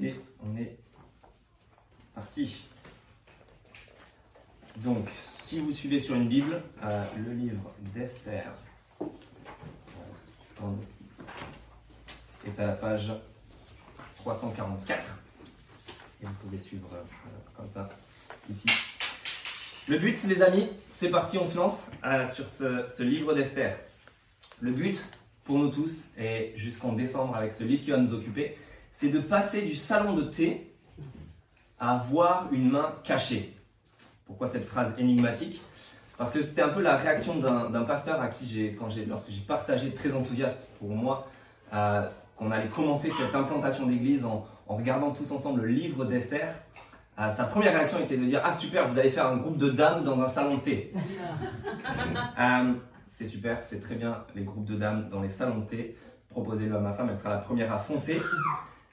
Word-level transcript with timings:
et 0.00 0.14
on 0.42 0.56
est 0.56 0.76
parti. 2.14 2.66
Donc, 4.76 5.08
si 5.10 5.60
vous 5.60 5.72
suivez 5.72 6.00
sur 6.00 6.16
une 6.16 6.28
Bible, 6.28 6.60
euh, 6.82 7.04
le 7.16 7.32
livre 7.32 7.72
d'Esther 7.94 8.52
euh, 9.00 10.66
est 12.46 12.58
à 12.60 12.66
la 12.66 12.72
page 12.72 13.12
344. 14.16 15.18
Et 16.22 16.26
vous 16.26 16.32
pouvez 16.42 16.58
suivre 16.58 16.88
euh, 16.92 17.02
comme 17.56 17.68
ça, 17.68 17.88
ici. 18.50 18.66
Le 19.86 19.98
but, 19.98 20.24
les 20.24 20.42
amis, 20.42 20.70
c'est 20.88 21.10
parti, 21.10 21.38
on 21.38 21.46
se 21.46 21.56
lance 21.56 21.90
sur 22.32 22.48
ce, 22.48 23.02
livre 23.02 23.34
d'Esther. 23.34 23.78
Le 24.60 24.72
but, 24.72 25.08
pour 25.44 25.58
nous 25.58 25.68
tous, 25.68 26.06
et 26.18 26.52
jusqu'en 26.56 26.94
décembre 26.94 27.36
avec 27.36 27.52
ce 27.52 27.64
livre 27.64 27.84
qui 27.84 27.90
va 27.90 27.98
nous 27.98 28.14
occuper, 28.14 28.56
c'est 28.94 29.08
de 29.08 29.18
passer 29.18 29.62
du 29.62 29.74
salon 29.74 30.14
de 30.14 30.22
thé 30.22 30.72
à 31.80 31.96
voir 31.96 32.48
une 32.52 32.70
main 32.70 32.94
cachée. 33.02 33.52
Pourquoi 34.24 34.46
cette 34.46 34.64
phrase 34.64 34.94
énigmatique? 34.98 35.60
Parce 36.16 36.30
que 36.30 36.40
c'était 36.40 36.62
un 36.62 36.68
peu 36.68 36.80
la 36.80 36.96
réaction 36.96 37.34
d'un 37.40 37.82
pasteur 37.82 38.20
à 38.20 38.28
qui 38.28 38.46
j'ai, 38.46 38.72
quand 38.72 38.88
j'ai, 38.88 39.04
lorsque 39.04 39.30
j'ai 39.30 39.40
partagé 39.40 39.92
très 39.92 40.14
enthousiaste 40.14 40.70
pour 40.78 40.90
moi, 40.90 41.26
euh, 41.74 42.08
qu'on 42.36 42.52
allait 42.52 42.68
commencer 42.68 43.10
cette 43.10 43.34
implantation 43.34 43.86
d'église 43.86 44.24
en, 44.24 44.46
regardant 44.68 45.10
tous 45.10 45.32
ensemble 45.32 45.62
le 45.62 45.68
livre 45.68 46.04
d'Esther. 46.04 46.54
Euh, 47.18 47.32
sa 47.34 47.44
première 47.44 47.72
réaction 47.72 47.98
était 47.98 48.16
de 48.16 48.24
dire 48.24 48.42
Ah 48.44 48.52
super, 48.52 48.88
vous 48.88 48.98
allez 48.98 49.10
faire 49.10 49.26
un 49.26 49.36
groupe 49.36 49.56
de 49.56 49.70
dames 49.70 50.04
dans 50.04 50.20
un 50.22 50.28
salon 50.28 50.58
de 50.58 50.62
thé. 50.62 50.92
Euh, 52.38 52.72
c'est 53.10 53.26
super, 53.26 53.62
c'est 53.62 53.78
très 53.78 53.94
bien 53.94 54.24
les 54.34 54.42
groupes 54.42 54.64
de 54.64 54.74
dames 54.74 55.08
dans 55.08 55.20
les 55.20 55.28
salons 55.28 55.58
de 55.58 55.66
thé. 55.66 55.96
Proposez-le 56.30 56.74
à 56.74 56.80
ma 56.80 56.92
femme, 56.92 57.08
elle 57.10 57.18
sera 57.18 57.30
la 57.30 57.38
première 57.38 57.72
à 57.72 57.78
foncer. 57.78 58.20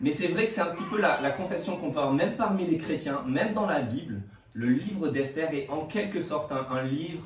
Mais 0.01 0.11
c'est 0.11 0.29
vrai 0.29 0.47
que 0.47 0.51
c'est 0.51 0.61
un 0.61 0.73
petit 0.73 0.83
peu 0.89 0.99
la, 0.99 1.29
conception 1.31 1.77
qu'on 1.77 1.91
peut 1.91 1.99
avoir, 1.99 2.13
même 2.13 2.35
parmi 2.35 2.65
les 2.65 2.77
chrétiens, 2.77 3.23
même 3.27 3.53
dans 3.53 3.67
la 3.67 3.81
Bible, 3.81 4.21
le 4.53 4.67
livre 4.67 5.09
d'Esther 5.09 5.53
est 5.53 5.69
en 5.69 5.85
quelque 5.85 6.21
sorte 6.21 6.51
un, 6.51 6.83
livre 6.83 7.21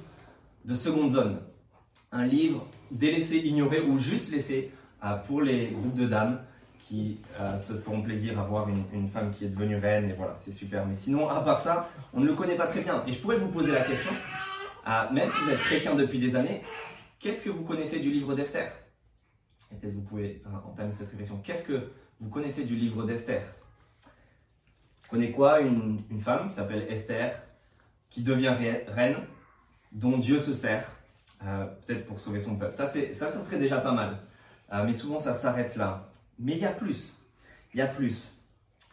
de 0.65 0.73
seconde 0.73 1.11
zone. 1.11 1.39
Un 2.11 2.25
livre 2.25 2.67
délaissé, 2.91 3.37
ignoré 3.37 3.79
ou 3.79 3.97
juste 3.97 4.31
laissé 4.31 4.71
euh, 5.03 5.15
pour 5.15 5.41
les 5.41 5.67
groupes 5.67 5.95
de 5.95 6.05
dames 6.05 6.41
qui 6.79 7.17
euh, 7.39 7.57
se 7.57 7.73
feront 7.73 8.01
plaisir 8.01 8.39
à 8.39 8.43
voir 8.43 8.67
une, 8.93 9.07
femme 9.07 9.31
qui 9.31 9.45
est 9.45 9.49
devenue 9.49 9.77
reine, 9.77 10.09
et 10.09 10.13
voilà, 10.13 10.35
c'est 10.35 10.51
super. 10.51 10.85
Mais 10.85 10.95
sinon, 10.95 11.29
à 11.29 11.39
part 11.41 11.61
ça, 11.61 11.89
on 12.13 12.19
ne 12.19 12.25
le 12.25 12.33
connaît 12.33 12.55
pas 12.55 12.67
très 12.67 12.81
bien. 12.81 13.03
Et 13.07 13.13
je 13.13 13.21
pourrais 13.21 13.37
vous 13.37 13.47
poser 13.47 13.71
la 13.71 13.81
question, 13.81 14.11
euh, 14.87 15.13
même 15.13 15.29
si 15.29 15.39
vous 15.45 15.49
êtes 15.49 15.59
chrétien 15.59 15.95
depuis 15.95 16.19
des 16.19 16.35
années, 16.35 16.61
qu'est-ce 17.19 17.45
que 17.45 17.49
vous 17.49 17.63
connaissez 17.63 18.01
du 18.01 18.11
livre 18.11 18.35
d'Esther? 18.35 18.69
Et 19.71 19.75
peut-être 19.75 19.95
vous 19.95 20.01
pouvez 20.01 20.43
entamer 20.67 20.91
cette 20.91 21.09
réflexion. 21.09 21.39
Qu'est-ce 21.43 21.63
que 21.63 21.89
vous 22.19 22.30
connaissez 22.30 22.63
du 22.63 22.75
livre 22.75 23.03
d'Esther. 23.05 23.41
Vous 25.03 25.09
connaissez 25.09 25.31
quoi? 25.31 25.61
Une, 25.61 26.03
femme 26.19 26.49
qui 26.49 26.55
s'appelle 26.55 26.85
Esther, 26.89 27.41
qui 28.09 28.23
devient 28.23 28.55
reine, 28.88 29.17
dont 29.91 30.17
Dieu 30.17 30.39
se 30.39 30.53
sert, 30.53 30.85
euh, 31.45 31.66
peut-être 31.85 32.05
pour 32.05 32.19
sauver 32.19 32.39
son 32.39 32.55
peuple. 32.55 32.73
Ça, 32.73 32.88
ça, 32.88 33.27
serait 33.30 33.59
déjà 33.59 33.80
pas 33.80 33.91
mal. 33.91 34.19
Euh, 34.73 34.83
mais 34.85 34.94
souvent, 34.94 35.19
ça 35.19 35.33
s'arrête 35.33 35.75
là. 35.75 36.09
Mais 36.39 36.53
il 36.53 36.59
y 36.59 36.66
a 36.66 36.72
plus. 36.72 37.13
Il 37.73 37.80
y 37.80 37.81
a 37.81 37.88
plus. 37.88 38.39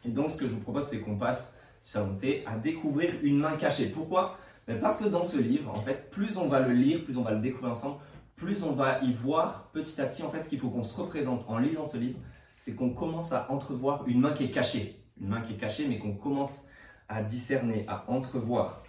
Et 0.05 0.11
donc, 0.11 0.31
ce 0.31 0.37
que 0.37 0.47
je 0.47 0.53
vous 0.53 0.61
propose, 0.61 0.87
c'est 0.87 0.99
qu'on 0.99 1.17
passe 1.17 1.55
du 1.85 1.91
salon 1.91 2.17
à 2.47 2.57
découvrir 2.57 3.15
une 3.23 3.39
main 3.39 3.57
cachée. 3.57 3.87
Pourquoi? 3.87 4.39
Parce 4.81 4.99
que 4.99 5.05
dans 5.07 5.25
ce 5.25 5.39
livre, 5.39 5.73
en 5.75 5.81
fait, 5.81 6.11
plus 6.11 6.37
on 6.37 6.49
va 6.49 6.61
le 6.61 6.73
lire, 6.73 7.05
plus 7.05 7.17
on 7.17 7.23
va 7.23 7.33
le 7.33 7.41
découvrir 7.41 7.73
ensemble, 7.73 7.97
plus 8.37 8.63
on 8.63 8.73
va 8.73 9.01
y 9.03 9.13
voir 9.13 9.71
petit 9.73 10.01
à 10.01 10.07
petit, 10.07 10.23
en 10.23 10.31
fait, 10.31 10.43
ce 10.43 10.49
qu'il 10.49 10.59
faut 10.59 10.71
qu'on 10.71 10.85
se 10.85 10.95
représente 11.01 11.45
en 11.49 11.59
lisant 11.59 11.85
ce 11.85 11.97
livre, 11.97 12.19
c'est 12.63 12.75
qu'on 12.75 12.91
commence 12.91 13.33
à 13.33 13.51
entrevoir 13.51 14.07
une 14.07 14.21
main 14.21 14.33
qui 14.33 14.45
est 14.45 14.51
cachée. 14.51 15.05
Une 15.21 15.29
main 15.29 15.41
qui 15.41 15.55
est 15.55 15.57
cachée, 15.57 15.87
mais 15.89 15.99
qu'on 15.99 16.15
commence 16.15 16.65
à 17.09 17.23
discerner, 17.23 17.85
à 17.89 18.09
entrevoir. 18.09 18.85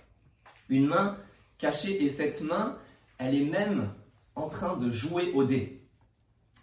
Une 0.69 0.85
main 0.85 1.17
cachée, 1.57 2.03
et 2.03 2.07
cette 2.07 2.41
main, 2.41 2.77
elle 3.17 3.33
est 3.33 3.45
même 3.45 3.89
en 4.35 4.47
train 4.47 4.77
de 4.77 4.91
jouer 4.91 5.31
au 5.33 5.43
dé. 5.43 5.87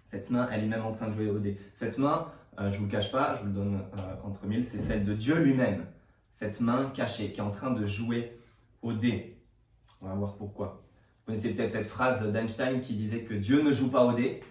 Cette 0.07 0.31
main, 0.31 0.49
elle 0.53 0.65
est 0.65 0.69
même 0.69 0.87
en 0.87 0.93
train 0.93 1.09
de 1.09 1.15
jouer 1.15 1.29
au 1.31 1.41
dé. 1.41 1.59
Cette 1.75 1.99
main, 1.99 2.29
euh, 2.61 2.71
je 2.71 2.75
ne 2.75 2.79
vous 2.79 2.85
le 2.85 2.91
cache 2.91 3.11
pas, 3.11 3.35
je 3.35 3.41
vous 3.41 3.47
le 3.47 3.53
donne 3.55 3.81
euh, 3.97 4.15
entre 4.23 4.47
mille, 4.47 4.65
c'est 4.65 4.79
celle 4.79 5.05
de 5.05 5.15
Dieu 5.15 5.37
lui-même. 5.37 5.87
Cette 6.27 6.61
main 6.61 6.91
cachée 6.95 7.33
qui 7.33 7.41
est 7.41 7.43
en 7.43 7.51
train 7.51 7.73
de 7.73 7.85
jouer 7.87 8.39
au 8.83 8.93
dé. 8.93 9.37
On 10.01 10.07
va 10.07 10.15
voir 10.15 10.37
pourquoi. 10.37 10.83
Vous 11.21 11.33
connaissez 11.33 11.55
peut-être 11.55 11.73
cette 11.73 11.87
phrase 11.87 12.31
d'Einstein 12.33 12.81
qui 12.81 12.95
disait 12.95 13.23
que 13.23 13.35
Dieu 13.35 13.63
ne 13.63 13.73
joue 13.73 13.91
pas 13.91 14.05
au 14.05 14.13
dé. 14.13 14.43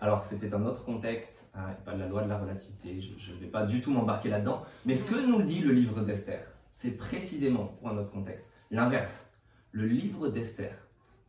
Alors 0.00 0.24
c'était 0.24 0.54
un 0.54 0.64
autre 0.64 0.84
contexte, 0.84 1.50
hein, 1.54 1.74
pas 1.84 1.94
de 1.94 1.98
la 1.98 2.06
loi 2.06 2.22
de 2.22 2.28
la 2.28 2.38
relativité, 2.38 3.00
je 3.00 3.32
ne 3.32 3.38
vais 3.38 3.46
pas 3.48 3.66
du 3.66 3.80
tout 3.80 3.90
m'embarquer 3.90 4.28
là-dedans. 4.28 4.62
Mais 4.86 4.94
ce 4.94 5.10
que 5.10 5.26
nous 5.26 5.42
dit 5.42 5.60
le 5.60 5.72
livre 5.72 6.02
d'Esther, 6.02 6.40
c'est 6.70 6.92
précisément 6.92 7.66
pour 7.78 7.88
un 7.88 7.98
autre 7.98 8.10
contexte. 8.10 8.48
L'inverse. 8.70 9.30
Le 9.72 9.86
livre 9.86 10.28
d'Esther 10.28 10.72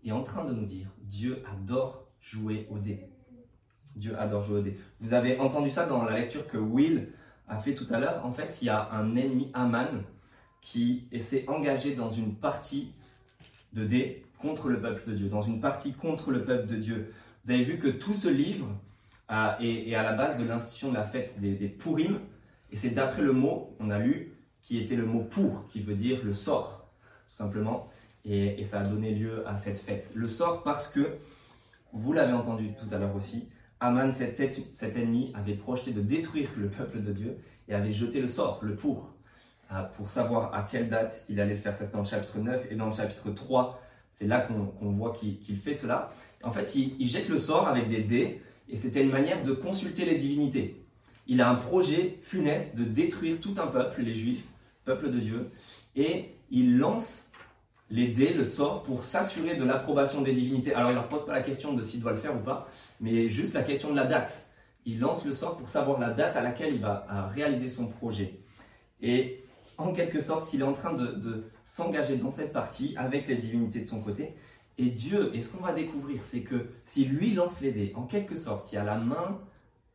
est 0.05 0.11
en 0.11 0.23
train 0.23 0.45
de 0.45 0.53
nous 0.53 0.65
dire 0.65 0.87
Dieu 1.01 1.43
adore 1.51 2.05
jouer 2.21 2.67
au 2.69 2.77
dé. 2.77 3.09
Dieu 3.95 4.17
adore 4.19 4.43
jouer 4.43 4.59
au 4.59 4.61
dé. 4.61 4.77
Vous 5.01 5.13
avez 5.13 5.39
entendu 5.39 5.69
ça 5.69 5.85
dans 5.85 6.03
la 6.03 6.19
lecture 6.19 6.47
que 6.47 6.57
Will 6.57 7.09
a 7.47 7.57
fait 7.57 7.73
tout 7.73 7.87
à 7.89 7.99
l'heure. 7.99 8.23
En 8.23 8.31
fait, 8.31 8.61
il 8.61 8.65
y 8.65 8.69
a 8.69 8.91
un 8.91 9.15
ennemi, 9.15 9.49
Aman, 9.53 10.03
qui 10.61 11.07
s'est 11.19 11.45
engagé 11.47 11.95
dans 11.95 12.11
une 12.11 12.35
partie 12.35 12.93
de 13.73 13.83
dé 13.83 14.25
contre 14.39 14.69
le 14.69 14.79
peuple 14.79 15.09
de 15.09 15.15
Dieu, 15.15 15.27
dans 15.27 15.41
une 15.41 15.59
partie 15.59 15.93
contre 15.93 16.31
le 16.31 16.43
peuple 16.43 16.67
de 16.67 16.75
Dieu. 16.75 17.11
Vous 17.43 17.51
avez 17.51 17.63
vu 17.63 17.77
que 17.77 17.87
tout 17.87 18.13
ce 18.13 18.27
livre 18.27 18.67
euh, 19.31 19.51
est, 19.59 19.95
à 19.95 20.03
la 20.03 20.13
base 20.13 20.39
de 20.39 20.45
l'institution 20.45 20.89
de 20.89 20.95
la 20.95 21.03
fête 21.03 21.39
des, 21.39 21.53
des 21.53 21.69
Purim, 21.69 22.19
et 22.71 22.77
c'est 22.77 22.91
d'après 22.91 23.21
le 23.21 23.33
mot, 23.33 23.75
on 23.79 23.89
a 23.89 23.99
lu, 23.99 24.33
qui 24.61 24.77
était 24.77 24.95
le 24.95 25.05
mot 25.05 25.23
pour, 25.23 25.67
qui 25.67 25.81
veut 25.81 25.95
dire 25.95 26.23
le 26.23 26.33
sort, 26.33 26.89
tout 27.29 27.35
simplement, 27.35 27.89
et, 28.25 28.63
ça 28.63 28.81
a 28.81 28.83
donné 28.83 29.15
lieu 29.15 29.47
à 29.47 29.57
cette 29.57 29.79
fête. 29.79 30.11
Le 30.15 30.27
sort 30.27 30.63
parce 30.63 30.89
que, 30.89 31.17
vous 31.93 32.13
l'avez 32.13 32.33
entendu 32.33 32.73
tout 32.73 32.93
à 32.93 32.99
l'heure 32.99 33.15
aussi, 33.15 33.49
Aman, 33.79 34.11
cet, 34.13 34.37
cet, 34.73 34.97
ennemi, 34.97 35.31
avait 35.35 35.55
projeté 35.55 35.91
de 35.91 36.01
détruire 36.01 36.49
le 36.57 36.69
peuple 36.69 37.01
de 37.01 37.13
Dieu 37.13 37.37
et 37.67 37.73
avait 37.73 37.93
jeté 37.93 38.21
le 38.21 38.27
sort, 38.27 38.59
le 38.61 38.75
pour, 38.75 39.13
euh, 39.71 39.83
pour 39.95 40.09
savoir 40.09 40.53
à 40.53 40.67
quelle 40.69 40.89
date 40.89 41.25
il 41.29 41.39
allait 41.39 41.53
le 41.53 41.59
faire. 41.59 41.73
Ça, 41.73 41.85
c'est 41.85 41.93
dans 41.93 41.99
le 41.99 42.05
chapitre 42.05 42.39
9 42.39 42.67
et 42.71 42.75
dans 42.75 42.87
le 42.87 42.91
chapitre 42.91 43.31
3, 43.31 43.81
c'est 44.11 44.27
là 44.27 44.41
qu'on 44.41 44.91
voit 44.91 45.13
qu'il 45.13 45.57
fait 45.57 45.73
cela. 45.73 46.11
En 46.43 46.51
fait, 46.51 46.75
il, 46.75 47.09
jette 47.09 47.27
le 47.27 47.37
sort 47.37 47.67
avec 47.67 47.89
des 47.89 48.01
dés, 48.01 48.41
et 48.69 48.77
c'était 48.77 49.03
une 49.03 49.11
manière 49.11 49.43
de 49.43 49.51
consulter 49.51 50.05
les 50.05 50.15
divinités. 50.15 50.81
Il 51.27 51.41
a 51.41 51.49
un 51.49 51.55
projet 51.55 52.17
funeste 52.23 52.75
de 52.77 52.83
détruire 52.83 53.39
tout 53.41 53.53
un 53.57 53.67
peuple, 53.67 54.01
les 54.01 54.15
Juifs, 54.15 54.45
peuple 54.85 55.11
de 55.11 55.19
Dieu, 55.19 55.49
et 55.95 56.29
il 56.49 56.77
lance 56.77 57.27
les 57.91 58.07
dés, 58.07 58.33
le 58.33 58.43
sort, 58.43 58.83
pour 58.83 59.03
s'assurer 59.03 59.55
de 59.55 59.63
l'approbation 59.63 60.21
des 60.21 60.33
divinités. 60.33 60.73
Alors 60.73 60.91
il 60.91 60.93
ne 60.93 60.99
leur 60.99 61.09
pose 61.09 61.25
pas 61.25 61.33
la 61.33 61.41
question 61.41 61.73
de 61.73 61.83
s'il 61.83 61.99
doit 61.99 62.13
le 62.13 62.19
faire 62.19 62.35
ou 62.35 62.39
pas, 62.39 62.69
mais 63.01 63.27
juste 63.29 63.53
la 63.53 63.63
question 63.63 63.91
de 63.91 63.95
la 63.95 64.05
date. 64.05 64.49
Il 64.85 64.99
lance 64.99 65.25
le 65.25 65.33
sort 65.33 65.57
pour 65.57 65.69
savoir 65.69 65.99
la 65.99 66.11
date 66.11 66.35
à 66.35 66.41
laquelle 66.41 66.73
il 66.75 66.81
va 66.81 67.05
réaliser 67.33 67.67
son 67.67 67.87
projet. 67.87 68.39
Et 69.01 69.43
en 69.77 69.93
quelque 69.93 70.21
sorte, 70.21 70.53
il 70.53 70.61
est 70.61 70.65
en 70.65 70.73
train 70.73 70.93
de 70.93 71.43
s'engager 71.65 72.15
dans 72.17 72.31
cette 72.31 72.53
partie 72.53 72.95
avec 72.97 73.27
les 73.27 73.35
divinités 73.35 73.81
de 73.81 73.87
son 73.87 74.01
côté. 74.01 74.35
Et 74.81 74.91
Dieu, 74.91 75.35
et 75.35 75.41
ce 75.41 75.51
qu'on 75.51 75.61
va 75.61 75.73
découvrir, 75.73 76.21
c'est 76.23 76.41
que 76.41 76.69
si 76.85 77.03
lui 77.03 77.33
lance 77.33 77.59
les 77.59 77.73
dés, 77.73 77.91
en 77.95 78.05
quelque 78.05 78.37
sorte, 78.37 78.71
il 78.71 78.75
y 78.75 78.77
a 78.77 78.83
la 78.85 78.97
main 78.97 79.41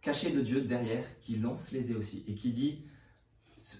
cachée 0.02 0.30
de 0.30 0.42
Dieu 0.42 0.60
derrière 0.60 1.06
qui 1.22 1.36
lance 1.36 1.72
les 1.72 1.80
dés 1.80 1.94
aussi 1.94 2.22
et 2.28 2.34
qui 2.34 2.50
dit 2.50 2.84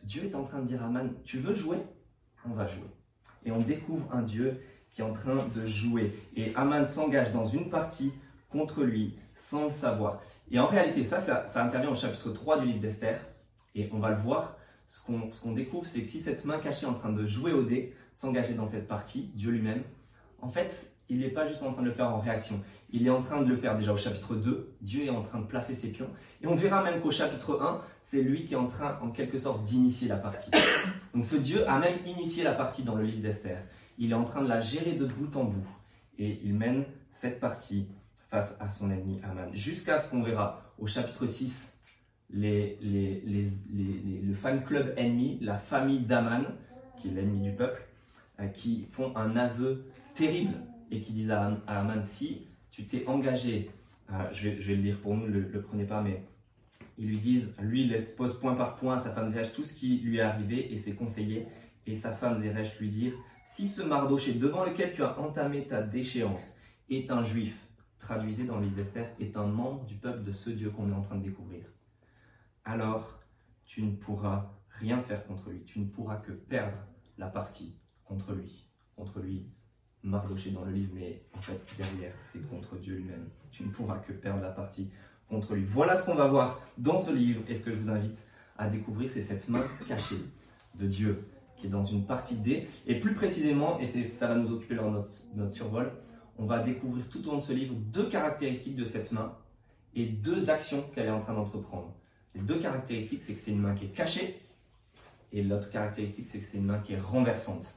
Dieu 0.04 0.24
est 0.24 0.34
en 0.34 0.44
train 0.44 0.60
de 0.60 0.66
dire 0.66 0.82
à 0.82 0.88
Man, 0.88 1.12
tu 1.22 1.38
veux 1.38 1.54
jouer? 1.54 1.76
On 2.46 2.54
va 2.54 2.66
jouer. 2.66 2.88
Et 3.44 3.52
on 3.52 3.58
découvre 3.58 4.08
un 4.14 4.22
Dieu 4.22 4.58
qui 4.92 5.02
est 5.02 5.04
en 5.04 5.12
train 5.12 5.46
de 5.54 5.66
jouer. 5.66 6.18
Et 6.36 6.54
Aman 6.54 6.86
s'engage 6.86 7.32
dans 7.32 7.44
une 7.44 7.68
partie 7.68 8.12
contre 8.48 8.82
lui 8.82 9.18
sans 9.34 9.66
le 9.66 9.72
savoir. 9.72 10.22
Et 10.50 10.58
en 10.58 10.68
réalité, 10.68 11.04
ça, 11.04 11.20
ça, 11.20 11.62
intervient 11.62 11.90
au 11.90 11.96
chapitre 11.96 12.30
3 12.30 12.60
du 12.60 12.66
livre 12.68 12.80
d'Esther. 12.80 13.20
Et 13.74 13.90
on 13.92 13.98
va 13.98 14.08
le 14.08 14.16
voir. 14.16 14.56
Ce 14.86 15.02
qu'on 15.04 15.52
découvre, 15.52 15.84
c'est 15.84 16.00
que 16.00 16.08
si 16.08 16.20
cette 16.20 16.46
main 16.46 16.58
cachée 16.58 16.86
est 16.86 16.88
en 16.88 16.94
train 16.94 17.12
de 17.12 17.26
jouer 17.26 17.52
au 17.52 17.62
dé, 17.62 17.94
s'engager 18.14 18.54
dans 18.54 18.66
cette 18.66 18.88
partie, 18.88 19.32
Dieu 19.34 19.50
lui-même, 19.50 19.82
en 20.40 20.48
fait, 20.48 20.93
il 21.08 21.18
n'est 21.18 21.30
pas 21.30 21.46
juste 21.46 21.62
en 21.62 21.72
train 21.72 21.82
de 21.82 21.88
le 21.88 21.92
faire 21.92 22.08
en 22.08 22.18
réaction. 22.18 22.62
Il 22.90 23.06
est 23.06 23.10
en 23.10 23.20
train 23.20 23.42
de 23.42 23.48
le 23.48 23.56
faire 23.56 23.76
déjà 23.76 23.92
au 23.92 23.96
chapitre 23.96 24.34
2. 24.34 24.74
Dieu 24.80 25.04
est 25.04 25.10
en 25.10 25.22
train 25.22 25.40
de 25.40 25.46
placer 25.46 25.74
ses 25.74 25.90
pions. 25.90 26.08
Et 26.42 26.46
on 26.46 26.54
verra 26.54 26.82
même 26.82 27.00
qu'au 27.00 27.10
chapitre 27.10 27.60
1, 27.60 27.80
c'est 28.04 28.22
lui 28.22 28.44
qui 28.44 28.54
est 28.54 28.58
en 28.58 28.66
train, 28.66 28.98
en 29.02 29.10
quelque 29.10 29.38
sorte, 29.38 29.64
d'initier 29.64 30.08
la 30.08 30.16
partie. 30.16 30.50
Donc 31.14 31.24
ce 31.24 31.36
Dieu 31.36 31.68
a 31.68 31.78
même 31.78 31.98
initié 32.06 32.44
la 32.44 32.52
partie 32.52 32.82
dans 32.82 32.94
le 32.94 33.04
livre 33.04 33.22
d'Esther. 33.22 33.58
Il 33.98 34.12
est 34.12 34.14
en 34.14 34.24
train 34.24 34.42
de 34.42 34.48
la 34.48 34.60
gérer 34.60 34.92
de 34.92 35.06
bout 35.06 35.36
en 35.36 35.44
bout. 35.44 35.66
Et 36.18 36.40
il 36.44 36.54
mène 36.54 36.84
cette 37.10 37.40
partie 37.40 37.86
face 38.28 38.56
à 38.60 38.70
son 38.70 38.90
ennemi 38.90 39.20
Aman. 39.22 39.50
Jusqu'à 39.52 39.98
ce 39.98 40.10
qu'on 40.10 40.22
verra 40.22 40.62
au 40.78 40.86
chapitre 40.86 41.26
6 41.26 41.74
les, 42.30 42.78
le 42.82 44.34
fan 44.34 44.62
club 44.62 44.94
ennemi, 44.96 45.38
la 45.40 45.58
famille 45.58 46.00
d'Aman, 46.00 46.44
qui 46.98 47.08
est 47.08 47.10
l'ennemi 47.12 47.40
du 47.40 47.52
peuple, 47.52 47.82
euh, 48.40 48.46
qui 48.48 48.86
font 48.90 49.16
un 49.16 49.36
aveu 49.36 49.84
terrible 50.14 50.54
et 50.94 51.00
qui 51.00 51.12
disent 51.12 51.30
à, 51.30 51.60
Aman 51.66 52.02
si 52.04 52.46
tu 52.70 52.86
t'es 52.86 53.06
engagé, 53.06 53.70
je, 54.32 54.50
vais, 54.50 54.76
le 54.76 54.82
lire 54.82 55.00
pour 55.00 55.16
nous, 55.16 55.28
ne 55.28 55.38
le, 55.38 55.62
prenez 55.62 55.84
pas, 55.84 56.02
mais 56.02 56.24
ils 56.98 57.08
lui 57.08 57.18
disent, 57.18 57.54
lui, 57.60 57.84
il 57.84 57.94
expose 57.94 58.38
point 58.38 58.54
par 58.54 58.76
point 58.76 58.98
à 58.98 59.00
sa 59.00 59.12
femme 59.12 59.28
Zeresh 59.28 59.52
tout 59.52 59.64
ce 59.64 59.74
qui 59.74 59.98
lui 59.98 60.18
est 60.18 60.22
arrivé 60.22 60.72
et 60.72 60.76
ses 60.76 60.94
conseillers. 60.94 61.46
Et 61.86 61.96
sa 61.96 62.12
femme 62.12 62.38
Zeresh 62.38 62.78
lui 62.78 62.88
dit 62.88 63.12
Si 63.46 63.68
ce 63.68 63.82
Mardoché 63.82 64.34
devant 64.34 64.64
lequel 64.64 64.92
tu 64.92 65.02
as 65.02 65.18
entamé 65.20 65.66
ta 65.66 65.82
déchéance 65.82 66.56
est 66.90 67.10
un 67.10 67.24
juif, 67.24 67.66
traduisez 67.98 68.44
dans 68.44 68.58
l'île 68.58 68.74
d'Esther, 68.74 69.10
est 69.20 69.36
un 69.36 69.46
membre 69.46 69.84
du 69.84 69.94
peuple 69.94 70.22
de 70.22 70.32
ce 70.32 70.50
Dieu 70.50 70.70
qu'on 70.70 70.90
est 70.90 70.94
en 70.94 71.02
train 71.02 71.16
de 71.16 71.24
découvrir, 71.24 71.64
alors 72.64 73.20
tu 73.64 73.82
ne 73.82 73.94
pourras 73.94 74.52
rien 74.68 75.02
faire 75.02 75.26
contre 75.26 75.50
lui. 75.50 75.64
Tu 75.64 75.80
ne 75.80 75.86
pourras 75.86 76.16
que 76.16 76.32
perdre 76.32 76.78
la 77.18 77.28
partie 77.28 77.76
contre 78.04 78.32
lui. 78.32 78.66
Contre 78.96 79.20
lui, 79.20 79.46
Mardoché 80.04 80.50
dans 80.50 80.64
le 80.64 80.72
livre, 80.72 80.92
mais 80.94 81.22
en 81.36 81.40
fait, 81.40 81.60
derrière, 81.76 82.12
c'est 82.18 82.46
contre 82.48 82.76
Dieu 82.76 82.96
lui-même. 82.96 83.26
Tu 83.50 83.64
ne 83.64 83.70
pourras 83.70 83.98
que 83.98 84.12
perdre 84.12 84.42
la 84.42 84.50
partie 84.50 84.90
contre 85.28 85.54
lui. 85.54 85.64
Voilà 85.64 85.96
ce 85.96 86.04
qu'on 86.04 86.14
va 86.14 86.26
voir 86.26 86.60
dans 86.78 86.98
ce 86.98 87.12
livre. 87.12 87.42
Et 87.48 87.54
ce 87.54 87.64
que 87.64 87.72
je 87.72 87.76
vous 87.76 87.90
invite 87.90 88.22
à 88.58 88.68
découvrir, 88.68 89.10
c'est 89.10 89.22
cette 89.22 89.48
main 89.48 89.64
cachée 89.88 90.20
de 90.78 90.86
Dieu 90.86 91.24
qui 91.56 91.66
est 91.66 91.70
dans 91.70 91.84
une 91.84 92.04
partie 92.04 92.36
D. 92.36 92.66
Et 92.86 93.00
plus 93.00 93.14
précisément, 93.14 93.78
et 93.80 93.86
ça 93.86 94.28
va 94.28 94.34
nous 94.34 94.52
occuper 94.52 94.74
dans 94.74 94.90
notre, 94.90 95.12
notre 95.34 95.52
survol, 95.52 95.90
on 96.38 96.46
va 96.46 96.60
découvrir 96.60 97.08
tout 97.08 97.26
au 97.28 97.32
long 97.32 97.38
de 97.38 97.42
ce 97.42 97.52
livre 97.52 97.74
deux 97.74 98.08
caractéristiques 98.08 98.76
de 98.76 98.84
cette 98.84 99.12
main 99.12 99.32
et 99.94 100.06
deux 100.06 100.50
actions 100.50 100.82
qu'elle 100.94 101.06
est 101.06 101.10
en 101.10 101.20
train 101.20 101.34
d'entreprendre. 101.34 101.94
Les 102.34 102.40
deux 102.40 102.58
caractéristiques, 102.58 103.22
c'est 103.22 103.34
que 103.34 103.40
c'est 103.40 103.52
une 103.52 103.60
main 103.60 103.74
qui 103.74 103.84
est 103.84 103.94
cachée, 103.94 104.40
et 105.32 105.42
l'autre 105.42 105.70
caractéristique, 105.70 106.26
c'est 106.28 106.40
que 106.40 106.44
c'est 106.44 106.58
une 106.58 106.66
main 106.66 106.78
qui 106.78 106.94
est 106.94 106.98
renversante. 106.98 107.74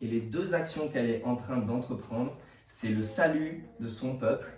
Et 0.00 0.06
les 0.06 0.20
deux 0.20 0.54
actions 0.54 0.88
qu'elle 0.88 1.10
est 1.10 1.24
en 1.24 1.36
train 1.36 1.58
d'entreprendre, 1.58 2.36
c'est 2.66 2.90
le 2.90 3.02
salut 3.02 3.64
de 3.80 3.88
son 3.88 4.16
peuple, 4.16 4.48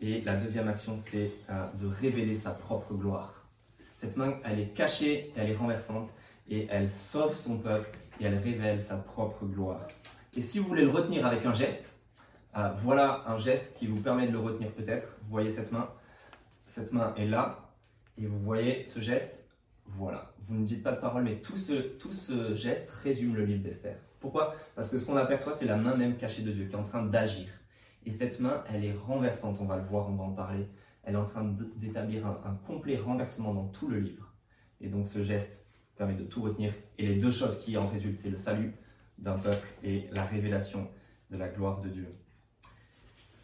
et 0.00 0.20
la 0.20 0.36
deuxième 0.36 0.68
action, 0.68 0.96
c'est 0.96 1.32
euh, 1.50 1.66
de 1.74 1.86
révéler 1.86 2.36
sa 2.36 2.52
propre 2.52 2.94
gloire. 2.94 3.46
Cette 3.96 4.16
main, 4.16 4.38
elle 4.44 4.60
est 4.60 4.68
cachée, 4.68 5.32
elle 5.36 5.50
est 5.50 5.56
renversante, 5.56 6.10
et 6.48 6.68
elle 6.70 6.90
sauve 6.90 7.34
son 7.34 7.58
peuple, 7.58 7.90
et 8.20 8.24
elle 8.24 8.38
révèle 8.38 8.80
sa 8.80 8.96
propre 8.96 9.44
gloire. 9.44 9.88
Et 10.36 10.40
si 10.40 10.60
vous 10.60 10.68
voulez 10.68 10.84
le 10.84 10.90
retenir 10.90 11.26
avec 11.26 11.44
un 11.44 11.52
geste, 11.52 11.98
euh, 12.56 12.70
voilà 12.76 13.24
un 13.26 13.38
geste 13.38 13.76
qui 13.76 13.86
vous 13.88 14.00
permet 14.00 14.28
de 14.28 14.32
le 14.32 14.38
retenir 14.38 14.70
peut-être. 14.70 15.18
Vous 15.22 15.30
voyez 15.30 15.50
cette 15.50 15.72
main 15.72 15.90
Cette 16.66 16.92
main 16.92 17.12
est 17.16 17.26
là, 17.26 17.74
et 18.16 18.26
vous 18.26 18.38
voyez 18.38 18.86
ce 18.86 19.00
geste 19.00 19.48
Voilà. 19.84 20.32
Vous 20.46 20.54
ne 20.54 20.64
dites 20.64 20.82
pas 20.82 20.92
de 20.92 21.00
parole, 21.00 21.24
mais 21.24 21.40
tout 21.40 21.56
ce, 21.56 21.72
tout 21.72 22.12
ce 22.12 22.54
geste 22.54 22.90
résume 22.90 23.34
le 23.34 23.44
livre 23.44 23.62
d'Esther. 23.62 23.96
Pourquoi? 24.20 24.54
Parce 24.74 24.90
que 24.90 24.98
ce 24.98 25.06
qu'on 25.06 25.16
aperçoit, 25.16 25.52
c'est 25.52 25.66
la 25.66 25.76
main 25.76 25.96
même 25.96 26.16
cachée 26.16 26.42
de 26.42 26.50
Dieu 26.50 26.66
qui 26.66 26.72
est 26.72 26.78
en 26.78 26.84
train 26.84 27.04
d'agir. 27.04 27.46
Et 28.04 28.10
cette 28.10 28.40
main, 28.40 28.64
elle 28.72 28.84
est 28.84 28.92
renversante, 28.92 29.58
on 29.60 29.64
va 29.64 29.76
le 29.76 29.82
voir, 29.82 30.08
on 30.08 30.14
va 30.14 30.24
en 30.24 30.32
parler. 30.32 30.66
Elle 31.04 31.14
est 31.14 31.18
en 31.18 31.24
train 31.24 31.44
d'établir 31.76 32.26
un, 32.26 32.58
complet 32.66 32.96
renversement 32.96 33.54
dans 33.54 33.66
tout 33.66 33.88
le 33.88 33.98
livre. 33.98 34.32
Et 34.80 34.88
donc 34.88 35.08
ce 35.08 35.22
geste 35.22 35.66
permet 35.96 36.14
de 36.14 36.24
tout 36.24 36.42
retenir. 36.42 36.72
Et 36.98 37.06
les 37.06 37.16
deux 37.16 37.30
choses 37.30 37.60
qui 37.60 37.76
en 37.76 37.86
résultent, 37.86 38.18
c'est 38.18 38.30
le 38.30 38.36
salut 38.36 38.74
d'un 39.18 39.38
peuple 39.38 39.66
et 39.82 40.08
la 40.12 40.24
révélation 40.24 40.88
de 41.30 41.36
la 41.36 41.48
gloire 41.48 41.80
de 41.80 41.88
Dieu. 41.88 42.08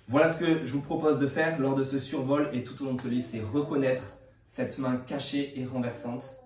Voilà 0.08 0.28
ce 0.28 0.44
que 0.44 0.64
je 0.64 0.72
vous 0.72 0.82
propose 0.82 1.18
de 1.18 1.26
faire 1.26 1.58
lors 1.58 1.74
de 1.74 1.82
ce 1.82 1.98
survol 1.98 2.50
et 2.52 2.62
tout 2.62 2.80
au 2.82 2.86
long 2.86 2.94
de 2.94 3.00
ce 3.00 3.08
livre, 3.08 3.26
c'est 3.28 3.40
reconnaître 3.40 4.16
cette 4.46 4.78
main 4.78 4.96
cachée 4.96 5.58
et 5.58 5.64
renversante 5.64 6.38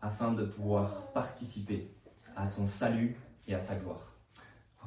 afin 0.00 0.32
de 0.32 0.44
pouvoir 0.44 1.12
participer 1.12 1.90
à 2.36 2.46
son 2.46 2.66
salut 2.66 3.16
et 3.46 3.54
à 3.54 3.60
sa 3.60 3.76
gloire 3.76 4.14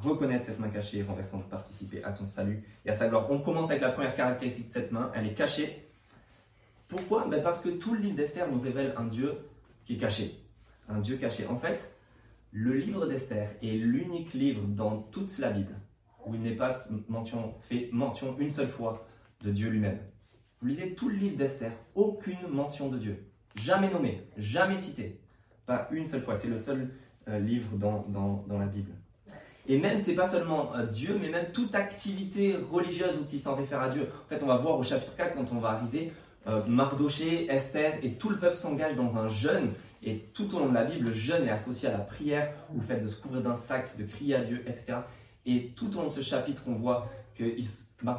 reconnaître 0.01 0.45
cette 0.45 0.59
main 0.59 0.69
cachée 0.69 0.99
et 0.99 1.03
renversante, 1.03 1.49
participer 1.49 2.03
à 2.03 2.11
son 2.11 2.25
salut 2.25 2.63
et 2.85 2.89
à 2.89 2.95
sa 2.95 3.07
gloire. 3.07 3.29
On 3.31 3.39
commence 3.39 3.69
avec 3.71 3.81
la 3.81 3.91
première 3.91 4.15
caractéristique 4.15 4.67
de 4.67 4.73
cette 4.73 4.91
main, 4.91 5.11
elle 5.15 5.27
est 5.27 5.33
cachée. 5.33 5.87
Pourquoi? 6.87 7.27
Ben 7.27 7.41
Parce 7.43 7.61
que 7.61 7.69
tout 7.69 7.93
le 7.93 7.99
livre 7.99 8.15
d'Esther 8.15 8.49
nous 8.49 8.61
révèle 8.61 8.93
un 8.97 9.05
Dieu 9.05 9.33
qui 9.85 9.95
est 9.95 9.97
caché. 9.97 10.39
Un 10.87 10.99
Dieu 10.99 11.17
caché. 11.17 11.47
En 11.47 11.57
fait, 11.57 11.95
le 12.51 12.73
livre 12.73 13.07
d'Esther 13.07 13.49
est 13.61 13.77
l'unique 13.77 14.33
livre 14.33 14.63
dans 14.67 14.99
toute 14.99 15.37
la 15.39 15.49
Bible 15.49 15.75
où 16.25 16.35
il 16.35 16.41
n'est 16.41 16.55
pas 16.55 16.75
mention, 17.07 17.55
fait 17.61 17.89
mention 17.91 18.37
une 18.37 18.49
seule 18.49 18.69
fois 18.69 19.07
de 19.41 19.51
Dieu 19.51 19.69
lui-même. 19.69 19.99
Vous 20.61 20.67
lisez 20.67 20.93
tout 20.93 21.09
le 21.09 21.15
livre 21.15 21.37
d'Esther, 21.37 21.71
aucune 21.95 22.47
mention 22.49 22.89
de 22.89 22.97
Dieu. 22.97 23.25
Jamais 23.55 23.89
nommé, 23.89 24.27
jamais 24.37 24.77
cité. 24.77 25.19
Pas 25.65 25.87
une 25.91 26.05
seule 26.05 26.21
fois. 26.21 26.35
C'est 26.35 26.47
le 26.47 26.57
seul 26.57 26.89
euh, 27.29 27.39
livre 27.39 27.75
dans, 27.77 28.05
dans, 28.09 28.43
dans 28.47 28.59
la 28.59 28.65
Bible. 28.65 28.91
Et 29.67 29.77
même, 29.77 29.99
c'est 29.99 30.15
pas 30.15 30.27
seulement 30.27 30.71
euh, 30.75 30.85
Dieu, 30.85 31.17
mais 31.21 31.29
même 31.29 31.51
toute 31.51 31.75
activité 31.75 32.55
religieuse 32.71 33.17
ou 33.21 33.25
qui 33.25 33.39
s'en 33.39 33.55
réfère 33.55 33.81
à 33.81 33.89
Dieu. 33.89 34.07
En 34.25 34.29
fait, 34.29 34.41
on 34.43 34.47
va 34.47 34.57
voir 34.57 34.79
au 34.79 34.83
chapitre 34.83 35.15
4, 35.15 35.35
quand 35.35 35.51
on 35.51 35.59
va 35.59 35.69
arriver, 35.71 36.13
euh, 36.47 36.61
Mardoché, 36.67 37.51
Esther 37.51 37.95
et 38.01 38.13
tout 38.13 38.29
le 38.29 38.37
peuple 38.37 38.55
s'engage 38.55 38.95
dans 38.95 39.17
un 39.17 39.27
jeûne. 39.27 39.71
Et 40.03 40.29
tout 40.33 40.55
au 40.55 40.59
long 40.59 40.69
de 40.69 40.73
la 40.73 40.85
Bible, 40.85 41.07
le 41.07 41.13
jeûne 41.13 41.45
est 41.45 41.51
associé 41.51 41.89
à 41.89 41.91
la 41.91 41.97
prière, 41.97 42.53
le 42.73 42.81
fait 42.81 42.99
de 43.01 43.07
se 43.07 43.17
couvrir 43.17 43.41
d'un 43.41 43.55
sac, 43.55 43.97
de 43.97 44.05
crier 44.05 44.35
à 44.35 44.41
Dieu, 44.41 44.63
etc. 44.67 44.99
Et 45.45 45.73
tout 45.75 45.93
au 45.97 46.01
long 46.01 46.07
de 46.07 46.13
ce 46.13 46.21
chapitre, 46.21 46.61
on 46.67 46.73
voit 46.73 47.09
que 47.35 47.43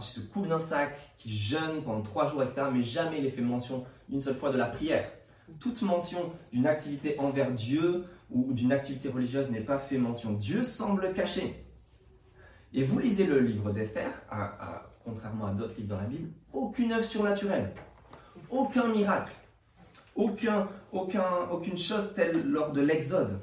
se 0.01 0.21
couvre 0.21 0.49
d'un 0.49 0.61
sac, 0.61 0.95
qu'il 1.17 1.33
jeûne 1.33 1.83
pendant 1.85 2.03
trois 2.03 2.29
jours, 2.29 2.43
etc. 2.43 2.63
Mais 2.73 2.83
jamais 2.83 3.19
il 3.21 3.27
est 3.27 3.31
fait 3.31 3.41
mention 3.41 3.85
une 4.11 4.21
seule 4.21 4.35
fois 4.35 4.51
de 4.51 4.59
la 4.59 4.67
prière. 4.67 5.11
Toute 5.61 5.83
mention 5.83 6.33
d'une 6.53 6.67
activité 6.67 7.19
envers 7.19 7.53
Dieu 7.53 8.05
ou 8.31 8.53
d'une 8.53 8.73
activité 8.73 9.09
religieuse 9.09 9.51
n'est 9.51 9.61
pas 9.61 9.79
fait 9.79 9.99
mention. 9.99 10.33
Dieu 10.33 10.63
semble 10.63 11.13
caché. 11.15 11.65
Et 12.73 12.85
vous 12.85 12.99
lisez 12.99 13.27
le 13.27 13.41
livre 13.41 13.73
d'Esther, 13.73 14.11
contrairement 15.05 15.47
à 15.47 15.53
d'autres 15.53 15.75
livres 15.77 15.89
dans 15.89 16.01
la 16.01 16.07
Bible, 16.07 16.29
aucune 16.53 16.93
œuvre 16.93 17.05
surnaturelle, 17.05 17.73
aucun 18.51 18.89
miracle, 18.89 19.33
aucun, 20.15 20.69
aucun, 20.93 21.49
aucune 21.51 21.79
chose 21.79 22.13
telle 22.15 22.47
lors 22.51 22.73
de 22.73 22.83
l'Exode. 22.83 23.41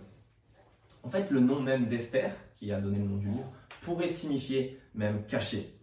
En 1.04 1.10
fait, 1.10 1.32
le 1.32 1.40
nom 1.40 1.60
même 1.60 1.88
d'Esther, 1.88 2.34
qui 2.58 2.72
a 2.72 2.80
donné 2.80 3.00
le 3.00 3.06
nom 3.06 3.18
du 3.18 3.28
livre, 3.28 3.52
pourrait 3.82 4.10
signifier 4.10 4.80
même 4.94 5.26
caché. 5.26 5.80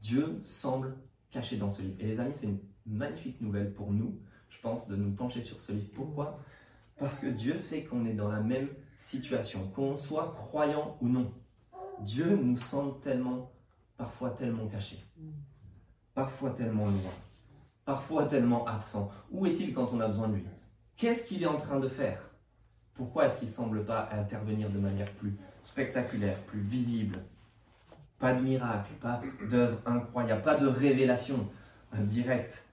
Dieu 0.00 0.38
semble 0.42 0.96
caché 1.30 1.56
dans 1.56 1.70
ce 1.70 1.82
livre. 1.82 1.96
Et 2.00 2.06
les 2.06 2.20
amis, 2.20 2.34
c'est 2.34 2.46
une 2.46 2.60
magnifique 2.86 3.40
nouvelle 3.40 3.72
pour 3.72 3.92
nous, 3.92 4.18
pense, 4.64 4.88
de 4.88 4.96
nous 4.96 5.12
pencher 5.12 5.42
sur 5.42 5.60
ce 5.60 5.72
livre. 5.72 5.90
Pourquoi? 5.94 6.40
Parce 6.98 7.20
que 7.20 7.26
Dieu 7.26 7.54
sait 7.54 7.84
qu'on 7.84 8.06
est 8.06 8.14
dans 8.14 8.30
la 8.30 8.40
même 8.40 8.68
situation, 8.96 9.68
qu'on 9.74 9.94
soit 9.96 10.32
croyant 10.34 10.96
ou 11.00 11.08
non. 11.08 11.30
Dieu 12.00 12.34
nous 12.34 12.56
semble 12.56 12.98
tellement, 13.00 13.52
parfois 13.96 14.30
tellement 14.30 14.66
caché, 14.66 14.98
parfois 16.14 16.50
tellement 16.50 16.86
loin, 16.86 17.12
parfois 17.84 18.26
tellement 18.26 18.66
absent. 18.66 19.10
Où 19.30 19.46
est-il 19.46 19.74
quand 19.74 19.92
on 19.92 20.00
a 20.00 20.08
besoin 20.08 20.28
de 20.28 20.36
lui? 20.36 20.46
Qu'est-ce 20.96 21.26
qu'il 21.26 21.42
est 21.42 21.46
en 21.46 21.58
train 21.58 21.78
de 21.78 21.88
faire? 21.88 22.30
Pourquoi 22.94 23.26
est-ce 23.26 23.38
qu'il 23.38 23.48
ne 23.48 23.52
semble 23.52 23.84
pas 23.84 24.08
intervenir 24.12 24.70
de 24.70 24.78
manière 24.78 25.12
plus 25.12 25.36
spectaculaire, 25.60 26.40
plus 26.44 26.60
visible? 26.60 27.18
Pas 28.18 28.34
de 28.34 28.40
miracle, 28.40 28.92
pas 29.00 29.20
d'œuvre 29.50 29.78
incroyable, 29.84 30.42
pas 30.42 30.56
de 30.56 30.66
révélation 30.66 31.48
directe. 31.92 32.64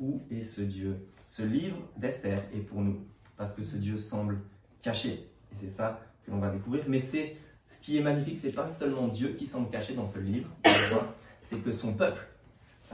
Où 0.00 0.22
est 0.30 0.42
ce 0.42 0.62
Dieu? 0.62 1.06
Ce 1.26 1.42
livre 1.42 1.76
d'Esther 1.96 2.42
est 2.54 2.60
pour 2.60 2.80
nous, 2.80 3.06
parce 3.36 3.52
que 3.52 3.62
ce 3.62 3.76
Dieu 3.76 3.98
semble 3.98 4.38
caché. 4.82 5.30
Et 5.52 5.56
c'est 5.56 5.68
ça 5.68 6.00
que 6.24 6.30
l'on 6.30 6.38
va 6.38 6.50
découvrir. 6.50 6.84
Mais 6.88 7.00
c'est 7.00 7.36
ce 7.68 7.80
qui 7.80 7.98
est 7.98 8.02
magnifique, 8.02 8.38
c'est 8.38 8.52
pas 8.52 8.72
seulement 8.72 9.08
Dieu 9.08 9.34
qui 9.38 9.46
semble 9.46 9.70
caché 9.70 9.94
dans 9.94 10.06
ce 10.06 10.18
livre, 10.18 10.48
c'est 11.42 11.62
que 11.62 11.70
son 11.70 11.94
peuple 11.94 12.26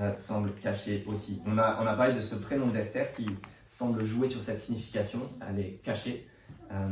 euh, 0.01 0.13
semble 0.13 0.53
caché 0.55 1.05
aussi. 1.07 1.41
On 1.47 1.57
a, 1.57 1.97
parlé 1.97 2.15
de 2.15 2.21
ce 2.21 2.35
prénom 2.35 2.67
d'Esther 2.67 3.13
qui 3.15 3.27
semble 3.71 4.05
jouer 4.05 4.29
sur 4.29 4.43
cette 4.43 4.61
signification, 4.61 5.21
elle 5.49 5.61
est 5.61 5.81
cachée. 5.83 6.29
Euh, 6.73 6.89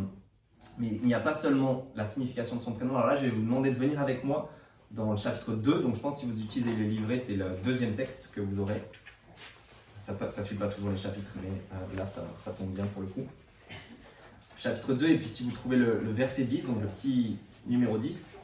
mais 0.79 0.89
il 0.89 1.07
n'y 1.07 1.15
a 1.15 1.21
pas 1.21 1.35
seulement 1.35 1.91
la 1.95 2.07
signification 2.07 2.57
de 2.57 2.63
son 2.63 2.73
prénom. 2.73 2.97
Alors 2.97 3.09
là, 3.09 3.17
je 3.17 3.27
vais 3.27 3.31
vous 3.31 3.43
demander 3.43 3.71
de 3.71 3.77
venir 3.77 4.01
avec 4.01 4.25
moi 4.25 4.51
dans 4.91 5.11
le 5.11 5.17
chapitre 5.17 5.53
2. 5.53 5.83
Donc 5.83 5.97
je 5.97 6.01
pense 6.01 6.15
que 6.15 6.21
si 6.21 6.27
vous 6.27 6.43
utilisez 6.43 6.75
les 6.75 6.89
livrets, 6.89 7.19
c'est 7.19 7.37
le 7.37 7.51
deuxième 7.63 7.95
texte 7.95 8.33
que 8.35 8.41
vous 8.41 8.61
aurez. 8.61 8.83
Ça 10.05 10.13
ne 10.13 10.45
suit 10.45 10.57
pas 10.57 10.67
toujours 10.67 10.91
les 10.91 10.99
chapitres, 10.99 11.31
mais 11.43 11.49
euh, 11.49 11.97
là, 11.97 12.07
ça, 12.07 12.51
tombe 12.53 12.75
bien 12.75 12.85
pour 12.85 13.01
le 13.01 13.09
coup. 13.09 13.27
Chapitre 14.55 14.93
2, 14.93 15.09
et 15.09 15.17
puis 15.17 15.29
si 15.29 15.45
vous 15.45 15.53
trouvez 15.53 15.77
le, 15.77 15.99
verset 16.13 16.45
10, 16.45 16.67
donc 16.67 16.83
le 16.83 16.89
petit 16.89 17.39
numéro 17.67 17.97
10, 17.97 18.35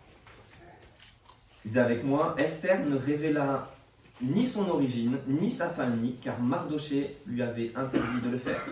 lisez 1.66 1.80
avec 1.80 2.02
moi 2.02 2.34
Esther 2.38 2.80
ne 2.88 2.96
révéla 2.96 3.70
ni 4.22 4.46
son 4.46 4.70
origine, 4.70 5.18
ni 5.26 5.50
sa 5.50 5.68
famille, 5.68 6.14
car 6.14 6.40
Mardoché 6.40 7.16
lui 7.26 7.42
avait 7.42 7.72
interdit 7.76 8.22
de 8.24 8.30
le 8.30 8.38
faire. 8.38 8.66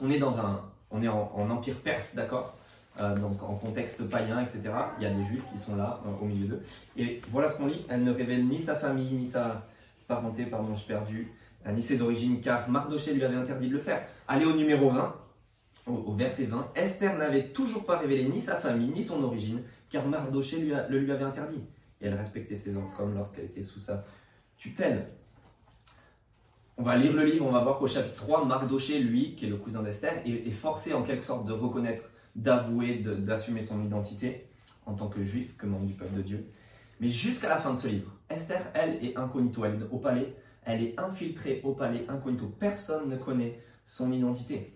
On 0.00 0.08
est, 0.08 0.18
dans 0.18 0.40
un, 0.40 0.62
on 0.90 1.02
est 1.02 1.08
en, 1.08 1.50
empire 1.50 1.76
perse, 1.76 2.14
d'accord? 2.14 2.56
Euh, 3.00 3.16
donc 3.16 3.42
en 3.42 3.54
contexte 3.54 4.08
païen, 4.08 4.40
etc. 4.40 4.74
Il 4.98 5.04
y 5.04 5.06
a 5.06 5.12
des 5.12 5.24
juifs 5.24 5.44
qui 5.52 5.58
sont 5.58 5.76
là, 5.76 6.00
euh, 6.06 6.22
au 6.22 6.24
milieu 6.24 6.48
d'eux. 6.48 6.62
Et 6.96 7.20
voilà 7.30 7.50
ce 7.50 7.58
qu'on 7.58 7.66
lit. 7.66 7.84
Elle 7.90 8.02
ne 8.02 8.12
révèle 8.12 8.46
ni 8.46 8.62
sa 8.62 8.76
famille, 8.76 9.12
ni 9.12 9.26
sa 9.26 9.66
parenté, 10.06 10.46
pardon, 10.46 10.74
je 10.74 10.84
perdu, 10.84 11.30
ni 11.66 11.82
ses 11.82 12.02
origines, 12.02 12.40
car 12.40 12.68
Mardoché 12.68 13.12
lui 13.12 13.24
avait 13.24 13.36
interdit 13.36 13.68
de 13.68 13.74
le 13.74 13.80
faire. 13.80 14.06
Allez 14.26 14.44
au 14.44 14.54
numéro 14.54 14.90
20, 14.90 15.14
au, 15.86 16.12
verset 16.12 16.44
20. 16.44 16.72
Esther 16.74 17.16
n'avait 17.16 17.48
toujours 17.48 17.84
pas 17.84 17.98
révélé 17.98 18.24
ni 18.24 18.40
sa 18.40 18.56
famille, 18.56 18.90
ni 18.90 19.02
son 19.02 19.22
origine, 19.22 19.62
car 19.90 20.06
Mardoché 20.06 20.58
lui 20.58 20.72
le 20.88 20.98
lui 20.98 21.12
avait 21.12 21.24
interdit. 21.24 21.62
Et 22.00 22.06
elle 22.06 22.14
respectait 22.14 22.56
ses 22.56 22.76
ordres 22.76 22.92
comme 22.96 23.14
lorsqu'elle 23.14 23.46
était 23.46 23.62
sous 23.62 23.80
sa 23.80 24.04
tutelle. 24.56 25.08
On 26.76 26.84
va 26.84 26.96
lire 26.96 27.12
le 27.12 27.24
livre, 27.24 27.44
on 27.44 27.50
va 27.50 27.60
voir 27.60 27.78
qu'au 27.78 27.88
chapitre 27.88 28.14
3, 28.22 28.44
Mardoché, 28.44 29.00
lui, 29.00 29.34
qui 29.34 29.46
est 29.46 29.48
le 29.48 29.56
cousin 29.56 29.82
d'Esther, 29.82 30.22
est, 30.24 30.50
forcé 30.52 30.94
en 30.94 31.02
quelque 31.02 31.24
sorte 31.24 31.44
de 31.44 31.52
reconnaître, 31.52 32.04
d'avouer, 32.36 32.98
d'assumer 32.98 33.60
son 33.60 33.84
identité 33.84 34.46
en 34.86 34.94
tant 34.94 35.08
que 35.08 35.24
juif, 35.24 35.56
que 35.56 35.66
membre 35.66 35.86
du 35.86 35.94
peuple 35.94 36.14
de 36.14 36.22
Dieu. 36.22 36.46
Mais 37.00 37.10
jusqu'à 37.10 37.48
la 37.48 37.56
fin 37.56 37.74
de 37.74 37.80
ce 37.80 37.88
livre, 37.88 38.12
Esther, 38.30 38.62
elle, 38.74 39.04
est 39.04 39.16
incognito, 39.16 39.64
elle 39.64 39.88
au 39.90 39.98
palais, 39.98 40.34
elle 40.68 40.82
est 40.82 41.00
infiltrée 41.00 41.60
au 41.64 41.72
palais 41.72 42.04
incognito. 42.08 42.46
Personne 42.60 43.08
ne 43.08 43.16
connaît 43.16 43.58
son 43.84 44.12
identité. 44.12 44.74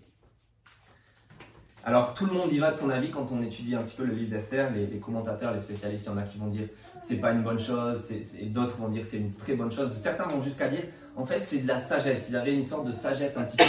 Alors 1.85 2.15
tout 2.15 2.27
le 2.27 2.33
monde 2.33 2.53
y 2.53 2.59
va 2.59 2.71
de 2.71 2.79
son 2.79 2.91
avis 2.91 3.11
quand 3.11 3.31
on 3.33 3.43
étudie 3.43 3.75
un 3.75 3.83
petit 3.83 3.97
peu 3.97 4.05
le 4.05 4.15
livre 4.15 4.31
d'Esther, 4.31 4.71
les, 4.73 4.99
commentateurs, 4.99 5.53
les 5.53 5.59
spécialistes, 5.59 6.07
il 6.07 6.11
y 6.11 6.13
en 6.13 6.17
a 6.17 6.23
qui 6.23 6.39
vont 6.39 6.47
dire 6.47 6.69
c'est 7.03 7.17
pas 7.17 7.33
une 7.33 7.43
bonne 7.43 7.59
chose, 7.59 8.09
d'autres 8.45 8.77
vont 8.77 8.89
dire 8.89 9.05
c'est 9.05 9.19
une 9.19 9.35
très 9.35 9.55
bonne 9.55 9.71
chose. 9.71 9.93
Certains 9.93 10.27
vont 10.29 10.43
jusqu'à 10.43 10.69
dire 10.69 10.85
en 11.17 11.25
fait 11.25 11.41
c'est 11.41 11.59
de 11.59 11.69
la 11.69 11.81
sagesse. 11.81 12.27
Il 12.31 12.37
avait 12.37 12.55
une 12.55 12.65
sorte 12.65 12.87
de 12.87 12.93
sagesse 12.93 13.37
un 13.37 13.43
petit 13.43 13.57
peu 13.57 13.65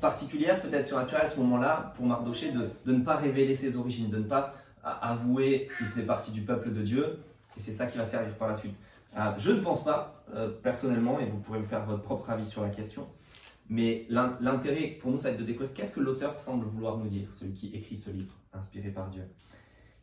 particulière, 0.00 0.60
peut-être 0.60 0.86
surnaturelle 0.86 1.26
à 1.26 1.28
ce 1.28 1.38
moment-là, 1.38 1.92
pour 1.96 2.06
Mardoché, 2.06 2.50
de, 2.50 2.70
de, 2.84 2.96
ne 2.96 3.04
pas 3.04 3.16
révéler 3.16 3.54
ses 3.54 3.76
origines, 3.76 4.10
de 4.10 4.16
ne 4.16 4.24
pas 4.24 4.54
avouer 4.82 5.68
qu'il 5.78 5.86
faisait 5.86 6.02
partie 6.02 6.32
du 6.32 6.40
peuple 6.40 6.72
de 6.72 6.82
Dieu. 6.82 7.20
Et 7.56 7.60
c'est 7.60 7.72
ça 7.72 7.86
qui 7.86 7.98
va 7.98 8.06
servir 8.06 8.34
par 8.34 8.48
la 8.48 8.56
suite. 8.56 8.74
Euh, 9.16 9.32
je 9.36 9.52
ne 9.52 9.60
pense 9.60 9.84
pas, 9.84 10.24
euh, 10.34 10.48
personnellement, 10.62 11.20
et 11.20 11.26
vous 11.26 11.38
pourrez 11.38 11.58
vous 11.58 11.68
faire 11.68 11.84
votre 11.84 12.02
propre 12.02 12.30
avis 12.30 12.46
sur 12.46 12.62
la 12.62 12.70
question, 12.70 13.06
mais 13.68 14.06
l'intérêt 14.08 14.98
pour 15.00 15.10
nous, 15.10 15.18
ça 15.18 15.28
va 15.28 15.34
être 15.34 15.40
de 15.40 15.44
découvrir 15.44 15.72
qu'est-ce 15.72 15.94
que 15.94 16.00
l'auteur 16.00 16.38
semble 16.38 16.66
vouloir 16.66 16.98
nous 16.98 17.08
dire, 17.08 17.32
celui 17.32 17.52
qui 17.52 17.74
écrit 17.74 17.96
ce 17.96 18.10
livre, 18.10 18.34
inspiré 18.52 18.90
par 18.90 19.08
Dieu. 19.08 19.22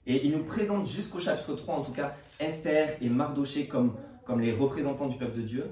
Et 0.05 0.25
il 0.25 0.31
nous 0.31 0.43
présente 0.43 0.87
jusqu'au 0.87 1.19
chapitre 1.19 1.53
3, 1.55 1.75
en 1.75 1.81
tout 1.81 1.91
cas, 1.91 2.15
Esther 2.39 2.97
et 3.01 3.09
Mardoché 3.09 3.67
comme, 3.67 3.95
les 4.39 4.53
représentants 4.53 5.07
du 5.07 5.17
peuple 5.17 5.37
de 5.37 5.43
Dieu, 5.43 5.65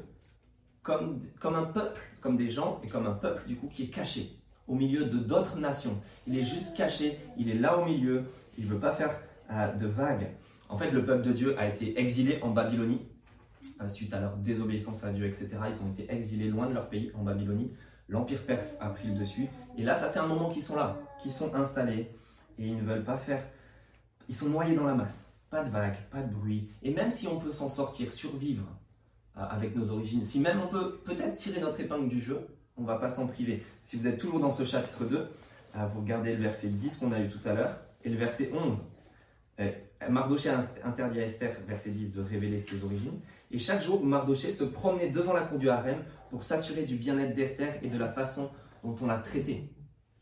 comme, 0.84 1.20
un 1.44 1.64
peuple, 1.64 2.00
comme 2.22 2.38
des 2.38 2.50
gens, 2.50 2.82
et 2.84 2.88
comme 2.88 3.08
un 3.08 3.14
peuple, 3.14 3.48
du 3.48 3.56
coup, 3.56 3.68
qui 3.68 3.84
est 3.84 3.90
caché 3.90 4.38
au 4.68 4.76
milieu 4.76 5.06
de 5.06 5.18
d'autres 5.18 5.58
nations. 5.58 6.02
Il 6.28 6.38
est 6.38 6.44
juste 6.44 6.76
caché, 6.76 7.20
il 7.38 7.50
est 7.50 7.56
là 7.56 7.78
au 7.78 7.86
milieu, 7.86 8.26
il 8.58 8.66
ne 8.66 8.70
veut 8.70 8.80
pas 8.80 8.92
faire 8.92 9.22
euh, 9.52 9.72
de 9.74 9.88
vagues. 9.88 10.28
En 10.70 10.78
fait, 10.78 10.92
le 10.92 11.06
peuple 11.06 11.24
de 11.24 11.32
Dieu 11.32 11.58
a 11.58 11.68
été 11.68 12.00
exilé 12.00 12.40
en 12.42 12.50
Babylonie, 12.50 13.02
suite 13.88 14.14
à 14.14 14.20
leur 14.20 14.38
désobéissance 14.38 15.04
à 15.04 15.12
Dieu, 15.12 15.26
etc. 15.26 15.50
Ils 15.70 15.84
ont 15.84 15.92
été 15.92 16.12
exilés 16.12 16.50
loin 16.50 16.68
de 16.68 16.74
leur 16.74 16.90
pays, 16.90 17.12
en 17.16 17.24
Babylonie. 17.24 17.72
L'Empire 18.10 18.44
perse 18.44 18.78
a 18.80 18.90
pris 18.90 19.08
le 19.08 19.16
dessus. 19.16 19.48
Et 19.78 19.84
là, 19.84 20.00
ça 20.00 20.10
fait 20.10 20.20
un 20.20 20.28
moment 20.28 20.50
qu'ils 20.50 20.64
sont 20.64 20.76
là, 20.76 20.98
qu'ils 21.22 21.32
sont 21.32 21.54
installés. 21.56 22.12
Et 22.58 22.68
ils 22.68 22.78
ne 22.78 22.82
veulent 22.82 23.04
pas 23.04 23.18
faire... 23.18 23.44
Ils 24.30 24.36
sont 24.36 24.50
noyés 24.50 24.76
dans 24.76 24.86
la 24.86 24.94
masse. 24.94 25.38
Pas 25.50 25.64
de 25.64 25.70
vagues, 25.70 25.98
pas 26.12 26.22
de 26.22 26.34
bruit. 26.34 26.70
Et 26.84 26.94
même 26.94 27.12
si 27.12 27.28
on 27.28 27.40
peut 27.40 27.52
s'en 27.52 27.70
sortir, 27.70 28.12
survivre 28.12 28.66
euh, 29.38 29.42
avec 29.42 29.76
nos 29.76 29.92
origines, 29.92 30.24
si 30.24 30.40
même 30.40 30.60
on 30.62 30.68
peut 30.68 30.98
peut-être 31.06 31.36
tirer 31.36 31.62
notre 31.62 31.80
épingle 31.80 32.10
du 32.10 32.20
jeu, 32.20 32.48
on 32.76 32.82
ne 32.82 32.88
va 32.88 32.98
pas 32.98 33.10
s'en 33.10 33.28
priver. 33.28 33.64
Si 33.84 33.98
vous 33.98 34.08
êtes 34.08 34.18
toujours 34.18 34.40
dans 34.40 34.52
ce 34.52 34.66
chapitre 34.66 35.06
2, 35.06 35.18
euh, 35.18 35.86
vous 35.88 36.02
regardez 36.02 36.36
le 36.36 36.42
verset 36.42 36.70
10 36.70 36.98
qu'on 36.98 37.12
a 37.12 37.20
lu 37.20 37.30
tout 37.30 37.48
à 37.48 37.54
l'heure 37.54 37.78
et 38.04 38.10
le 38.10 38.18
verset 38.18 38.52
11. 38.54 38.86
Mardoché 40.10 40.50
interdit 40.84 41.20
à 41.20 41.26
Esther, 41.26 41.52
verset 41.68 41.90
10, 41.90 42.14
de 42.14 42.22
révéler 42.22 42.60
ses 42.60 42.84
origines. 42.84 43.20
Et 43.52 43.58
chaque 43.58 43.82
jour, 43.82 44.04
Mardoché 44.06 44.52
se 44.52 44.64
promenait 44.64 45.10
devant 45.10 45.34
la 45.34 45.42
cour 45.42 45.58
du 45.58 45.70
harem 45.70 45.98
pour 46.30 46.44
s'assurer 46.44 46.84
du 46.84 46.96
bien-être 46.96 47.36
d'Esther 47.36 47.80
et 47.82 47.88
de 47.88 47.98
la 47.98 48.08
façon 48.08 48.50
dont 48.84 48.96
on 49.02 49.08
l'a 49.08 49.18
traitée. 49.18 49.74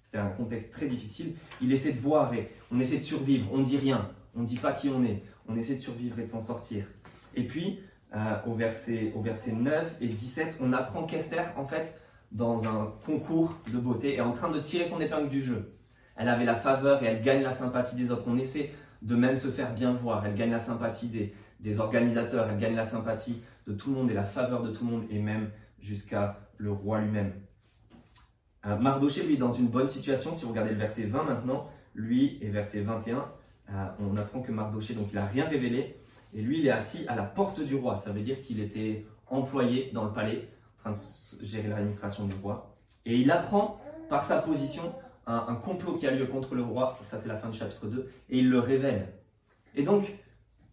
C'est 0.02 0.18
un 0.18 0.30
contexte 0.30 0.72
très 0.72 0.88
difficile. 0.88 1.36
Il 1.62 1.74
essaie 1.74 1.92
de 1.92 2.00
voir 2.00 2.34
et 2.34 2.50
on 2.72 2.80
essaie 2.80 2.98
de 2.98 3.04
survivre. 3.04 3.48
On 3.52 3.58
ne 3.58 3.66
dit 3.66 3.78
rien. 3.78 4.10
On 4.36 4.42
ne 4.42 4.46
dit 4.46 4.58
pas 4.58 4.72
qui 4.72 4.90
on 4.90 5.04
est. 5.04 5.24
On 5.48 5.56
essaie 5.58 5.76
de 5.76 5.82
survivre 5.82 6.20
et 6.20 6.24
de 6.24 6.30
s'en 6.30 6.42
sortir. 6.42 6.86
Et 7.36 7.44
puis, 7.44 7.80
euh, 8.16 8.36
au, 8.48 8.54
verset, 8.54 9.12
au 9.16 9.22
verset 9.22 9.52
9 9.52 9.98
et 10.00 10.08
17, 10.08 10.60
on 10.62 10.74
apprend 10.74 11.04
qu'Esther, 11.04 11.52
en 11.58 11.68
fait, 11.68 12.00
dans 12.32 12.68
un 12.68 12.94
concours 13.06 13.58
de 13.72 13.78
beauté, 13.78 14.16
est 14.16 14.22
en 14.22 14.32
train 14.32 14.52
de 14.52 14.60
tirer 14.60 14.86
son 14.86 15.02
épingle 15.02 15.30
du 15.30 15.42
jeu. 15.42 15.74
Elle 16.16 16.30
avait 16.30 16.46
la 16.46 16.56
faveur 16.56 17.04
et 17.04 17.08
elle 17.08 17.22
gagne 17.22 17.42
la 17.42 17.52
sympathie 17.52 17.96
des 17.96 18.12
autres. 18.12 18.24
On 18.28 18.38
essaie 18.38 18.72
de 19.06 19.16
même 19.16 19.38
se 19.38 19.50
faire 19.50 19.74
bien 19.74 19.94
voir. 19.94 20.26
Elle 20.26 20.36
gagne 20.36 20.52
la 20.52 20.60
sympathie 20.60 21.32
des, 21.60 21.80
organisateurs, 21.80 22.50
elle 22.50 22.60
gagne 22.60 22.76
la 22.76 22.86
sympathie 22.86 23.42
de 23.68 23.74
tout 23.74 23.92
le 23.92 23.96
monde 23.96 24.12
et 24.12 24.14
la 24.14 24.26
faveur 24.26 24.64
de 24.64 24.72
tout 24.72 24.86
le 24.86 24.92
monde, 24.92 25.04
et 25.10 25.20
même 25.20 25.50
jusqu'à 25.80 26.40
le 26.58 26.72
roi 26.72 27.00
lui-même. 27.00 27.34
Euh, 28.66 28.78
Mardoché, 28.78 29.24
lui, 29.24 29.36
est 29.36 29.38
dans 29.38 29.52
une 29.52 29.68
bonne 29.68 29.88
situation. 29.88 30.34
Si 30.34 30.44
vous 30.44 30.52
regardez 30.52 30.72
le 30.72 30.78
verset 30.78 31.04
20 31.04 31.24
maintenant, 31.24 31.70
lui 31.94 32.40
et 32.42 32.50
verset 32.50 32.82
21, 32.82 33.18
euh, 33.70 33.88
on 34.00 34.18
apprend 34.18 34.42
que 34.42 34.52
Mardoché, 34.52 34.96
donc 34.96 35.08
il 35.12 35.16
n'a 35.16 35.26
rien 35.26 35.46
révélé, 35.46 35.98
et 36.34 36.42
lui, 36.42 36.60
il 36.60 36.68
est 36.68 36.72
assis 36.72 37.06
à 37.08 37.16
la 37.16 37.24
porte 37.24 37.62
du 37.62 37.76
roi. 37.76 38.02
Ça 38.04 38.12
veut 38.12 38.22
dire 38.22 38.42
qu'il 38.42 38.60
était 38.60 39.06
employé 39.28 39.92
dans 39.94 40.04
le 40.04 40.12
palais, 40.12 40.50
en 40.80 40.92
train 40.92 40.92
de 40.92 41.46
gérer 41.46 41.68
l'administration 41.68 42.26
du 42.26 42.34
roi. 42.42 42.76
Et 43.06 43.18
il 43.18 43.30
apprend 43.32 43.80
par 44.10 44.24
sa 44.24 44.42
position 44.42 44.94
un, 45.28 45.56
complot 45.56 45.96
qui 45.96 46.08
a 46.08 46.12
lieu 46.12 46.26
contre 46.28 46.56
le 46.56 46.64
roi, 46.64 46.98
ça 47.02 47.20
c'est 47.20 47.28
la 47.28 47.38
fin 47.38 47.50
du 47.50 47.58
chapitre 47.58 47.88
2, 47.88 48.10
et 48.30 48.40
il 48.40 48.50
le 48.50 48.60
révèle. 48.60 49.14
Et 49.76 49.84
donc, 49.84 50.14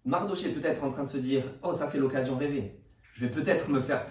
Mardoché 0.05 0.51
est 0.51 0.53
peut-être 0.53 0.85
en 0.85 0.91
train 0.91 1.05
de 1.05 1.09
se 1.09 1.19
dire 1.19 1.43
Oh, 1.63 1.73
ça 1.73 1.87
c'est 1.87 1.99
l'occasion 1.99 2.37
rêvée. 2.37 2.79
Je 3.15 3.27
vais 3.27 3.31
peut-être 3.31 3.69
me 3.69 3.81
faire 3.81 4.07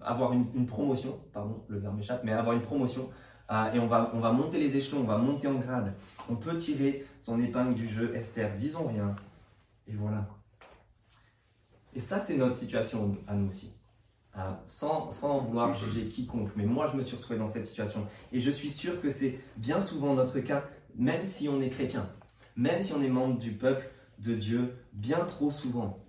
avoir 0.00 0.32
une, 0.32 0.66
promotion, 0.66 1.20
pardon, 1.32 1.64
le 1.68 1.78
verbe 1.78 1.96
m'échappe, 1.96 2.22
mais 2.24 2.32
avoir 2.32 2.54
une 2.54 2.62
promotion. 2.62 3.10
Euh, 3.50 3.72
et 3.72 3.78
on 3.78 3.88
va, 3.88 4.12
on 4.14 4.20
va 4.20 4.32
monter 4.32 4.58
les 4.58 4.76
échelons, 4.76 5.00
on 5.00 5.06
va 5.06 5.18
monter 5.18 5.48
en 5.48 5.54
grade. 5.54 5.92
On 6.30 6.36
peut 6.36 6.56
tirer 6.56 7.04
son 7.20 7.42
épingle 7.42 7.74
du 7.74 7.86
jeu, 7.86 8.14
Esther, 8.14 8.54
disons 8.56 8.86
rien. 8.86 9.14
Et 9.88 9.94
voilà. 9.94 10.28
Et 11.94 12.00
ça, 12.00 12.20
c'est 12.20 12.36
notre 12.36 12.56
situation 12.56 13.16
à 13.26 13.34
nous 13.34 13.48
aussi. 13.48 13.72
Euh, 14.38 14.50
sans, 14.66 15.10
sans 15.10 15.40
vouloir 15.40 15.74
juger 15.74 16.08
quiconque, 16.08 16.52
mais 16.56 16.64
moi 16.64 16.88
je 16.90 16.96
me 16.96 17.02
suis 17.02 17.16
retrouvé 17.16 17.38
dans 17.38 17.46
cette 17.46 17.66
situation. 17.66 18.06
Et 18.32 18.40
je 18.40 18.50
suis 18.50 18.70
sûr 18.70 18.98
que 19.00 19.10
c'est 19.10 19.38
bien 19.58 19.78
souvent 19.78 20.14
notre 20.14 20.40
cas, 20.40 20.64
même 20.96 21.22
si 21.22 21.50
on 21.50 21.60
est 21.60 21.68
chrétien, 21.68 22.08
même 22.56 22.82
si 22.82 22.94
on 22.94 23.02
est 23.02 23.10
membre 23.10 23.38
du 23.38 23.52
peuple 23.52 23.90
de 24.18 24.34
Dieu 24.34 24.74
bien 24.94 25.24
trop 25.26 25.50
souvent. 25.50 26.02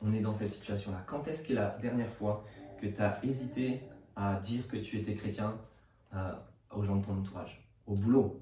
On 0.00 0.12
est 0.12 0.20
dans 0.20 0.32
cette 0.32 0.52
situation-là. 0.52 1.02
Quand 1.06 1.26
est-ce 1.26 1.46
que 1.46 1.52
la 1.52 1.76
dernière 1.80 2.10
fois 2.10 2.44
que 2.80 2.86
tu 2.86 3.00
as 3.00 3.18
hésité 3.24 3.80
à 4.14 4.36
dire 4.36 4.68
que 4.68 4.76
tu 4.76 4.98
étais 4.98 5.14
chrétien 5.14 5.56
euh, 6.14 6.32
aux 6.70 6.84
gens 6.84 6.96
de 6.96 7.04
ton 7.04 7.18
entourage, 7.18 7.66
au 7.86 7.94
boulot, 7.94 8.40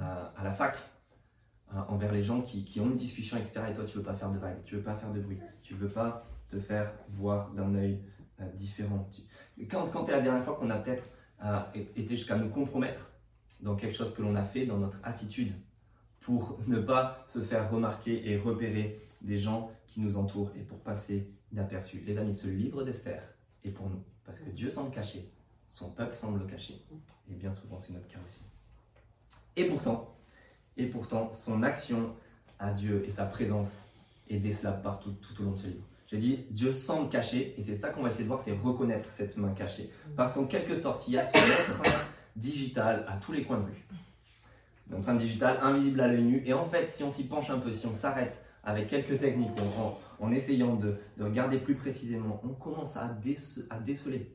euh, 0.00 0.24
à 0.36 0.44
la 0.44 0.52
fac, 0.52 0.78
euh, 1.74 1.78
envers 1.88 2.12
les 2.12 2.22
gens 2.22 2.42
qui, 2.42 2.80
ont 2.80 2.86
une 2.86 2.96
discussion, 2.96 3.36
etc. 3.36 3.62
Et 3.70 3.74
toi, 3.74 3.84
tu 3.84 3.96
veux 3.96 4.02
pas 4.02 4.14
faire 4.14 4.30
de 4.30 4.38
vagues, 4.38 4.62
tu 4.64 4.76
veux 4.76 4.82
pas 4.82 4.94
faire 4.94 5.12
de 5.12 5.20
bruit, 5.20 5.38
tu 5.62 5.74
veux 5.74 5.88
pas 5.88 6.26
te 6.48 6.58
faire 6.58 6.92
voir 7.08 7.50
d'un 7.52 7.74
œil 7.74 8.00
différent. 8.54 9.08
Quand, 9.70 9.86
quand 9.86 10.08
est 10.08 10.12
la 10.12 10.20
dernière 10.20 10.44
fois 10.44 10.56
qu'on 10.56 10.70
a 10.70 10.78
peut-être 10.78 11.04
été 11.74 12.16
jusqu'à 12.16 12.36
nous 12.36 12.48
compromettre 12.48 13.10
dans 13.60 13.76
quelque 13.76 13.96
chose 13.96 14.14
que 14.14 14.22
l'on 14.22 14.34
a 14.34 14.42
fait, 14.42 14.66
dans 14.66 14.78
notre 14.78 14.98
attitude 15.02 15.52
pour 16.20 16.58
ne 16.66 16.78
pas 16.78 17.22
se 17.26 17.40
faire 17.40 17.70
remarquer 17.70 18.30
et 18.30 18.38
repérer 18.38 19.02
des 19.20 19.36
gens 19.36 19.70
qui 19.86 20.00
nous 20.00 20.16
entourent 20.16 20.50
et 20.56 20.62
pour 20.62 20.80
passer 20.80 21.30
inaperçu. 21.52 22.00
Les 22.00 22.16
amis, 22.16 22.34
ce 22.34 22.48
livre 22.48 22.82
d'Esther 22.82 23.22
est 23.62 23.70
pour 23.70 23.88
nous, 23.88 24.02
parce 24.24 24.38
que 24.38 24.50
Dieu 24.50 24.70
semble 24.70 24.90
cacher, 24.90 25.30
son 25.66 25.90
peuple 25.90 26.14
semble 26.14 26.40
le 26.40 26.46
cacher, 26.46 26.82
et 27.30 27.34
bien 27.34 27.52
souvent 27.52 27.78
c'est 27.78 27.92
notre 27.92 28.08
cas 28.08 28.18
aussi. 28.24 28.40
Et 29.56 29.66
pourtant, 29.66 30.16
et 30.76 30.86
pourtant, 30.86 31.32
son 31.32 31.62
action 31.62 32.14
à 32.58 32.72
Dieu 32.72 33.04
et 33.06 33.10
sa 33.10 33.26
présence 33.26 33.90
est 34.28 34.38
décelable 34.38 34.82
partout 34.82 35.12
tout 35.12 35.40
au 35.42 35.44
long 35.44 35.52
de 35.52 35.58
ce 35.58 35.66
livre. 35.68 35.84
J'ai 36.14 36.20
dit, 36.20 36.46
Dieu 36.50 36.70
semble 36.70 37.08
cacher, 37.08 37.56
et 37.58 37.62
c'est 37.62 37.74
ça 37.74 37.88
qu'on 37.88 38.04
va 38.04 38.10
essayer 38.10 38.22
de 38.22 38.28
voir, 38.28 38.40
c'est 38.40 38.52
reconnaître 38.52 39.10
cette 39.10 39.36
main 39.36 39.52
cachée. 39.52 39.90
Parce 40.14 40.34
qu'en 40.34 40.46
quelque 40.46 40.76
sorte, 40.76 41.08
il 41.08 41.14
y 41.14 41.18
a 41.18 41.24
son 41.24 41.36
empreinte 41.36 42.06
digitale 42.36 43.04
à 43.08 43.16
tous 43.16 43.32
les 43.32 43.42
coins 43.42 43.58
de 43.58 43.64
rue 43.64 43.84
d'empreinte 44.86 45.18
digitale 45.18 45.58
invisible 45.60 46.00
à 46.00 46.06
l'œil 46.06 46.22
nu. 46.22 46.42
Et 46.46 46.52
en 46.52 46.64
fait, 46.64 46.88
si 46.88 47.02
on 47.02 47.10
s'y 47.10 47.26
penche 47.26 47.50
un 47.50 47.58
peu, 47.58 47.72
si 47.72 47.86
on 47.86 47.94
s'arrête 47.94 48.44
avec 48.62 48.86
quelques 48.86 49.18
techniques, 49.18 49.50
en, 50.20 50.30
essayant 50.30 50.76
de, 50.76 50.98
regarder 51.18 51.58
plus 51.58 51.74
précisément, 51.74 52.40
on 52.44 52.50
commence 52.50 52.96
à, 52.96 53.08
déceler 53.84 54.32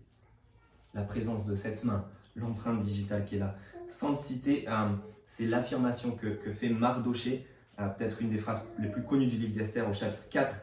la 0.94 1.04
présence 1.04 1.46
de 1.46 1.56
cette 1.56 1.86
main, 1.86 2.04
l'empreinte 2.36 2.82
digitale 2.82 3.24
qui 3.24 3.36
est 3.38 3.40
là. 3.40 3.56
Sans 3.88 4.10
le 4.10 4.16
citer, 4.16 4.66
euh, 4.68 4.90
c'est 5.26 5.46
l'affirmation 5.46 6.12
que, 6.12 6.52
fait 6.52 6.70
Mardoché, 6.70 7.48
euh, 7.80 7.88
peut-être 7.88 8.22
une 8.22 8.32
des 8.32 8.38
phrases 8.38 8.66
les 8.80 8.90
plus 8.90 9.04
connues 9.04 9.28
du 9.28 9.38
livre 9.38 9.54
d'Esther 9.54 9.88
au 9.88 9.94
chapitre 9.94 10.28
4, 10.30 10.54
euh, 10.54 10.58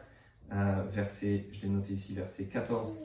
verset, 0.49 1.47
je 1.51 1.61
l'ai 1.61 1.69
noté 1.69 1.93
ici, 1.93 2.13
verset 2.13 2.45
14. 2.45 2.97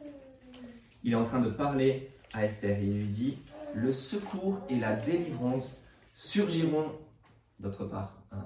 Il 1.05 1.13
est 1.13 1.17
en 1.17 1.25
train 1.25 1.41
de 1.41 1.51
parler 1.51 2.09
à 2.33 2.45
Esther 2.45 2.79
et 2.79 2.85
il 2.85 2.99
lui 2.99 3.09
dit, 3.09 3.39
le 3.75 3.93
secours 3.93 4.61
et 4.69 4.79
la 4.79 4.95
délivrance 4.95 5.83
surgiront 6.15 6.93
d'autre 7.59 7.85
part. 7.85 8.23
Hein, 8.31 8.45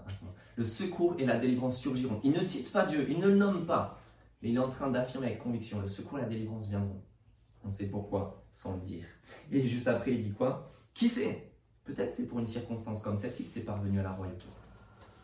le 0.57 0.65
secours 0.65 1.17
et 1.19 1.27
la 1.27 1.37
délivrance 1.37 1.79
surgiront. 1.79 2.21
Il 2.25 2.33
ne 2.33 2.41
cite 2.41 2.73
pas 2.73 2.87
Dieu, 2.87 3.07
il 3.09 3.19
ne 3.19 3.29
le 3.29 3.37
nomme 3.37 3.67
pas, 3.67 4.01
mais 4.41 4.51
il 4.51 4.57
est 4.57 4.61
en 4.61 4.69
train 4.69 4.91
d'affirmer 4.91 5.27
avec 5.27 5.39
conviction, 5.39 5.81
le 5.81 5.89
secours 5.89 6.19
et 6.19 6.23
la 6.23 6.29
délivrance 6.29 6.69
viendront. 6.69 7.03
On 7.65 7.71
sait 7.71 7.89
pourquoi, 7.89 8.45
sans 8.51 8.75
le 8.75 8.81
dire. 8.81 9.05
Et 9.51 9.67
juste 9.67 9.89
après, 9.89 10.13
il 10.13 10.23
dit 10.23 10.33
quoi? 10.33 10.73
Qui 10.95 11.09
sait? 11.09 11.51
Peut-être 11.85 12.15
c'est 12.15 12.27
pour 12.27 12.39
une 12.39 12.47
circonstance 12.47 13.03
comme 13.03 13.17
celle-ci 13.17 13.49
que 13.49 13.55
tu 13.55 13.59
es 13.59 13.63
parvenu 13.63 13.99
à 14.01 14.03
la 14.03 14.13
royauté. 14.13 14.47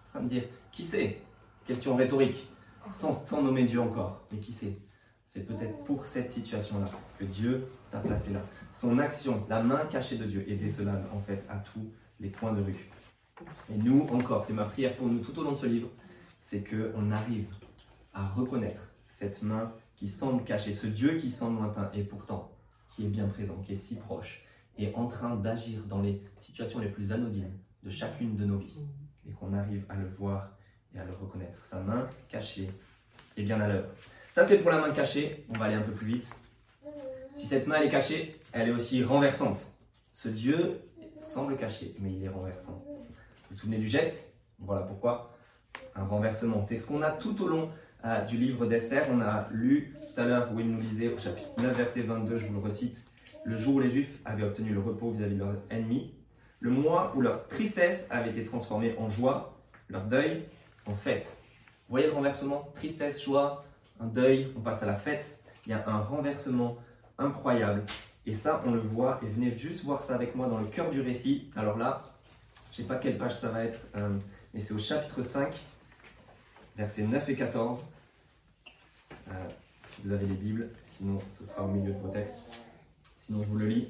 En 0.06 0.10
train 0.10 0.22
de 0.22 0.28
dire, 0.28 0.44
qui 0.70 0.84
sait? 0.84 1.18
Question 1.66 1.96
rhétorique, 1.96 2.48
sans, 2.90 3.42
nommer 3.42 3.64
Dieu 3.64 3.80
encore, 3.80 4.22
mais 4.32 4.38
qui 4.38 4.52
sait? 4.52 4.78
C'est 5.26 5.46
peut-être 5.46 5.84
pour 5.84 6.04
cette 6.04 6.28
situation-là 6.28 6.86
que 7.18 7.24
Dieu 7.24 7.66
t'a 7.90 8.00
placé 8.00 8.32
là. 8.32 8.40
Son 8.70 8.98
action, 8.98 9.46
la 9.48 9.62
main 9.62 9.86
cachée 9.86 10.16
de 10.16 10.24
Dieu 10.24 10.44
est 10.50 10.56
décelable 10.56 11.06
en 11.14 11.20
fait 11.20 11.46
à 11.48 11.56
tous 11.56 11.90
les 12.20 12.30
coins 12.30 12.52
de 12.52 12.62
rue. 12.62 12.90
Et 13.70 13.76
nous 13.76 14.06
encore, 14.12 14.44
c'est 14.44 14.52
ma 14.52 14.64
prière 14.64 14.94
pour 14.96 15.08
nous 15.08 15.20
tout 15.20 15.38
au 15.38 15.42
long 15.42 15.52
de 15.52 15.56
ce 15.56 15.66
livre, 15.66 15.88
c'est 16.38 16.62
qu'on 16.62 17.10
arrive 17.10 17.46
à 18.12 18.28
reconnaître 18.28 18.92
cette 19.08 19.42
main 19.42 19.72
qui 19.96 20.06
semble 20.06 20.44
cachée, 20.44 20.72
ce 20.72 20.86
Dieu 20.86 21.16
qui 21.16 21.30
semble 21.30 21.60
lointain 21.60 21.90
et 21.94 22.02
pourtant 22.02 22.52
qui 22.88 23.06
est 23.06 23.08
bien 23.08 23.26
présent, 23.26 23.56
qui 23.64 23.72
est 23.72 23.76
si 23.76 23.96
proche 23.96 24.44
et 24.76 24.94
en 24.94 25.06
train 25.06 25.36
d'agir 25.36 25.84
dans 25.86 26.00
les 26.00 26.22
situations 26.38 26.78
les 26.78 26.88
plus 26.88 27.12
anodines 27.12 27.52
de 27.82 27.90
chacune 27.90 28.36
de 28.36 28.44
nos 28.44 28.58
vies 28.58 28.86
et 29.26 29.32
qu'on 29.32 29.52
arrive 29.52 29.84
à 29.88 29.96
le 29.96 30.06
voir 30.06 30.56
et 30.94 30.98
à 30.98 31.04
le 31.04 31.12
reconnaître. 31.12 31.64
Sa 31.64 31.80
main 31.80 32.08
cachée 32.28 32.68
est 33.36 33.42
bien 33.42 33.60
à 33.60 33.68
l'œuvre. 33.68 33.88
Ça, 34.30 34.46
c'est 34.46 34.58
pour 34.58 34.70
la 34.70 34.80
main 34.80 34.90
cachée. 34.90 35.44
On 35.50 35.58
va 35.58 35.66
aller 35.66 35.74
un 35.74 35.82
peu 35.82 35.92
plus 35.92 36.06
vite. 36.06 36.34
Si 37.34 37.46
cette 37.46 37.66
main 37.66 37.80
est 37.80 37.90
cachée, 37.90 38.32
elle 38.52 38.68
est 38.68 38.72
aussi 38.72 39.02
renversante. 39.02 39.72
Ce 40.10 40.28
Dieu 40.28 40.80
semble 41.20 41.56
caché, 41.56 41.94
mais 41.98 42.12
il 42.12 42.24
est 42.24 42.28
renversant. 42.28 42.82
Vous 42.86 43.06
vous 43.50 43.56
souvenez 43.56 43.78
du 43.78 43.88
geste? 43.88 44.34
Voilà 44.58 44.82
pourquoi. 44.82 45.36
Un 45.94 46.04
renversement. 46.04 46.62
C'est 46.62 46.76
ce 46.76 46.86
qu'on 46.86 47.02
a 47.02 47.10
tout 47.10 47.42
au 47.42 47.48
long 47.48 47.70
euh, 48.04 48.20
du 48.22 48.36
livre 48.36 48.66
d'Esther. 48.66 49.06
On 49.10 49.20
a 49.20 49.48
lu 49.52 49.94
tout 50.12 50.20
à 50.20 50.24
l'heure 50.24 50.52
où 50.52 50.60
il 50.60 50.70
nous 50.70 50.80
lisait 50.80 51.08
au 51.08 51.18
chapitre 51.18 51.50
9, 51.58 51.76
verset 51.76 52.02
22, 52.02 52.36
je 52.36 52.46
vous 52.46 52.54
le 52.54 52.60
recite. 52.60 53.06
Le 53.44 53.56
jour 53.56 53.76
où 53.76 53.80
les 53.80 53.88
Juifs 53.88 54.18
avaient 54.24 54.44
obtenu 54.44 54.72
le 54.72 54.80
repos 54.80 55.10
vis-à-vis 55.10 55.34
de 55.34 55.40
leurs 55.40 55.56
ennemis, 55.70 56.14
le 56.60 56.70
mois 56.70 57.12
où 57.16 57.20
leur 57.20 57.48
tristesse 57.48 58.06
avait 58.10 58.30
été 58.30 58.44
transformée 58.44 58.94
en 58.98 59.10
joie, 59.10 59.58
leur 59.88 60.04
deuil 60.04 60.44
en 60.86 60.94
fête. 60.94 61.38
Vous 61.88 61.92
voyez 61.92 62.06
le 62.06 62.12
renversement 62.12 62.70
Tristesse, 62.74 63.22
joie, 63.22 63.64
un 64.00 64.06
deuil, 64.06 64.52
on 64.56 64.60
passe 64.60 64.82
à 64.82 64.86
la 64.86 64.96
fête. 64.96 65.38
Il 65.66 65.70
y 65.70 65.72
a 65.72 65.88
un 65.88 66.00
renversement 66.00 66.76
incroyable. 67.18 67.84
Et 68.26 68.34
ça, 68.34 68.62
on 68.66 68.72
le 68.72 68.80
voit, 68.80 69.20
et 69.22 69.26
venez 69.26 69.56
juste 69.56 69.84
voir 69.84 70.02
ça 70.02 70.14
avec 70.14 70.34
moi 70.34 70.48
dans 70.48 70.58
le 70.58 70.66
cœur 70.66 70.90
du 70.90 71.00
récit. 71.00 71.50
Alors 71.56 71.76
là, 71.76 72.02
je 72.70 72.80
ne 72.80 72.86
sais 72.86 72.88
pas 72.88 72.96
quelle 72.96 73.18
page 73.18 73.36
ça 73.36 73.48
va 73.48 73.64
être, 73.64 73.80
euh, 73.96 74.16
mais 74.54 74.60
c'est 74.60 74.74
au 74.74 74.78
chapitre 74.78 75.22
5, 75.22 75.52
versets 76.76 77.02
9 77.02 77.28
et 77.28 77.34
14. 77.34 77.82
Euh, 79.28 79.32
si 79.82 80.02
vous 80.04 80.12
avez 80.12 80.26
les 80.26 80.34
Bibles, 80.34 80.70
sinon 80.82 81.18
ce 81.28 81.44
sera 81.44 81.64
au 81.64 81.68
milieu 81.68 81.92
de 81.92 81.98
vos 81.98 82.08
textes. 82.08 82.38
Sinon, 83.18 83.42
je 83.42 83.48
vous 83.48 83.58
le 83.58 83.66
lis. 83.66 83.88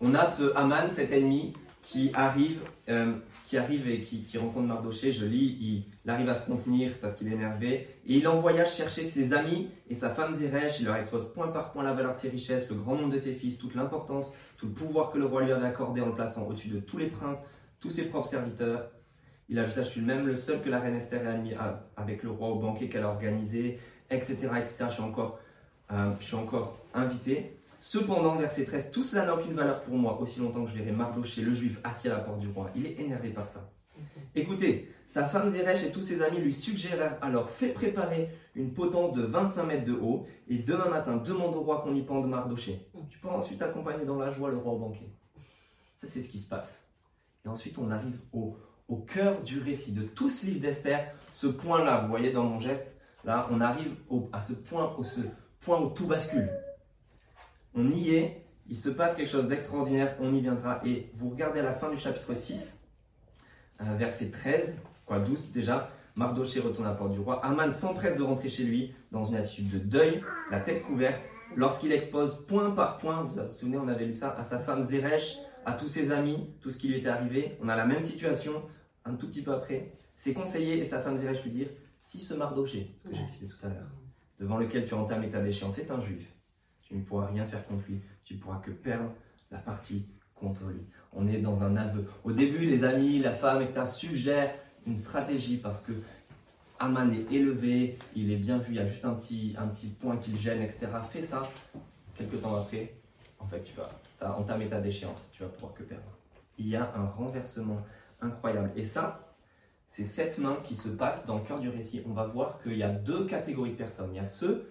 On 0.00 0.14
a 0.14 0.30
ce 0.30 0.56
Haman, 0.56 0.90
cet 0.90 1.12
ennemi, 1.12 1.52
qui 1.90 2.10
arrive, 2.12 2.60
euh, 2.90 3.14
qui 3.46 3.56
arrive 3.56 3.88
et 3.88 4.02
qui, 4.02 4.36
rencontre 4.36 4.66
Mardoché. 4.66 5.10
Je 5.10 5.24
lis, 5.24 5.86
il, 6.04 6.10
arrive 6.10 6.28
à 6.28 6.34
se 6.34 6.46
contenir 6.46 6.92
parce 7.00 7.14
qu'il 7.14 7.28
est 7.28 7.32
énervé. 7.32 7.88
Et 8.06 8.16
il 8.16 8.28
envoya 8.28 8.66
chercher 8.66 9.04
ses 9.04 9.32
amis 9.32 9.70
et 9.88 9.94
sa 9.94 10.10
femme 10.10 10.34
Zeresh. 10.34 10.80
Il 10.80 10.86
leur 10.86 10.96
expose 10.96 11.32
point 11.32 11.48
par 11.48 11.72
point 11.72 11.82
la 11.82 11.94
valeur 11.94 12.12
de 12.12 12.18
ses 12.18 12.28
richesses, 12.28 12.68
le 12.68 12.76
grand 12.76 12.94
nombre 12.94 13.12
de 13.14 13.18
ses 13.18 13.32
fils, 13.32 13.56
toute 13.56 13.74
l'importance, 13.74 14.34
tout 14.58 14.66
le 14.66 14.72
pouvoir 14.72 15.10
que 15.10 15.18
le 15.18 15.24
roi 15.24 15.42
lui 15.44 15.52
avait 15.52 15.66
accordé 15.66 16.02
en 16.02 16.06
le 16.06 16.14
plaçant 16.14 16.46
au-dessus 16.46 16.68
de 16.68 16.78
tous 16.78 16.98
les 16.98 17.06
princes, 17.06 17.38
tous 17.80 17.88
ses 17.88 18.04
propres 18.04 18.28
serviteurs. 18.28 18.90
Il 19.48 19.58
ajouta, 19.58 19.82
je 19.82 19.88
suis 19.88 20.02
même 20.02 20.26
le 20.26 20.36
seul 20.36 20.60
que 20.60 20.68
la 20.68 20.80
reine 20.80 20.94
Esther 20.94 21.22
ait 21.22 21.26
admis 21.26 21.54
avec 21.96 22.22
le 22.22 22.30
roi 22.30 22.48
au 22.48 22.58
banquet 22.58 22.90
qu'elle 22.90 23.04
a 23.04 23.08
organisé, 23.08 23.78
etc. 24.10 24.36
etc. 24.58 24.88
Encore, 25.00 25.38
euh, 25.90 26.10
je 26.20 26.24
suis 26.26 26.36
encore 26.36 26.78
invité. 26.92 27.57
Cependant, 27.80 28.36
verset 28.36 28.64
13, 28.64 28.90
tout 28.90 29.04
cela 29.04 29.24
n'a 29.24 29.34
aucune 29.34 29.54
valeur 29.54 29.82
pour 29.82 29.94
moi 29.94 30.20
aussi 30.20 30.40
longtemps 30.40 30.64
que 30.64 30.70
je 30.70 30.76
verrai 30.76 30.90
Mardoché, 30.90 31.42
le 31.42 31.54
juif, 31.54 31.78
assis 31.84 32.08
à 32.08 32.14
la 32.14 32.20
porte 32.20 32.40
du 32.40 32.48
roi. 32.48 32.70
Il 32.74 32.86
est 32.86 33.00
énervé 33.00 33.30
par 33.30 33.46
ça. 33.46 33.70
Écoutez, 34.34 34.92
sa 35.06 35.24
femme 35.24 35.48
Zeresh 35.48 35.84
et 35.84 35.90
tous 35.90 36.02
ses 36.02 36.22
amis 36.22 36.38
lui 36.38 36.52
suggérèrent 36.52 37.16
alors 37.20 37.50
fais 37.50 37.68
préparer 37.68 38.30
une 38.54 38.72
potence 38.72 39.14
de 39.14 39.22
25 39.22 39.64
mètres 39.64 39.84
de 39.84 39.94
haut 39.94 40.24
et 40.48 40.58
demain 40.58 40.88
matin 40.88 41.16
demande 41.16 41.54
au 41.54 41.60
roi 41.60 41.80
qu'on 41.82 41.94
y 41.94 42.02
pende 42.02 42.28
Mardoché. 42.28 42.88
Tu 43.08 43.18
peux 43.18 43.28
ensuite 43.28 43.62
accompagner 43.62 44.04
dans 44.04 44.16
la 44.16 44.30
joie 44.30 44.50
le 44.50 44.58
roi 44.58 44.72
au 44.72 44.78
banquet. 44.78 45.10
Ça, 45.96 46.06
c'est 46.06 46.20
ce 46.20 46.28
qui 46.28 46.38
se 46.38 46.48
passe. 46.48 46.88
Et 47.44 47.48
ensuite, 47.48 47.78
on 47.78 47.90
arrive 47.90 48.18
au, 48.32 48.56
au 48.88 48.96
cœur 48.96 49.42
du 49.42 49.60
récit 49.60 49.92
de 49.92 50.02
tout 50.02 50.28
ce 50.28 50.46
livre 50.46 50.60
d'Esther, 50.60 51.12
ce 51.32 51.46
point-là, 51.46 52.02
vous 52.02 52.08
voyez 52.08 52.30
dans 52.30 52.44
mon 52.44 52.60
geste, 52.60 53.00
là, 53.24 53.48
on 53.50 53.60
arrive 53.60 53.94
à 54.32 54.40
ce 54.40 54.52
point, 54.52 54.94
au, 54.98 55.02
ce 55.02 55.20
point 55.60 55.80
où 55.80 55.90
tout 55.90 56.06
bascule 56.06 56.48
on 57.78 57.88
y 57.88 58.14
est, 58.14 58.44
il 58.68 58.76
se 58.76 58.88
passe 58.88 59.14
quelque 59.14 59.30
chose 59.30 59.46
d'extraordinaire, 59.46 60.16
on 60.20 60.34
y 60.34 60.40
viendra. 60.40 60.80
Et 60.84 61.10
vous 61.14 61.30
regardez 61.30 61.60
à 61.60 61.62
la 61.62 61.74
fin 61.74 61.90
du 61.90 61.96
chapitre 61.96 62.34
6, 62.34 62.84
euh, 63.80 63.84
verset 63.96 64.30
13, 64.30 64.76
quoi, 65.06 65.20
12 65.20 65.52
déjà, 65.52 65.90
Mardoché 66.16 66.58
retourne 66.58 66.86
à 66.86 66.90
la 66.90 66.96
porte 66.96 67.12
du 67.12 67.20
roi. 67.20 67.44
Aman 67.44 67.72
s'empresse 67.72 68.16
de 68.16 68.22
rentrer 68.22 68.48
chez 68.48 68.64
lui 68.64 68.92
dans 69.12 69.24
une 69.24 69.36
attitude 69.36 69.70
de 69.70 69.78
deuil, 69.78 70.22
la 70.50 70.58
tête 70.58 70.82
couverte, 70.82 71.28
lorsqu'il 71.54 71.92
expose 71.92 72.44
point 72.46 72.72
par 72.72 72.98
point, 72.98 73.22
vous 73.22 73.36
vous 73.36 73.52
souvenez, 73.52 73.78
on 73.78 73.86
avait 73.86 74.06
lu 74.06 74.14
ça, 74.14 74.34
à 74.36 74.42
sa 74.42 74.58
femme 74.58 74.82
Zeresh, 74.82 75.38
à 75.64 75.72
tous 75.74 75.88
ses 75.88 76.10
amis, 76.10 76.50
tout 76.60 76.70
ce 76.70 76.78
qui 76.78 76.88
lui 76.88 76.96
était 76.96 77.08
arrivé. 77.08 77.56
On 77.62 77.68
a 77.68 77.76
la 77.76 77.86
même 77.86 78.02
situation, 78.02 78.62
un 79.04 79.14
tout 79.14 79.28
petit 79.28 79.42
peu 79.42 79.52
après. 79.52 79.92
Ses 80.16 80.34
conseillers 80.34 80.78
et 80.78 80.84
sa 80.84 81.00
femme 81.00 81.16
Zeresh 81.16 81.44
lui 81.44 81.52
dirent 81.52 81.70
Si 82.02 82.18
ce 82.18 82.34
Mardoché, 82.34 82.92
ce 82.96 83.08
que 83.08 83.14
j'ai 83.14 83.26
cité 83.26 83.46
tout 83.46 83.64
à 83.64 83.68
l'heure, 83.68 83.90
devant 84.40 84.56
lequel 84.56 84.84
tu 84.84 84.94
entames 84.94 85.28
ta 85.28 85.40
déchéance, 85.40 85.78
est 85.78 85.92
un 85.92 86.00
juif, 86.00 86.34
tu 86.88 86.96
ne 86.96 87.02
pourras 87.02 87.26
rien 87.26 87.44
faire 87.44 87.66
contre 87.66 87.84
lui, 87.88 88.00
tu 88.24 88.34
ne 88.34 88.40
pourras 88.40 88.58
que 88.58 88.70
perdre 88.70 89.12
la 89.50 89.58
partie 89.58 90.06
contre 90.34 90.66
lui. 90.68 90.80
On 91.12 91.28
est 91.28 91.38
dans 91.38 91.62
un 91.62 91.76
aveu. 91.76 92.06
Au 92.24 92.32
début, 92.32 92.64
les 92.64 92.84
amis, 92.84 93.18
la 93.18 93.32
femme, 93.32 93.62
etc., 93.62 93.82
suggèrent 93.86 94.54
une 94.86 94.98
stratégie 94.98 95.58
parce 95.58 95.82
que 95.82 95.92
Aman 96.80 97.12
est 97.12 97.32
élevé, 97.32 97.98
il 98.14 98.30
est 98.30 98.36
bien 98.36 98.58
vu, 98.58 98.74
il 98.74 98.76
y 98.76 98.80
a 98.80 98.86
juste 98.86 99.04
un 99.04 99.14
petit, 99.14 99.54
un 99.58 99.66
petit 99.66 99.88
point 99.88 100.16
qui 100.16 100.30
le 100.30 100.38
gêne, 100.38 100.62
etc. 100.62 100.86
Fais 101.10 101.22
ça. 101.22 101.50
Quelques 102.16 102.40
temps 102.40 102.54
après, 102.54 102.94
en 103.38 103.46
fait, 103.46 103.62
tu 103.62 103.74
vas 103.74 103.90
as 104.20 104.32
entamé 104.32 104.66
ta 104.66 104.80
déchéance, 104.80 105.30
tu 105.32 105.42
vas 105.42 105.48
pouvoir 105.48 105.74
que 105.74 105.82
perdre. 105.82 106.18
Il 106.56 106.68
y 106.68 106.76
a 106.76 106.92
un 106.96 107.06
renversement 107.06 107.82
incroyable. 108.20 108.72
Et 108.76 108.84
ça, 108.84 109.34
c'est 109.86 110.04
cette 110.04 110.38
main 110.38 110.58
qui 110.64 110.74
se 110.74 110.88
passe 110.88 111.26
dans 111.26 111.38
le 111.38 111.44
cœur 111.44 111.60
du 111.60 111.68
récit. 111.68 112.02
On 112.06 112.12
va 112.12 112.24
voir 112.24 112.60
qu'il 112.62 112.76
y 112.76 112.82
a 112.82 112.90
deux 112.90 113.26
catégories 113.26 113.72
de 113.72 113.76
personnes. 113.76 114.10
Il 114.12 114.16
y 114.16 114.20
a 114.20 114.24
ceux 114.24 114.68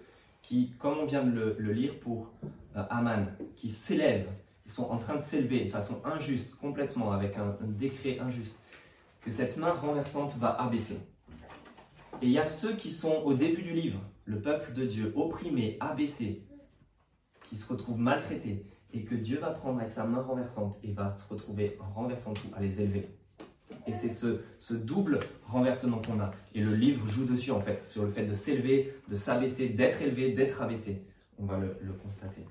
qui, 0.48 0.70
comme 0.78 0.96
on 0.96 1.04
vient 1.04 1.24
de 1.24 1.56
le, 1.58 1.72
lire 1.72 2.00
pour 2.00 2.30
euh, 2.74 2.82
Aman, 2.88 3.26
qui 3.54 3.68
s'élèvent, 3.68 4.30
ils 4.64 4.72
sont 4.72 4.84
en 4.84 4.96
train 4.96 5.16
de 5.16 5.22
s'élever 5.22 5.66
de 5.66 5.68
façon 5.68 6.00
injuste, 6.06 6.54
complètement, 6.54 7.12
avec 7.12 7.36
un, 7.36 7.54
décret 7.60 8.18
injuste, 8.18 8.58
que 9.20 9.30
cette 9.30 9.58
main 9.58 9.72
renversante 9.72 10.38
va 10.38 10.58
abaisser. 10.58 11.00
Et 12.22 12.28
il 12.28 12.30
y 12.30 12.38
a 12.38 12.46
ceux 12.46 12.72
qui 12.72 12.90
sont 12.90 13.16
au 13.26 13.34
début 13.34 13.60
du 13.60 13.74
livre, 13.74 14.00
le 14.24 14.40
peuple 14.40 14.72
de 14.72 14.86
Dieu, 14.86 15.12
opprimé, 15.16 15.76
abaissé, 15.80 16.46
qui 17.44 17.58
se 17.58 17.70
retrouvent 17.70 17.98
maltraités, 17.98 18.64
et 18.94 19.04
que 19.04 19.16
Dieu 19.16 19.38
va 19.40 19.50
prendre 19.50 19.80
avec 19.80 19.92
sa 19.92 20.04
main 20.04 20.22
renversante 20.22 20.78
et 20.82 20.92
va 20.92 21.10
se 21.10 21.28
retrouver 21.28 21.76
en 21.78 21.92
renversant 21.92 22.32
tout, 22.32 22.48
à 22.56 22.62
les 22.62 22.80
élever. 22.80 23.17
Et 23.86 23.92
c'est 23.92 24.08
ce, 24.08 24.74
double 24.74 25.18
renversement 25.46 26.00
qu'on 26.02 26.20
a. 26.20 26.32
Et 26.54 26.60
le 26.60 26.74
livre 26.74 27.06
joue 27.08 27.24
dessus, 27.24 27.50
en 27.50 27.60
fait, 27.60 27.80
sur 27.80 28.04
le 28.04 28.10
fait 28.10 28.24
de 28.24 28.34
s'élever, 28.34 28.94
de 29.08 29.16
s'abaisser, 29.16 29.68
d'être 29.68 30.02
élevé, 30.02 30.32
d'être 30.32 30.60
abaissé. 30.62 31.02
On 31.38 31.46
va 31.46 31.58
le, 31.58 31.76
le 31.80 31.92
constater. 31.92 32.44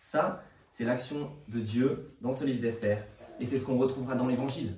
Ça, 0.00 0.42
c'est 0.70 0.84
l'action 0.84 1.30
de 1.48 1.60
Dieu 1.60 2.10
dans 2.20 2.32
ce 2.32 2.44
livre 2.44 2.60
d'Esther. 2.60 3.04
Et 3.40 3.46
c'est 3.46 3.58
ce 3.58 3.64
qu'on 3.64 3.78
retrouvera 3.78 4.14
dans 4.14 4.26
l'Évangile, 4.26 4.74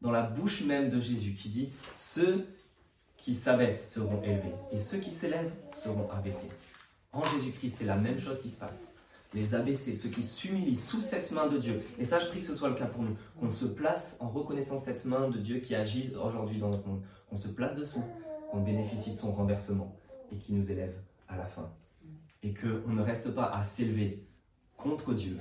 dans 0.00 0.12
la 0.12 0.22
bouche 0.22 0.64
même 0.64 0.88
de 0.88 1.00
Jésus, 1.00 1.34
qui 1.34 1.48
dit 1.48 1.70
Ceux 1.98 2.46
qui 3.16 3.34
s'abaissent 3.34 3.92
seront 3.92 4.22
élevés, 4.22 4.54
et 4.70 4.78
ceux 4.78 4.98
qui 4.98 5.10
s'élèvent 5.10 5.52
seront 5.72 6.08
abaissés. 6.10 6.50
En 7.12 7.24
Jésus-Christ, 7.24 7.76
c'est 7.78 7.84
la 7.84 7.96
même 7.96 8.20
chose 8.20 8.40
qui 8.40 8.50
se 8.50 8.58
passe 8.58 8.93
les 9.34 9.54
abaisser, 9.54 9.94
ceux 9.94 10.08
qui 10.08 10.22
s'humilient 10.22 10.76
sous 10.76 11.00
cette 11.00 11.32
main 11.32 11.46
de 11.46 11.58
Dieu. 11.58 11.82
Et 11.98 12.04
ça, 12.04 12.18
je 12.18 12.26
prie 12.26 12.40
que 12.40 12.46
ce 12.46 12.54
soit 12.54 12.68
le 12.68 12.76
cas 12.76 12.86
pour 12.86 13.02
nous, 13.02 13.16
qu'on 13.38 13.50
se 13.50 13.66
place 13.66 14.16
en 14.20 14.28
reconnaissant 14.28 14.78
cette 14.78 15.04
main 15.04 15.28
de 15.28 15.38
Dieu 15.38 15.58
qui 15.58 15.74
agit 15.74 16.12
aujourd'hui 16.14 16.58
dans 16.58 16.70
notre 16.70 16.86
monde, 16.86 17.02
qu'on 17.28 17.36
se 17.36 17.48
place 17.48 17.74
dessous, 17.74 18.02
qu'on 18.50 18.60
bénéficie 18.60 19.12
de 19.12 19.18
son 19.18 19.32
renversement 19.32 19.96
et 20.32 20.36
qui 20.36 20.52
nous 20.52 20.70
élève 20.70 20.94
à 21.28 21.36
la 21.36 21.46
fin. 21.46 21.70
Et 22.42 22.54
qu'on 22.54 22.92
ne 22.92 23.02
reste 23.02 23.34
pas 23.34 23.46
à 23.46 23.62
s'élever 23.62 24.24
contre 24.76 25.14
Dieu 25.14 25.38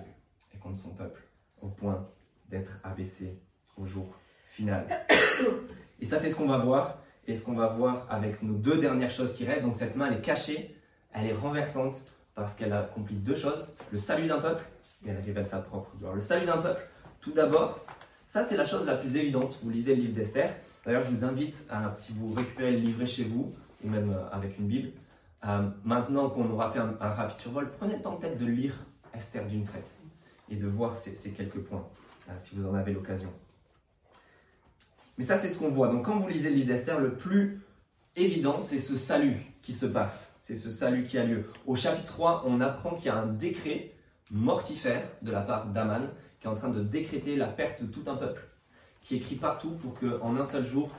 et 0.53 0.57
contre 0.57 0.79
son 0.79 0.89
peuple, 0.89 1.21
au 1.61 1.67
point 1.67 2.09
d'être 2.49 2.79
abaissé 2.83 3.39
au 3.77 3.85
jour 3.85 4.17
final. 4.49 4.87
Et 5.99 6.05
ça, 6.05 6.19
c'est 6.19 6.29
ce 6.29 6.35
qu'on 6.35 6.47
va 6.47 6.57
voir, 6.57 6.99
et 7.27 7.35
ce 7.35 7.45
qu'on 7.45 7.53
va 7.53 7.67
voir 7.67 8.07
avec 8.09 8.43
nos 8.43 8.55
deux 8.55 8.77
dernières 8.77 9.11
choses 9.11 9.33
qui 9.33 9.45
restent. 9.45 9.63
Donc 9.63 9.75
cette 9.75 9.95
main, 9.95 10.07
elle 10.07 10.17
est 10.17 10.21
cachée, 10.21 10.75
elle 11.13 11.27
est 11.27 11.33
renversante, 11.33 12.03
parce 12.35 12.55
qu'elle 12.55 12.73
accomplit 12.73 13.15
deux 13.15 13.35
choses 13.35 13.73
le 13.91 13.97
salut 13.97 14.27
d'un 14.27 14.39
peuple 14.39 14.63
et 15.05 15.09
elle 15.09 15.21
révèle 15.23 15.47
sa 15.47 15.59
propre 15.59 15.91
gloire. 15.97 16.13
Le 16.13 16.21
salut 16.21 16.45
d'un 16.45 16.57
peuple, 16.57 16.87
tout 17.21 17.31
d'abord, 17.31 17.85
ça 18.27 18.43
c'est 18.43 18.57
la 18.57 18.65
chose 18.65 18.85
la 18.85 18.95
plus 18.95 19.15
évidente. 19.15 19.59
Vous 19.63 19.69
lisez 19.69 19.95
le 19.95 20.01
livre 20.01 20.13
d'Esther. 20.13 20.49
D'ailleurs, 20.85 21.03
je 21.03 21.11
vous 21.11 21.23
invite, 21.23 21.65
à, 21.69 21.93
si 21.95 22.13
vous 22.13 22.33
récupérez 22.33 22.71
le 22.71 22.79
livret 22.79 23.05
chez 23.05 23.23
vous, 23.23 23.53
ou 23.83 23.89
même 23.89 24.11
euh, 24.11 24.29
avec 24.31 24.57
une 24.57 24.67
Bible, 24.67 24.91
euh, 25.45 25.69
maintenant 25.83 26.29
qu'on 26.29 26.49
aura 26.49 26.71
fait 26.71 26.79
un, 26.79 26.95
rapide 26.99 27.37
survol, 27.37 27.71
prenez 27.77 27.95
le 27.95 28.01
temps 28.01 28.15
peut-être 28.15 28.37
de 28.37 28.45
lire 28.45 28.73
Esther 29.13 29.45
d'une 29.45 29.63
traite 29.63 29.97
et 30.49 30.55
de 30.55 30.67
voir 30.67 30.97
ces, 30.97 31.31
quelques 31.31 31.59
points, 31.59 31.87
euh, 32.29 32.33
si 32.37 32.55
vous 32.55 32.65
en 32.65 32.73
avez 32.73 32.93
l'occasion. 32.93 33.31
Mais 35.17 35.23
ça, 35.23 35.37
c'est 35.37 35.49
ce 35.49 35.59
qu'on 35.59 35.69
voit. 35.69 35.89
Donc, 35.89 36.05
quand 36.05 36.17
vous 36.17 36.27
lisez 36.27 36.49
le 36.49 36.55
livre 36.55 36.67
d'Esther, 36.67 36.99
le 36.99 37.13
plus 37.13 37.61
évident, 38.15 38.59
c'est 38.61 38.79
ce 38.79 38.97
salut 38.97 39.37
qui 39.61 39.73
se 39.73 39.85
passe 39.85 40.32
c'est 40.43 40.57
ce 40.57 40.69
salut 40.71 41.05
qui 41.05 41.17
a 41.17 41.23
lieu. 41.23 41.45
Au 41.65 41.77
chapitre 41.77 42.05
3, 42.05 42.43
on 42.45 42.59
apprend 42.59 42.95
qu'il 42.95 43.05
y 43.05 43.09
a 43.09 43.15
un 43.15 43.27
décret 43.27 43.93
mortifère 44.29 45.01
de 45.21 45.31
la 45.31 45.39
part 45.39 45.67
d'Aman 45.67 46.09
qui 46.39 46.47
est 46.47 46.49
en 46.49 46.53
train 46.53 46.69
de 46.69 46.83
décréter 46.83 47.37
la 47.37 47.47
perte 47.47 47.81
de 47.81 47.87
tout 47.87 48.03
un 48.07 48.15
peuple, 48.15 48.45
qui 48.99 49.15
écrit 49.15 49.35
partout 49.35 49.71
pour 49.71 49.97
qu'en 49.97 50.35
un 50.35 50.45
seul 50.45 50.65
jour, 50.65 50.91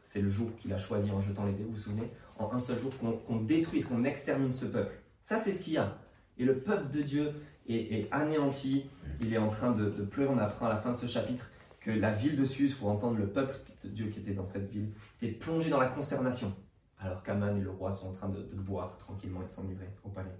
c'est 0.00 0.22
le 0.22 0.30
jour 0.30 0.48
qu'il 0.56 0.72
a 0.72 0.78
choisi 0.78 1.10
en 1.10 1.20
jetant 1.20 1.44
les 1.44 1.52
dés, 1.52 1.62
vous 1.62 1.72
vous 1.72 1.76
souvenez, 1.76 2.10
en 2.38 2.50
un 2.50 2.58
seul 2.58 2.78
jour 2.80 2.90
qu'on 2.98 3.36
détruise, 3.36 3.84
qu'on 3.84 4.04
extermine 4.04 4.52
ce 4.52 4.64
peuple. 4.64 4.94
Ça, 5.20 5.36
c'est 5.36 5.52
ce 5.52 5.62
qu'il 5.62 5.74
y 5.74 5.78
a. 5.78 5.98
Et 6.38 6.44
le 6.44 6.58
peuple 6.58 6.90
de 6.90 7.02
Dieu 7.02 7.32
est, 7.68 8.08
anéanti, 8.12 8.86
il 9.20 9.34
est 9.34 9.38
en 9.38 9.50
train 9.50 9.72
de, 9.72 9.90
pleurer. 9.90 10.32
On 10.32 10.38
apprend 10.38 10.66
à 10.66 10.70
la 10.70 10.78
fin 10.78 10.92
de 10.92 10.96
ce 10.96 11.06
chapitre 11.06 11.50
que 11.80 11.90
la 11.90 12.12
ville 12.12 12.34
de 12.34 12.46
Suse, 12.46 12.74
pour 12.74 12.88
entendre 12.88 13.18
le 13.18 13.26
peuple 13.26 13.56
de 13.84 13.90
Dieu 13.90 14.06
qui 14.06 14.20
était 14.20 14.32
dans 14.32 14.46
cette 14.46 14.70
ville, 14.70 14.88
était 15.20 15.32
plongé 15.32 15.68
dans 15.68 15.78
la 15.78 15.88
consternation, 15.88 16.54
alors 17.00 17.22
qu'Aman 17.22 17.56
et 17.56 17.60
le 17.60 17.70
roi 17.70 17.92
sont 17.92 18.08
en 18.08 18.12
train 18.12 18.28
de, 18.28 18.42
boire 18.52 18.96
tranquillement 18.98 19.42
et 19.42 19.46
de 19.46 19.50
s'enivrer 19.50 19.88
au 20.04 20.08
palais. 20.08 20.36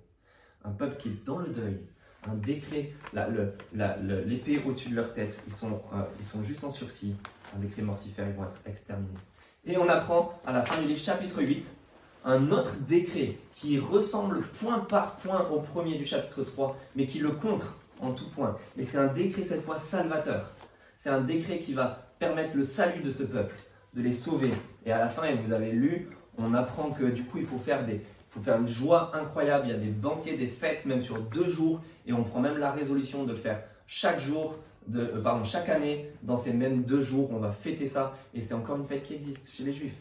Un 0.65 0.71
peuple 0.71 0.97
qui 0.97 1.09
est 1.09 1.25
dans 1.25 1.39
le 1.39 1.49
deuil, 1.49 1.81
un 2.27 2.35
décret, 2.35 2.91
l'épée 4.27 4.61
au-dessus 4.67 4.91
de 4.91 4.97
leur 4.97 5.13
tête, 5.13 5.41
ils 5.47 5.53
sont, 5.53 5.81
euh, 5.95 6.03
ils 6.19 6.27
sont 6.27 6.43
juste 6.43 6.65
en 6.65 6.71
sursis, 6.71 7.17
un 7.57 7.61
décret 7.61 7.83
mortifère, 7.83 8.29
ils 8.29 8.35
vont 8.35 8.45
être 8.45 8.61
exterminés. 8.67 9.15
Et 9.65 9.77
on 9.77 9.89
apprend 9.89 10.41
à 10.47 10.53
la 10.53 10.65
fin 10.65 10.81
du 10.81 10.89
livre, 10.89 11.01
chapitre 11.01 11.43
8, 11.43 11.65
un 12.25 12.51
autre 12.51 12.77
décret 12.81 13.37
qui 13.55 13.79
ressemble 13.79 14.43
point 14.43 14.81
par 14.81 15.17
point 15.17 15.49
au 15.49 15.61
premier 15.61 15.97
du 15.97 16.05
chapitre 16.05 16.43
3, 16.43 16.77
mais 16.97 17.07
qui 17.07 17.21
le 17.21 17.31
contre 17.31 17.79
en 18.01 18.13
tout 18.13 18.29
point. 18.31 18.57
Mais 18.77 18.83
c'est 18.83 18.99
un 18.99 19.09
décret 19.09 19.43
cette 19.43 19.65
fois 19.65 19.77
salvateur. 19.77 20.53
C'est 20.97 21.11
un 21.11 21.21
décret 21.21 21.59
qui 21.59 21.75
va 21.75 22.13
permettre 22.19 22.57
le 22.57 22.65
salut 22.65 23.03
de 23.03 23.11
ce 23.11 23.23
peuple, 23.23 23.55
de 23.95 24.03
les 24.03 24.13
sauver. 24.13 24.51
Et 24.85 24.93
à 24.93 24.99
la 24.99 25.09
fin, 25.09 25.25
et 25.25 25.35
vous 25.37 25.53
avez 25.53 25.71
lu, 25.71 26.09
on 26.39 26.55
apprend 26.55 26.91
que 26.91 27.05
du 27.05 27.25
coup, 27.25 27.39
il 27.39 27.47
faut 27.47 27.59
faire 27.59 27.85
des, 27.85 28.01
faut 28.31 28.41
faire 28.41 28.59
une 28.59 28.69
joie 28.69 29.11
incroyable. 29.15 29.67
Il 29.67 29.71
y 29.71 29.75
a 29.75 29.79
des 29.79 29.91
banquets, 29.91 30.37
des 30.37 30.47
fêtes, 30.47 30.87
même 30.87 31.03
sur 31.03 31.21
deux 31.21 31.49
jours, 31.49 31.81
et 32.07 32.13
on 32.13 32.25
prend 32.25 32.41
même 32.41 32.59
la 32.59 32.71
résolution 32.71 33.25
de 33.25 33.33
le 33.33 33.39
faire 33.39 33.63
chaque 33.87 34.21
jour, 34.21 34.57
de, 34.87 35.01
euh, 35.01 35.23
pardon, 35.23 35.45
chaque 35.45 35.69
année, 35.69 36.11
dans 36.23 36.37
ces 36.37 36.53
mêmes 36.53 36.83
deux 36.83 37.03
jours. 37.03 37.31
On 37.33 37.39
va 37.39 37.53
fêter 37.53 37.89
ça, 37.89 38.17
et 38.35 38.41
c'est 38.41 38.55
encore 38.55 38.77
une 38.77 38.87
fête 38.87 39.03
qui 39.03 39.15
existe 39.15 39.51
chez 39.51 39.65
les 39.65 39.73
Juifs 39.73 39.97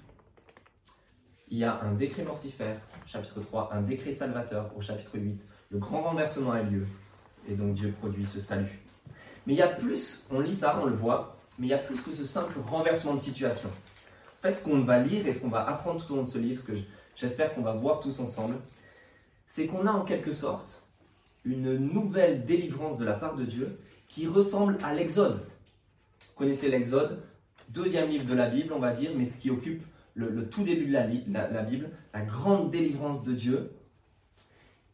il 1.49 1.57
y 1.57 1.63
a 1.63 1.79
un 1.81 1.93
décret 1.93 2.23
mortifère, 2.23 2.77
chapitre 3.05 3.39
3, 3.39 3.69
un 3.73 3.81
décret 3.81 4.11
salvateur 4.11 4.69
au 4.75 4.81
chapitre 4.81 5.17
8. 5.17 5.45
Le 5.71 5.79
grand 5.79 6.01
renversement 6.01 6.51
a 6.51 6.61
lieu 6.61 6.85
et 7.49 7.55
donc 7.55 7.73
Dieu 7.73 7.93
produit 7.99 8.25
ce 8.25 8.39
salut. 8.39 8.79
Mais 9.45 9.53
il 9.53 9.57
y 9.57 9.61
a 9.61 9.67
plus, 9.67 10.25
on 10.29 10.41
lit 10.41 10.55
ça, 10.55 10.79
on 10.81 10.85
le 10.85 10.95
voit, 10.95 11.37
mais 11.57 11.67
il 11.67 11.69
y 11.69 11.73
a 11.73 11.77
plus 11.77 12.01
que 12.01 12.11
ce 12.11 12.25
simple 12.25 12.59
renversement 12.59 13.13
de 13.13 13.19
situation. 13.19 13.69
En 14.37 14.41
fait, 14.41 14.53
ce 14.53 14.63
qu'on 14.63 14.81
va 14.81 14.99
lire 14.99 15.25
et 15.25 15.33
ce 15.33 15.39
qu'on 15.39 15.49
va 15.49 15.67
apprendre 15.67 16.05
tout 16.05 16.13
au 16.13 16.17
long 16.17 16.23
de 16.23 16.29
ce 16.29 16.37
livre, 16.37 16.59
ce 16.59 16.65
que 16.65 16.77
j'espère 17.15 17.55
qu'on 17.55 17.61
va 17.61 17.73
voir 17.73 17.99
tous 17.99 18.19
ensemble, 18.19 18.55
c'est 19.47 19.65
qu'on 19.65 19.87
a 19.87 19.91
en 19.91 20.03
quelque 20.03 20.31
sorte 20.31 20.83
une 21.45 21.77
nouvelle 21.77 22.45
délivrance 22.45 22.97
de 22.97 23.05
la 23.05 23.13
part 23.13 23.35
de 23.35 23.45
Dieu 23.45 23.79
qui 24.07 24.27
ressemble 24.27 24.77
à 24.83 24.93
l'Exode. 24.93 25.41
Vous 26.19 26.33
connaissez 26.35 26.69
l'Exode, 26.69 27.23
deuxième 27.69 28.09
livre 28.09 28.25
de 28.25 28.33
la 28.33 28.47
Bible, 28.47 28.73
on 28.73 28.79
va 28.79 28.91
dire, 28.91 29.11
mais 29.15 29.25
ce 29.25 29.39
qui 29.39 29.49
occupe 29.49 29.83
le, 30.13 30.47
tout 30.49 30.63
début 30.63 30.85
de 30.85 30.93
la, 30.93 31.07
la, 31.07 31.61
Bible, 31.63 31.89
la 32.13 32.21
grande 32.21 32.71
délivrance 32.71 33.23
de 33.23 33.33
Dieu. 33.33 33.71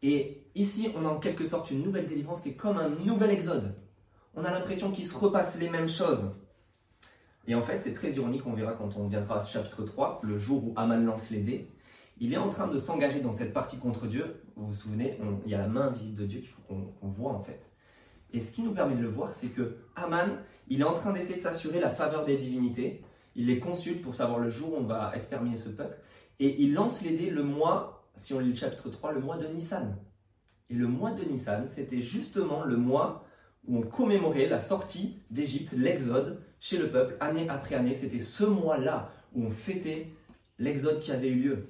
Et 0.01 0.41
ici, 0.55 0.91
on 0.95 1.05
a 1.05 1.09
en 1.09 1.19
quelque 1.19 1.45
sorte 1.45 1.71
une 1.71 1.81
nouvelle 1.81 2.07
délivrance 2.07 2.41
qui 2.41 2.49
est 2.49 2.53
comme 2.53 2.77
un 2.77 2.89
nouvel 2.89 3.31
exode. 3.31 3.73
On 4.35 4.43
a 4.43 4.51
l'impression 4.51 4.91
qu'il 4.91 5.07
se 5.07 5.17
repasse 5.17 5.59
les 5.59 5.69
mêmes 5.69 5.87
choses. 5.87 6.35
Et 7.47 7.55
en 7.55 7.61
fait, 7.61 7.79
c'est 7.81 7.93
très 7.93 8.11
ironique, 8.13 8.43
on 8.45 8.53
verra 8.53 8.73
quand 8.73 8.95
on 8.95 9.07
viendra 9.07 9.37
à 9.37 9.41
ce 9.41 9.51
chapitre 9.51 9.83
3, 9.83 10.21
le 10.23 10.37
jour 10.37 10.63
où 10.63 10.73
Aman 10.75 11.03
lance 11.03 11.29
les 11.29 11.41
dés. 11.41 11.71
Il 12.19 12.33
est 12.33 12.37
en 12.37 12.49
train 12.49 12.67
de 12.67 12.77
s'engager 12.77 13.19
dans 13.19 13.31
cette 13.31 13.53
partie 13.53 13.79
contre 13.79 14.07
Dieu. 14.07 14.43
Vous 14.55 14.67
vous 14.67 14.73
souvenez, 14.73 15.19
il 15.45 15.51
y 15.51 15.55
a 15.55 15.57
la 15.57 15.67
main 15.67 15.87
invisible 15.87 16.21
de 16.21 16.25
Dieu 16.25 16.39
qu'il 16.39 16.49
faut 16.49 16.61
qu'on 16.61 17.07
voit 17.07 17.33
en 17.33 17.43
fait. 17.43 17.71
Et 18.31 18.39
ce 18.39 18.51
qui 18.51 18.61
nous 18.61 18.71
permet 18.71 18.95
de 18.95 19.01
le 19.01 19.09
voir, 19.09 19.33
c'est 19.33 19.49
que 19.49 19.77
Aman, 19.95 20.37
il 20.69 20.81
est 20.81 20.85
en 20.85 20.93
train 20.93 21.11
d'essayer 21.11 21.37
de 21.37 21.41
s'assurer 21.41 21.79
la 21.79 21.89
faveur 21.89 22.23
des 22.23 22.37
divinités 22.37 23.03
il 23.35 23.47
les 23.47 23.59
consulte 23.59 24.01
pour 24.01 24.15
savoir 24.15 24.39
le 24.39 24.49
jour 24.49 24.73
où 24.73 24.77
on 24.77 24.83
va 24.83 25.13
exterminer 25.15 25.57
ce 25.57 25.69
peuple. 25.69 25.97
Et 26.39 26.61
il 26.61 26.73
lance 26.73 27.01
les 27.01 27.15
dés 27.15 27.29
le 27.29 27.43
mois, 27.43 28.09
si 28.15 28.33
on 28.33 28.39
lit 28.39 28.49
le 28.49 28.55
chapitre 28.55 28.89
3, 28.89 29.13
le 29.13 29.21
mois 29.21 29.37
de 29.37 29.47
Nissan. 29.47 29.97
Et 30.69 30.75
le 30.75 30.87
mois 30.87 31.11
de 31.11 31.23
Nissan, 31.23 31.67
c'était 31.67 32.01
justement 32.01 32.63
le 32.63 32.77
mois 32.77 33.25
où 33.65 33.77
on 33.77 33.81
commémorait 33.81 34.47
la 34.47 34.59
sortie 34.59 35.19
d'Égypte, 35.29 35.73
l'exode 35.73 36.41
chez 36.63 36.77
le 36.77 36.89
peuple, 36.89 37.17
année 37.19 37.49
après 37.49 37.75
année. 37.75 37.93
C'était 37.93 38.21
ce 38.21 38.45
mois-là 38.45 39.11
où 39.35 39.43
on 39.43 39.51
fêtait 39.51 40.07
l'exode 40.57 41.01
qui 41.01 41.11
avait 41.11 41.27
eu 41.27 41.35
lieu. 41.35 41.67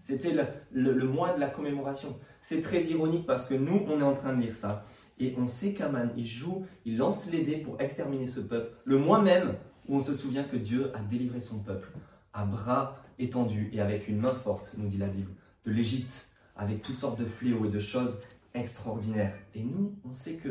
C'était 0.00 0.36
le, 0.70 1.08
mois 1.08 1.32
de 1.32 1.40
la 1.40 1.48
commémoration. 1.48 2.18
C'est 2.42 2.60
très 2.60 2.82
ironique 2.84 3.24
parce 3.24 3.48
que 3.48 3.54
nous, 3.54 3.86
on 3.88 3.98
est 4.00 4.04
en 4.04 4.12
train 4.12 4.34
de 4.34 4.42
lire 4.42 4.54
ça. 4.54 4.84
Et 5.18 5.34
on 5.38 5.46
sait 5.46 5.72
qu'Aman, 5.72 6.10
il 6.14 6.26
joue, 6.26 6.66
il 6.84 6.98
lance 6.98 7.30
les 7.30 7.42
dés 7.42 7.56
pour 7.56 7.80
exterminer 7.80 8.26
ce 8.26 8.40
peuple. 8.40 8.70
Le 8.84 8.98
mois 8.98 9.22
même 9.22 9.54
où 9.88 9.96
on 9.96 10.00
se 10.00 10.12
souvient 10.12 10.44
que 10.44 10.56
Dieu 10.56 10.92
a 10.94 11.00
délivré 11.00 11.40
son 11.40 11.60
peuple 11.60 11.88
à 12.34 12.44
bras 12.44 13.02
étendus 13.18 13.70
et 13.72 13.80
avec 13.80 14.08
une 14.08 14.18
main 14.18 14.34
forte, 14.34 14.74
nous 14.76 14.88
dit 14.88 14.98
la 14.98 15.08
Bible, 15.08 15.30
de 15.64 15.70
l'Égypte, 15.70 16.28
avec 16.54 16.82
toutes 16.82 16.98
sortes 16.98 17.18
de 17.18 17.24
fléaux 17.24 17.64
et 17.64 17.70
de 17.70 17.78
choses 17.78 18.20
extraordinaires. 18.52 19.38
Et 19.54 19.62
nous, 19.62 19.94
on 20.04 20.12
sait 20.12 20.34
que, 20.34 20.50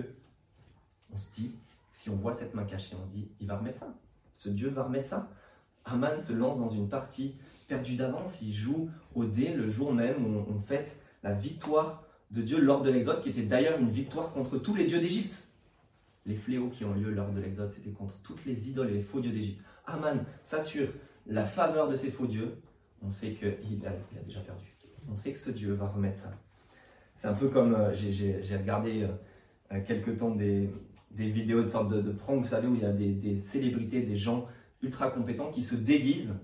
on 1.11 1.15
se 1.15 1.31
dit, 1.31 1.51
si 1.93 2.09
on 2.09 2.15
voit 2.17 2.33
cette 2.33 2.53
main 2.53 2.65
cachée, 2.65 2.97
on 3.01 3.05
se 3.05 3.09
dit, 3.09 3.31
il 3.39 3.47
va 3.47 3.57
remettre 3.57 3.79
ça. 3.79 3.95
Ce 4.33 4.49
Dieu 4.49 4.67
va 4.67 4.83
remettre 4.83 5.07
ça. 5.07 5.29
Aman 5.85 6.21
se 6.21 6.33
lance 6.33 6.59
dans 6.59 6.69
une 6.69 6.89
partie 6.89 7.37
perdue 7.69 7.95
d'avance. 7.95 8.41
Il 8.41 8.53
joue 8.53 8.89
au 9.15 9.23
dé 9.23 9.53
le 9.53 9.69
jour 9.69 9.93
même 9.93 10.25
où 10.25 10.45
on 10.49 10.59
fête 10.59 10.99
la 11.23 11.33
victoire 11.33 12.03
de 12.31 12.41
Dieu 12.41 12.59
lors 12.59 12.81
de 12.81 12.89
l'Exode, 12.89 13.21
qui 13.21 13.29
était 13.29 13.43
d'ailleurs 13.43 13.79
une 13.79 13.91
victoire 13.91 14.33
contre 14.33 14.57
tous 14.57 14.75
les 14.75 14.85
dieux 14.85 14.99
d'Égypte 14.99 15.47
les 16.25 16.35
fléaux 16.35 16.69
qui 16.69 16.85
ont 16.85 16.93
lieu 16.93 17.11
lors 17.11 17.31
de 17.31 17.39
l'Exode, 17.39 17.71
c'était 17.71 17.91
contre 17.91 18.17
toutes 18.21 18.45
les 18.45 18.69
idoles 18.69 18.89
et 18.89 18.93
les 18.93 19.01
faux 19.01 19.19
dieux 19.19 19.31
d'Égypte. 19.31 19.63
Aman 19.85 20.23
s'assure 20.41 20.89
la 21.27 21.45
faveur 21.45 21.89
de 21.89 21.95
ces 21.95 22.11
faux 22.11 22.27
dieux. 22.27 22.61
On 23.01 23.09
sait 23.09 23.31
qu'il 23.31 23.47
a, 23.85 23.91
il 24.11 24.17
a 24.17 24.21
déjà 24.25 24.39
perdu. 24.39 24.65
On 25.09 25.15
sait 25.15 25.33
que 25.33 25.39
ce 25.39 25.51
Dieu 25.51 25.73
va 25.73 25.87
remettre 25.87 26.19
ça. 26.19 26.33
C'est 27.17 27.27
un 27.27 27.33
peu 27.33 27.49
comme 27.49 27.75
euh, 27.75 27.93
j'ai 27.93 28.55
regardé 28.55 29.03
euh, 29.03 29.09
quelques 29.79 30.17
temps 30.17 30.31
des, 30.31 30.69
vidéos 31.11 31.61
de 31.61 31.67
sorte 31.67 31.89
de, 31.89 32.01
de 32.01 32.11
prank, 32.11 32.41
vous 32.41 32.47
savez, 32.47 32.67
où 32.67 32.75
il 32.75 32.81
y 32.81 32.85
a 32.85 32.91
des, 32.91 33.35
célébrités, 33.41 34.01
des 34.01 34.15
gens 34.15 34.45
ultra 34.81 35.09
compétents 35.09 35.51
qui 35.51 35.63
se 35.63 35.75
déguisent 35.75 36.39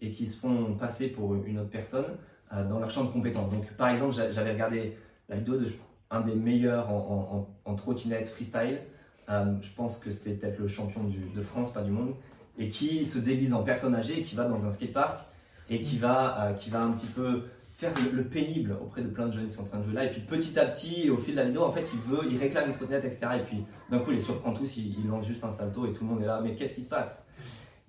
et 0.00 0.10
qui 0.10 0.26
se 0.26 0.38
font 0.38 0.74
passer 0.74 1.08
pour 1.08 1.34
une 1.34 1.58
autre 1.58 1.70
personne 1.70 2.16
euh, 2.52 2.68
dans 2.68 2.78
leur 2.78 2.90
champ 2.90 3.04
de 3.04 3.10
compétences. 3.10 3.50
Donc, 3.52 3.72
par 3.76 3.88
exemple, 3.88 4.14
j'avais 4.14 4.52
regardé 4.52 4.96
la 5.28 5.36
vidéo 5.36 5.56
de 5.56 5.66
un 6.10 6.20
des 6.20 6.34
meilleurs 6.34 6.90
en, 6.90 7.48
en, 7.64 7.74
trottinette 7.74 8.28
freestyle 8.28 8.78
euh, 9.28 9.54
je 9.62 9.70
pense 9.72 9.98
que 9.98 10.10
c'était 10.10 10.34
peut-être 10.34 10.58
le 10.58 10.68
champion 10.68 11.02
de 11.04 11.42
France, 11.42 11.72
pas 11.72 11.82
du 11.82 11.90
monde, 11.90 12.14
et 12.58 12.68
qui 12.68 13.06
se 13.06 13.18
déguise 13.18 13.54
en 13.54 13.62
personne 13.62 13.94
âgée, 13.94 14.22
qui 14.22 14.34
va 14.34 14.44
dans 14.44 14.66
un 14.66 14.70
skatepark 14.70 15.24
et 15.70 15.80
qui 15.80 15.98
va, 15.98 16.42
euh, 16.42 16.52
qui 16.54 16.70
va 16.70 16.82
un 16.82 16.92
petit 16.92 17.06
peu 17.06 17.44
faire 17.90 18.12
le, 18.12 18.24
pénible 18.24 18.76
auprès 18.82 19.02
de 19.02 19.08
plein 19.08 19.26
de 19.26 19.32
jeunes 19.32 19.48
qui 19.48 19.54
sont 19.54 19.62
en 19.62 19.66
train 19.66 19.78
de 19.78 19.84
jouer 19.84 19.94
là. 19.94 20.04
Et 20.04 20.10
puis 20.10 20.20
petit 20.20 20.58
à 20.58 20.66
petit, 20.66 21.10
au 21.10 21.16
fil 21.16 21.34
de 21.34 21.40
la 21.40 21.46
vidéo, 21.46 21.64
en 21.64 21.72
fait, 21.72 21.88
il 21.92 22.00
veut, 22.10 22.22
il 22.30 22.38
réclame 22.38 22.68
une 22.68 22.74
trottinette, 22.74 23.04
etc. 23.04 23.26
Et 23.36 23.42
puis 23.42 23.64
d'un 23.90 23.98
coup, 23.98 24.10
il 24.10 24.14
les 24.14 24.20
surprend 24.20 24.52
tous, 24.52 24.76
il, 24.76 25.06
lance 25.08 25.26
juste 25.26 25.44
un 25.44 25.50
salto 25.50 25.86
et 25.86 25.92
tout 25.92 26.04
le 26.04 26.10
monde 26.10 26.22
est 26.22 26.26
là, 26.26 26.40
mais 26.42 26.54
qu'est-ce 26.54 26.74
qui 26.74 26.82
se 26.82 26.88
passe? 26.88 27.26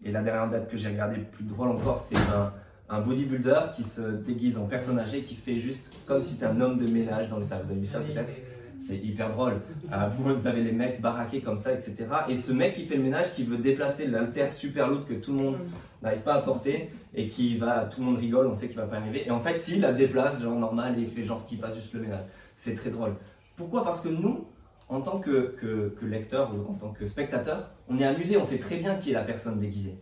Et 0.04 0.12
la 0.12 0.22
dernière 0.22 0.50
date 0.50 0.70
que 0.70 0.78
j'ai 0.78 0.90
regardée, 0.90 1.18
plus 1.18 1.46
drôle 1.46 1.70
encore, 1.70 2.02
c'est 2.02 2.18
un, 2.18 2.54
un, 2.90 3.02
bodybuilder 3.02 3.60
qui 3.76 3.84
se 3.84 4.02
déguise 4.02 4.58
en 4.58 4.66
personne 4.66 5.00
âgée, 5.00 5.24
qui 5.24 5.36
fait 5.36 5.58
juste 5.58 5.92
comme 6.06 6.22
si 6.22 6.34
c'était 6.34 6.46
un 6.46 6.60
homme 6.62 6.78
de 6.78 6.90
ménage 6.92 7.30
dans 7.30 7.40
les 7.40 7.46
salles. 7.46 7.64
Vous 7.66 7.72
avez 7.72 7.80
vu 7.80 7.86
ça 7.86 8.02
peut-être? 8.02 8.34
C'est 8.80 8.98
hyper 8.98 9.32
drôle. 9.32 9.62
Euh, 9.92 10.08
vous 10.18 10.48
avez 10.48 10.64
les 10.64 10.72
mecs 10.72 11.02
baraqués 11.02 11.42
comme 11.42 11.58
ça, 11.58 11.74
etc. 11.74 12.08
Et 12.30 12.38
ce 12.38 12.52
mec 12.52 12.74
qui 12.74 12.86
fait 12.86 12.96
le 12.96 13.04
ménage, 13.04 13.34
qui 13.34 13.44
veut 13.44 13.58
déplacer 13.58 14.08
l'alter 14.08 14.50
super 14.50 14.90
lourd 14.90 15.06
que 15.06 15.14
tout 15.14 15.32
le 15.32 15.38
monde 15.38 15.58
n'arrive 16.02 16.22
pas 16.22 16.36
à 16.36 16.42
porter 16.42 16.92
et 17.14 17.28
qui 17.28 17.58
va, 17.58 17.86
tout 17.86 18.02
le 18.02 18.08
monde 18.08 18.18
rigole, 18.18 18.48
on 18.48 18.56
sait 18.56 18.68
qu'il 18.68 18.78
va 18.78 18.86
pas 18.86 18.98
arriver. 18.98 19.26
Et 19.26 19.32
en 19.32 19.40
fait, 19.40 19.60
s'il 19.60 19.82
la 19.82 19.94
déplace, 19.94 20.42
genre 20.42 20.58
normal, 20.58 20.98
et 20.98 21.02
il 21.02 21.08
fait 21.08 21.24
genre 21.24 21.46
qu'il 21.46 21.60
passe 21.60 21.76
juste 21.76 21.94
le 21.94 22.02
ménage. 22.02 22.26
C'est 22.56 22.76
très 22.76 22.90
drôle. 22.90 23.16
Pourquoi? 23.56 23.84
Parce 23.84 24.02
que 24.02 24.10
nous, 24.10 24.46
en 24.90 25.02
tant 25.02 25.20
que, 25.20 25.56
que, 25.60 26.06
lecteur 26.06 26.54
ou 26.54 26.72
en 26.72 26.76
tant 26.76 26.90
que 26.92 27.08
spectateur, 27.08 27.70
on 27.88 27.98
est 28.00 28.06
amusé, 28.06 28.38
on 28.38 28.46
sait 28.46 28.60
très 28.60 28.78
bien 28.78 28.96
qui 28.96 29.12
est 29.12 29.14
la 29.14 29.24
personne 29.24 29.60
déguisée. 29.60 29.98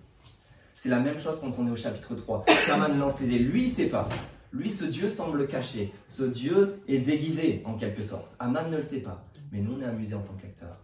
C'est 0.75 0.89
la 0.89 0.99
même 0.99 1.19
chose 1.19 1.39
quand 1.39 1.57
on 1.59 1.67
est 1.67 1.71
au 1.71 1.75
chapitre 1.75 2.15
3. 2.15 2.45
Saman 2.65 2.97
lance 2.97 3.21
les 3.21 3.39
lui, 3.39 3.65
il 3.65 3.69
sait 3.69 3.87
pas. 3.87 4.09
Lui, 4.53 4.71
ce 4.71 4.85
Dieu 4.85 5.09
semble 5.09 5.47
caché. 5.47 5.91
Ce 6.07 6.23
Dieu 6.23 6.79
est 6.87 6.99
déguisé, 6.99 7.63
en 7.65 7.73
quelque 7.73 8.03
sorte. 8.03 8.35
Aman 8.37 8.69
ne 8.69 8.77
le 8.77 8.83
sait 8.83 9.01
pas. 9.01 9.23
Mais 9.51 9.59
nous, 9.59 9.73
on 9.73 9.81
est 9.81 9.85
amusés 9.85 10.13
en 10.13 10.21
tant 10.21 10.33
que 10.33 10.43
lecteur. 10.43 10.77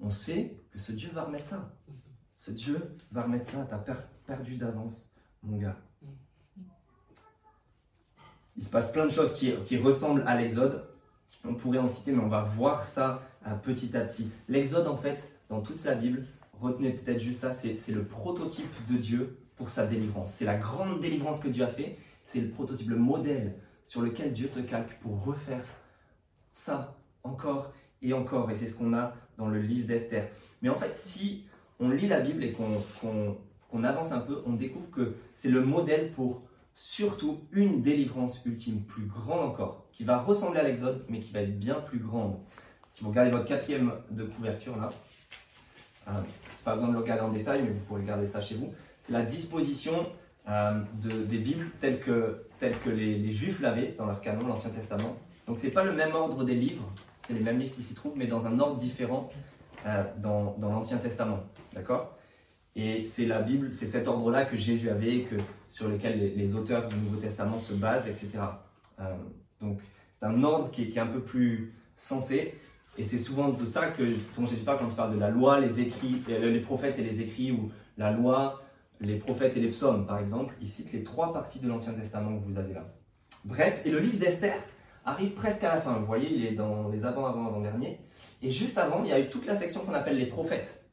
On 0.00 0.10
sait 0.10 0.56
que 0.70 0.78
ce 0.78 0.92
Dieu 0.92 1.10
va 1.12 1.24
remettre 1.24 1.46
ça. 1.46 1.74
Ce 2.36 2.52
Dieu 2.52 2.80
va 3.10 3.24
remettre 3.24 3.50
ça. 3.50 3.66
T'as 3.68 3.96
perdu 4.26 4.56
d'avance, 4.56 5.10
mon 5.42 5.56
gars. 5.56 5.76
Il 8.56 8.62
se 8.62 8.70
passe 8.70 8.92
plein 8.92 9.04
de 9.04 9.10
choses 9.10 9.34
qui, 9.34 9.76
ressemblent 9.76 10.22
à 10.26 10.36
l'Exode. 10.36 10.84
On 11.44 11.54
pourrait 11.54 11.78
en 11.78 11.88
citer, 11.88 12.12
mais 12.12 12.22
on 12.22 12.28
va 12.28 12.42
voir 12.42 12.84
ça 12.84 13.22
euh, 13.46 13.54
petit 13.56 13.96
à 13.96 14.02
petit. 14.02 14.30
L'Exode, 14.48 14.86
en 14.86 14.96
fait, 14.96 15.32
dans 15.48 15.60
toute 15.60 15.84
la 15.84 15.96
Bible, 15.96 16.24
retenez 16.52 16.92
peut-être 16.92 17.20
juste 17.20 17.40
ça, 17.40 17.52
c'est 17.52 17.88
le 17.88 18.04
prototype 18.04 18.72
de 18.88 18.96
Dieu 18.96 19.36
pour 19.56 19.68
sa 19.68 19.86
délivrance. 19.86 20.32
C'est 20.32 20.44
la 20.44 20.56
grande 20.56 21.00
délivrance 21.00 21.40
que 21.40 21.48
Dieu 21.48 21.64
a 21.64 21.68
fait 21.68 21.98
c'est 22.26 22.40
le 22.40 22.50
prototype, 22.50 22.90
le 22.90 22.96
modèle 22.96 23.54
sur 23.86 24.02
lequel 24.02 24.32
Dieu 24.32 24.48
se 24.48 24.60
calque 24.60 24.98
pour 25.00 25.24
refaire 25.24 25.64
ça 26.52 26.98
encore 27.22 27.72
et 28.02 28.12
encore. 28.12 28.50
Et 28.50 28.56
c'est 28.56 28.66
ce 28.66 28.74
qu'on 28.74 28.92
a 28.92 29.14
dans 29.38 29.48
le 29.48 29.60
livre 29.60 29.86
d'Esther. 29.86 30.28
Mais 30.60 30.68
en 30.68 30.74
fait, 30.74 30.94
si 30.94 31.46
on 31.78 31.88
lit 31.88 32.08
la 32.08 32.20
Bible 32.20 32.42
et 32.42 32.52
qu'on 32.52 33.84
avance 33.84 34.12
un 34.12 34.18
peu, 34.20 34.42
on 34.44 34.54
découvre 34.54 34.90
que 34.90 35.14
c'est 35.34 35.50
le 35.50 35.64
modèle 35.64 36.12
pour 36.12 36.42
surtout 36.74 37.40
une 37.52 37.80
délivrance 37.80 38.44
ultime, 38.44 38.82
plus 38.82 39.06
grande 39.06 39.40
encore, 39.40 39.86
qui 39.92 40.04
va 40.04 40.18
ressembler 40.18 40.60
à 40.60 40.64
l'Exode, 40.64 41.06
mais 41.08 41.20
qui 41.20 41.32
va 41.32 41.42
être 41.42 41.58
bien 41.58 41.76
plus 41.76 42.00
grande. 42.00 42.38
Si 42.90 43.04
vous 43.04 43.10
regardez 43.10 43.30
votre 43.30 43.46
quatrième 43.46 43.92
de 44.10 44.24
couverture 44.24 44.76
là, 44.76 44.90
euh, 46.08 46.12
c'est 46.52 46.64
pas 46.64 46.74
besoin 46.74 46.88
de 46.88 46.94
le 46.94 47.00
regarder 47.00 47.22
en 47.22 47.32
détail, 47.32 47.62
mais 47.62 47.70
vous 47.70 47.80
pourrez 47.80 48.00
regarder 48.00 48.26
ça 48.26 48.40
chez 48.40 48.56
vous. 48.56 48.72
C'est 49.00 49.12
la 49.12 49.22
disposition 49.22 50.06
euh, 50.48 50.80
des 51.02 51.38
Bibles 51.38 51.70
telles 51.80 52.00
que, 52.00 52.46
telles 52.58 52.78
que 52.78 52.90
les, 52.90 53.30
Juifs 53.30 53.60
l'avaient 53.60 53.94
dans 53.98 54.06
leur 54.06 54.20
canon, 54.20 54.46
l'Ancien 54.46 54.70
Testament. 54.70 55.16
Donc 55.46 55.58
c'est 55.58 55.70
pas 55.70 55.84
le 55.84 55.92
même 55.92 56.14
ordre 56.14 56.44
des 56.44 56.54
livres, 56.54 56.88
c'est 57.26 57.34
les 57.34 57.40
mêmes 57.40 57.58
livres 57.58 57.74
qui 57.74 57.82
s'y 57.82 57.94
trouvent, 57.94 58.16
mais 58.16 58.26
dans 58.26 58.46
un 58.46 58.58
ordre 58.58 58.76
différent 58.76 59.30
euh, 59.86 60.04
dans, 60.18 60.56
dans 60.58 60.72
l'Ancien 60.72 60.98
Testament. 60.98 61.40
D'accord? 61.74 62.16
Et 62.76 63.06
c'est 63.06 63.24
la 63.24 63.40
Bible, 63.40 63.72
c'est 63.72 63.86
cet 63.86 64.06
ordre-là 64.06 64.44
que 64.44 64.54
Jésus 64.54 64.90
avait, 64.90 65.22
que, 65.22 65.36
sur 65.66 65.88
lequel 65.88 66.34
les, 66.36 66.54
auteurs 66.54 66.86
du 66.86 66.94
Nouveau 66.96 67.16
Testament 67.16 67.58
se 67.58 67.72
basent, 67.72 68.06
etc. 68.06 68.38
Euh, 69.00 69.14
donc 69.60 69.80
c'est 70.12 70.26
un 70.26 70.42
ordre 70.44 70.70
qui 70.70 70.82
est, 70.82 70.98
un 70.98 71.06
peu 71.06 71.20
plus 71.20 71.72
sensé. 71.94 72.54
Et 72.98 73.02
c'est 73.02 73.18
souvent 73.18 73.48
de 73.48 73.64
ça 73.64 73.88
que 73.88 74.02
dont 74.36 74.46
Jésus 74.46 74.62
parle 74.62 74.78
quand 74.78 74.88
il 74.88 74.94
parle 74.94 75.14
de 75.14 75.20
la 75.20 75.30
loi, 75.30 75.58
les 75.58 75.80
écrits, 75.80 76.22
les 76.28 76.60
prophètes 76.60 76.98
et 76.98 77.02
les 77.02 77.22
écrits, 77.22 77.50
ou 77.50 77.70
la 77.96 78.10
loi, 78.12 78.62
les 79.00 79.16
prophètes 79.16 79.56
et 79.56 79.60
les 79.60 79.70
psaumes, 79.70 80.06
par 80.06 80.18
exemple. 80.18 80.54
Il 80.60 80.68
cite 80.68 80.92
les 80.92 81.02
trois 81.02 81.32
parties 81.32 81.60
de 81.60 81.68
l'Ancien 81.68 81.92
Testament 81.92 82.36
que 82.38 82.42
vous 82.42 82.58
avez 82.58 82.74
là. 82.74 82.84
Bref, 83.44 83.82
et 83.84 83.90
le 83.90 84.00
livre 84.00 84.18
d'Esther 84.18 84.54
arrive 85.04 85.32
presque 85.32 85.64
à 85.64 85.74
la 85.74 85.80
fin. 85.80 85.98
Vous 85.98 86.06
voyez, 86.06 86.32
il 86.32 86.44
est 86.44 86.54
dans 86.54 86.88
les 86.88 87.04
avant-avant-avant-derniers. 87.04 88.00
Et 88.42 88.50
juste 88.50 88.78
avant, 88.78 89.04
il 89.04 89.10
y 89.10 89.12
a 89.12 89.20
eu 89.20 89.28
toute 89.28 89.46
la 89.46 89.54
section 89.54 89.80
qu'on 89.80 89.94
appelle 89.94 90.18
les 90.18 90.26
prophètes. 90.26 90.84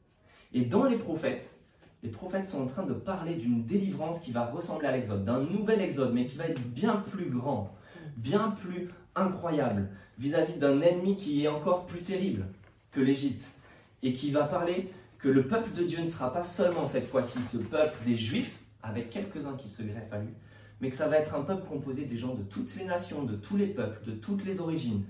Et 0.52 0.62
dans 0.62 0.84
les 0.84 0.96
prophètes, 0.96 1.56
les 2.02 2.10
prophètes 2.10 2.44
sont 2.44 2.62
en 2.62 2.66
train 2.66 2.84
de 2.84 2.92
parler 2.92 3.34
d'une 3.34 3.64
délivrance 3.64 4.20
qui 4.20 4.30
va 4.30 4.46
ressembler 4.46 4.88
à 4.88 4.92
l'exode, 4.92 5.24
d'un 5.24 5.40
nouvel 5.40 5.80
exode, 5.80 6.12
mais 6.12 6.26
qui 6.26 6.36
va 6.36 6.46
être 6.46 6.60
bien 6.60 6.96
plus 6.96 7.30
grand, 7.30 7.74
bien 8.16 8.50
plus 8.50 8.90
incroyable, 9.16 9.88
vis-à-vis 10.18 10.54
d'un 10.54 10.80
ennemi 10.80 11.16
qui 11.16 11.44
est 11.44 11.48
encore 11.48 11.86
plus 11.86 12.02
terrible 12.02 12.46
que 12.92 13.00
l'Égypte, 13.00 13.58
et 14.02 14.12
qui 14.12 14.30
va 14.30 14.44
parler 14.44 14.92
que 15.24 15.30
le 15.30 15.46
peuple 15.46 15.72
de 15.72 15.84
Dieu 15.84 16.02
ne 16.02 16.06
sera 16.06 16.30
pas 16.30 16.42
seulement 16.42 16.86
cette 16.86 17.08
fois-ci 17.08 17.42
ce 17.42 17.56
peuple 17.56 17.96
des 18.04 18.14
Juifs, 18.14 18.58
avec 18.82 19.08
quelques-uns 19.08 19.56
qui 19.56 19.70
se 19.70 19.82
greffent 19.82 20.12
à 20.12 20.18
lui, 20.18 20.34
mais 20.82 20.90
que 20.90 20.96
ça 20.96 21.08
va 21.08 21.16
être 21.16 21.34
un 21.34 21.40
peuple 21.40 21.66
composé 21.66 22.04
des 22.04 22.18
gens 22.18 22.34
de 22.34 22.42
toutes 22.42 22.76
les 22.76 22.84
nations, 22.84 23.22
de 23.22 23.34
tous 23.34 23.56
les 23.56 23.68
peuples, 23.68 24.04
de 24.04 24.12
toutes 24.12 24.44
les 24.44 24.60
origines, 24.60 25.02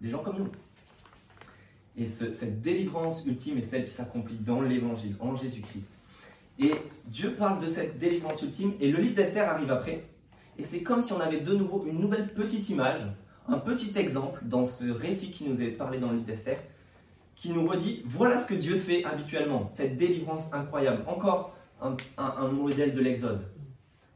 des 0.00 0.08
gens 0.08 0.22
comme 0.22 0.38
nous. 0.38 0.48
Et 1.98 2.06
cette 2.06 2.62
délivrance 2.62 3.26
ultime 3.26 3.58
est 3.58 3.62
celle 3.62 3.84
qui 3.84 3.90
s'accomplit 3.90 4.38
dans 4.38 4.62
l'Évangile, 4.62 5.16
en 5.20 5.36
Jésus-Christ. 5.36 6.00
Et 6.58 6.72
Dieu 7.04 7.34
parle 7.34 7.62
de 7.62 7.68
cette 7.68 7.98
délivrance 7.98 8.40
ultime, 8.40 8.72
et 8.80 8.90
le 8.90 8.98
livre 9.02 9.16
d'Esther 9.16 9.46
arrive 9.46 9.70
après. 9.70 10.06
Et 10.56 10.62
c'est 10.62 10.80
comme 10.80 11.02
si 11.02 11.12
on 11.12 11.20
avait 11.20 11.40
de 11.40 11.54
nouveau 11.54 11.84
une 11.84 12.00
nouvelle 12.00 12.32
petite 12.32 12.70
image, 12.70 13.02
un 13.46 13.58
petit 13.58 13.92
exemple 13.98 14.40
dans 14.46 14.64
ce 14.64 14.90
récit 14.90 15.30
qui 15.30 15.44
nous 15.44 15.60
est 15.60 15.72
parlé 15.72 15.98
dans 15.98 16.08
le 16.08 16.14
livre 16.14 16.26
d'Esther, 16.26 16.56
qui 17.38 17.50
nous 17.50 17.66
redit 17.66 18.02
voilà 18.04 18.38
ce 18.40 18.46
que 18.46 18.54
Dieu 18.54 18.76
fait 18.76 19.04
habituellement, 19.04 19.68
cette 19.70 19.96
délivrance 19.96 20.52
incroyable. 20.52 21.04
Encore 21.06 21.56
un, 21.80 22.48
modèle 22.48 22.92
de 22.92 23.00
l'Exode, 23.00 23.46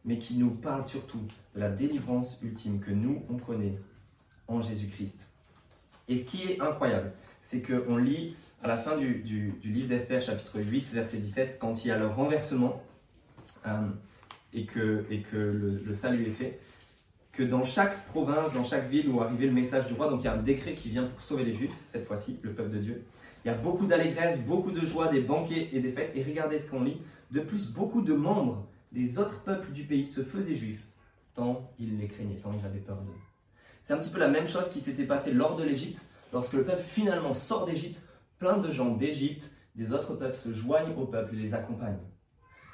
mais 0.04 0.18
qui 0.18 0.34
nous 0.34 0.50
parle 0.50 0.84
surtout 0.84 1.22
de 1.54 1.60
la 1.60 1.70
délivrance 1.70 2.40
ultime 2.42 2.80
que 2.80 2.90
nous, 2.90 3.22
on 3.30 3.36
connaît 3.36 3.78
en 4.48 4.60
Jésus-Christ. 4.60 5.30
Et 6.08 6.18
ce 6.18 6.24
qui 6.24 6.50
est 6.50 6.60
incroyable, 6.60 7.12
c'est 7.40 7.62
qu'on 7.62 7.96
lit 7.96 8.34
à 8.64 8.66
la 8.66 8.76
fin 8.76 8.96
du, 8.96 9.54
livre 9.62 9.88
d'Esther, 9.88 10.20
chapitre 10.20 10.60
8, 10.60 10.92
verset 10.92 11.18
17, 11.18 11.58
quand 11.60 11.84
il 11.84 11.88
y 11.88 11.90
a 11.92 11.98
le 11.98 12.08
renversement 12.08 12.82
euh, 13.68 13.88
et 14.52 14.66
que 14.66 15.06
le, 15.38 15.94
salut 15.94 16.26
est 16.26 16.32
fait, 16.32 16.60
que 17.32 17.42
dans 17.42 17.64
chaque 17.64 18.06
province, 18.06 18.52
dans 18.52 18.64
chaque 18.64 18.88
ville 18.88 19.08
où 19.08 19.20
arrivait 19.20 19.46
le 19.46 19.52
message 19.52 19.86
du 19.86 19.94
roi, 19.94 20.10
donc 20.10 20.20
il 20.20 20.24
y 20.24 20.28
a 20.28 20.34
un 20.34 20.42
décret 20.42 20.74
qui 20.74 20.90
vient 20.90 21.04
pour 21.04 21.20
sauver 21.20 21.44
les 21.44 21.54
Juifs, 21.54 21.72
cette 21.86 22.06
fois-ci, 22.06 22.38
le 22.42 22.52
peuple 22.52 22.70
de 22.70 22.78
Dieu, 22.78 23.04
il 23.44 23.48
y 23.48 23.50
a 23.50 23.54
beaucoup 23.54 23.86
d'allégresse, 23.86 24.40
beaucoup 24.40 24.70
de 24.70 24.84
joie, 24.84 25.08
des 25.08 25.20
banquets 25.20 25.70
et 25.72 25.80
des 25.80 25.90
fêtes, 25.90 26.12
et 26.14 26.22
regardez 26.22 26.58
ce 26.58 26.70
qu'on 26.70 26.82
lit, 26.82 27.00
de 27.30 27.40
plus, 27.40 27.70
beaucoup 27.70 28.02
de 28.02 28.12
membres 28.12 28.68
des 28.92 29.18
autres 29.18 29.42
peuples 29.42 29.72
du 29.72 29.84
pays 29.84 30.04
se 30.04 30.22
faisaient 30.22 30.54
juifs, 30.54 30.86
tant 31.34 31.72
ils 31.78 31.98
les 31.98 32.08
craignaient, 32.08 32.36
tant 32.36 32.52
ils 32.52 32.66
avaient 32.66 32.78
peur 32.78 32.98
d'eux. 32.98 33.12
C'est 33.82 33.94
un 33.94 33.98
petit 33.98 34.10
peu 34.10 34.20
la 34.20 34.28
même 34.28 34.46
chose 34.46 34.68
qui 34.68 34.80
s'était 34.80 35.06
passé 35.06 35.32
lors 35.32 35.56
de 35.56 35.64
l'Égypte, 35.64 36.02
lorsque 36.32 36.52
le 36.52 36.64
peuple 36.64 36.82
finalement 36.82 37.32
sort 37.32 37.64
d'Égypte 37.64 38.00
plein 38.38 38.58
de 38.58 38.70
gens 38.70 38.90
d'Égypte, 38.90 39.50
des 39.74 39.92
autres 39.92 40.14
peuples 40.14 40.36
se 40.36 40.52
joignent 40.52 40.94
au 40.96 41.06
peuple 41.06 41.34
et 41.34 41.38
les 41.38 41.54
accompagnent. 41.54 42.02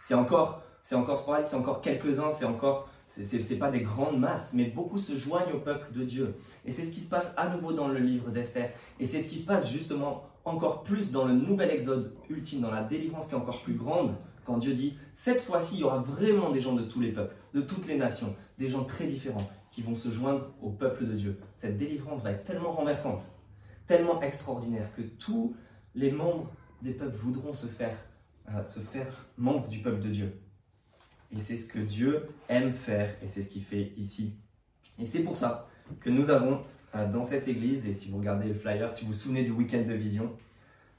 C'est 0.02 0.14
encore, 0.14 0.62
c'est 0.82 0.94
encore 0.94 1.24
c'est 1.46 1.56
encore 1.56 1.80
quelques-uns, 1.80 2.30
c'est 2.30 2.44
encore, 2.44 2.87
c'est 3.08 3.58
pas 3.58 3.70
des 3.70 3.80
grandes 3.80 4.20
masses, 4.20 4.54
mais 4.54 4.64
beaucoup 4.64 4.98
se 4.98 5.16
joignent 5.16 5.52
au 5.52 5.60
peuple 5.60 5.92
de 5.92 6.04
Dieu. 6.04 6.34
Et 6.64 6.70
c'est 6.70 6.84
ce 6.84 6.92
qui 6.92 7.00
se 7.00 7.08
passe 7.08 7.34
à 7.36 7.48
nouveau 7.48 7.72
dans 7.72 7.88
le 7.88 7.98
livre 7.98 8.30
d'Esther. 8.30 8.70
Et 9.00 9.04
c'est 9.04 9.22
ce 9.22 9.28
qui 9.28 9.38
se 9.38 9.46
passe 9.46 9.70
justement 9.70 10.24
encore 10.44 10.82
plus 10.82 11.10
dans 11.10 11.24
le 11.24 11.34
nouvel 11.34 11.70
exode 11.70 12.14
ultime, 12.30 12.60
dans 12.60 12.70
la 12.70 12.82
délivrance 12.82 13.28
qui 13.28 13.34
est 13.34 13.38
encore 13.38 13.62
plus 13.62 13.74
grande, 13.74 14.14
quand 14.44 14.58
Dieu 14.58 14.72
dit, 14.72 14.96
cette 15.14 15.40
fois-ci, 15.40 15.76
il 15.76 15.80
y 15.80 15.84
aura 15.84 15.98
vraiment 15.98 16.50
des 16.50 16.60
gens 16.60 16.74
de 16.74 16.82
tous 16.82 17.00
les 17.00 17.12
peuples, 17.12 17.34
de 17.54 17.60
toutes 17.60 17.86
les 17.86 17.98
nations, 17.98 18.34
des 18.58 18.68
gens 18.68 18.84
très 18.84 19.06
différents, 19.06 19.50
qui 19.70 19.82
vont 19.82 19.94
se 19.94 20.10
joindre 20.10 20.52
au 20.62 20.70
peuple 20.70 21.06
de 21.06 21.12
Dieu. 21.12 21.38
Cette 21.56 21.76
délivrance 21.76 22.22
va 22.22 22.30
être 22.30 22.44
tellement 22.44 22.72
renversante 22.72 23.30
tellement 23.88 24.20
extraordinaire 24.20 24.92
que 24.94 25.02
tous 25.02 25.56
les 25.96 26.12
membres 26.12 26.52
des 26.82 26.92
peuples 26.92 27.16
voudront 27.16 27.54
se 27.54 27.66
faire, 27.66 27.96
euh, 28.50 28.62
se 28.62 28.78
faire 28.78 29.26
membres 29.36 29.66
du 29.66 29.80
peuple 29.80 30.00
de 30.00 30.10
Dieu. 30.10 30.40
Et 31.32 31.36
c'est 31.36 31.56
ce 31.56 31.66
que 31.66 31.78
Dieu 31.78 32.24
aime 32.48 32.72
faire 32.72 33.10
et 33.22 33.26
c'est 33.26 33.42
ce 33.42 33.48
qu'il 33.48 33.62
fait 33.62 33.92
ici. 33.96 34.34
Et 34.98 35.06
c'est 35.06 35.22
pour 35.22 35.36
ça 35.36 35.68
que 36.00 36.10
nous 36.10 36.30
avons 36.30 36.62
euh, 36.94 37.10
dans 37.10 37.22
cette 37.22 37.48
église, 37.48 37.86
et 37.86 37.92
si 37.92 38.10
vous 38.10 38.18
regardez 38.18 38.48
le 38.48 38.54
flyer, 38.54 38.92
si 38.92 39.04
vous 39.04 39.12
vous 39.12 39.18
souvenez 39.18 39.44
du 39.44 39.50
week-end 39.50 39.82
de 39.86 39.94
vision, 39.94 40.32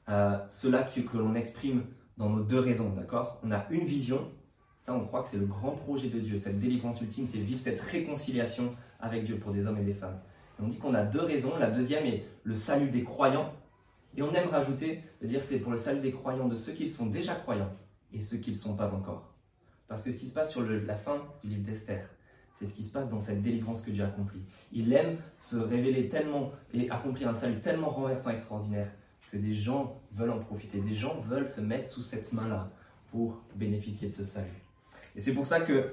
euh, 0.07 0.37
cela 0.47 0.83
que, 0.83 1.17
l'on 1.17 1.35
exprime 1.35 1.83
dans 2.17 2.29
nos 2.29 2.43
deux 2.43 2.59
raisons, 2.59 2.89
d'accord? 2.89 3.39
On 3.43 3.51
a 3.51 3.65
une 3.69 3.85
vision, 3.85 4.29
ça 4.77 4.93
on 4.93 5.05
croit 5.05 5.23
que 5.23 5.29
c'est 5.29 5.37
le 5.37 5.45
grand 5.45 5.71
projet 5.71 6.09
de 6.09 6.19
Dieu, 6.19 6.37
cette 6.37 6.59
délivrance 6.59 7.01
ultime, 7.01 7.25
c'est 7.27 7.39
vivre 7.39 7.59
cette 7.59 7.81
réconciliation 7.81 8.75
avec 8.99 9.25
Dieu 9.25 9.37
pour 9.37 9.51
des 9.51 9.65
hommes 9.65 9.79
et 9.79 9.83
des 9.83 9.93
femmes 9.93 10.19
on 10.61 10.67
dit 10.67 10.77
qu'on 10.77 10.93
a 10.93 11.03
deux 11.03 11.21
raisons. 11.21 11.57
La 11.57 11.69
deuxième 11.69 12.05
est 12.05 12.25
le 12.43 12.55
salut 12.55 12.89
des 12.89 13.03
croyants. 13.03 13.53
Et 14.17 14.21
on 14.21 14.33
aime 14.33 14.49
rajouter, 14.49 15.03
de 15.21 15.27
dire 15.27 15.43
c'est 15.43 15.59
pour 15.59 15.71
le 15.71 15.77
salut 15.77 16.01
des 16.01 16.11
croyants 16.11 16.47
de 16.47 16.55
ceux 16.55 16.73
qui 16.73 16.87
sont 16.87 17.05
déjà 17.05 17.35
croyants 17.35 17.71
et 18.11 18.21
ceux 18.21 18.37
qui 18.37 18.49
ne 18.49 18.55
le 18.55 18.61
sont 18.61 18.75
pas 18.75 18.93
encore. 18.93 19.33
Parce 19.89 20.03
que 20.03 20.11
ce 20.11 20.17
qui 20.17 20.27
se 20.27 20.33
passe 20.33 20.51
sur 20.51 20.61
la 20.61 20.95
fin 20.95 21.21
du 21.43 21.49
livre 21.49 21.63
d'Esther, 21.63 22.07
c'est 22.53 22.65
ce 22.65 22.75
qui 22.75 22.83
se 22.83 22.91
passe 22.91 23.09
dans 23.09 23.19
cette 23.19 23.41
délivrance 23.41 23.81
que 23.81 23.91
Dieu 23.91 24.03
accomplit. 24.03 24.41
Il 24.71 24.93
aime 24.93 25.17
se 25.39 25.57
révéler 25.57 26.07
tellement 26.09 26.51
et 26.73 26.89
accomplir 26.89 27.27
un 27.27 27.33
salut 27.33 27.59
tellement 27.59 27.89
renversant, 27.89 28.29
extraordinaire, 28.29 28.91
que 29.31 29.37
des 29.37 29.53
gens 29.53 29.99
veulent 30.13 30.31
en 30.31 30.39
profiter, 30.39 30.79
des 30.79 30.93
gens 30.93 31.19
veulent 31.21 31.47
se 31.47 31.61
mettre 31.61 31.87
sous 31.87 32.01
cette 32.01 32.31
main-là 32.33 32.71
pour 33.11 33.41
bénéficier 33.55 34.09
de 34.09 34.13
ce 34.13 34.25
salut. 34.25 34.63
Et 35.15 35.19
c'est 35.19 35.33
pour 35.33 35.47
ça 35.47 35.61
que 35.61 35.91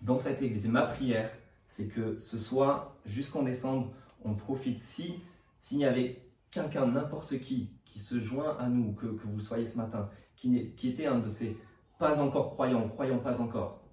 dans 0.00 0.18
cette 0.18 0.40
église, 0.40 0.66
ma 0.66 0.82
prière, 0.82 1.30
c'est 1.68 1.86
que 1.86 2.18
ce 2.18 2.38
soit 2.38 2.96
jusqu'en 3.04 3.42
décembre, 3.42 3.92
on 4.24 4.34
profite. 4.34 4.78
Si 4.78 5.20
s'il 5.60 5.78
y 5.78 5.84
avait 5.84 6.22
quelqu'un, 6.50 6.86
n'importe 6.86 7.40
qui, 7.40 7.70
qui 7.84 7.98
se 7.98 8.20
joint 8.20 8.56
à 8.58 8.68
nous, 8.68 8.92
que, 8.92 9.06
que 9.06 9.26
vous 9.26 9.40
soyez 9.40 9.66
ce 9.66 9.78
matin, 9.78 10.10
qui, 10.36 10.72
qui 10.76 10.90
était 10.90 11.06
un 11.06 11.18
de 11.20 11.28
ces 11.28 11.56
pas 11.98 12.20
encore 12.20 12.50
croyants, 12.50 12.88
croyants 12.88 13.18
pas 13.18 13.40
encore, 13.40 13.84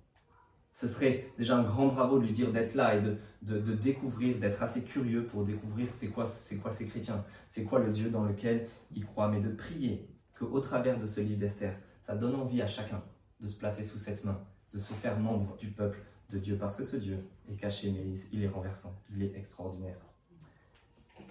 ce 0.72 0.88
serait 0.88 1.26
déjà 1.38 1.58
un 1.58 1.64
grand 1.64 1.88
bravo 1.88 2.18
de 2.18 2.26
lui 2.26 2.34
dire 2.34 2.52
d'être 2.52 2.76
là 2.76 2.96
et 2.96 3.02
de, 3.02 3.74
découvrir, 3.74 4.40
d'être 4.40 4.64
assez 4.64 4.84
curieux 4.84 5.26
pour 5.26 5.44
découvrir 5.44 5.88
c'est 5.92 6.08
quoi, 6.08 6.26
c'est 6.26 6.58
quoi 6.58 6.72
ces 6.72 6.88
chrétiens, 6.88 7.24
c'est 7.50 7.66
quoi 7.66 7.80
le 7.80 7.92
Dieu 7.92 8.10
dans 8.10 8.24
lequel 8.24 8.68
ils 8.94 9.06
croient, 9.06 9.28
mais 9.28 9.42
de 9.42 9.50
prier 9.50 10.10
qu'au 10.38 10.60
travers 10.60 10.98
de 10.98 11.08
ce 11.08 11.20
livre 11.20 11.40
d'Esther, 11.40 11.78
ça 12.02 12.16
donne 12.16 12.36
envie 12.36 12.62
à 12.62 12.68
chacun 12.68 13.04
de 13.42 13.48
se 13.48 13.58
placer 13.58 13.84
sous 13.84 13.98
cette 13.98 14.24
main, 14.24 14.40
de 14.72 14.80
se 14.80 14.94
faire 14.94 15.20
membre 15.20 15.58
du 15.58 15.68
peuple 15.72 16.00
de 16.30 16.40
Dieu, 16.40 16.58
parce 16.58 16.76
que 16.78 16.84
ce 16.84 16.96
Dieu 16.96 17.28
est 17.50 17.56
caché, 17.56 17.92
mais 17.92 18.14
il 18.32 18.44
est 18.44 18.48
renversant, 18.48 18.96
il 19.14 19.22
est 19.22 19.36
extraordinaire. 19.36 19.98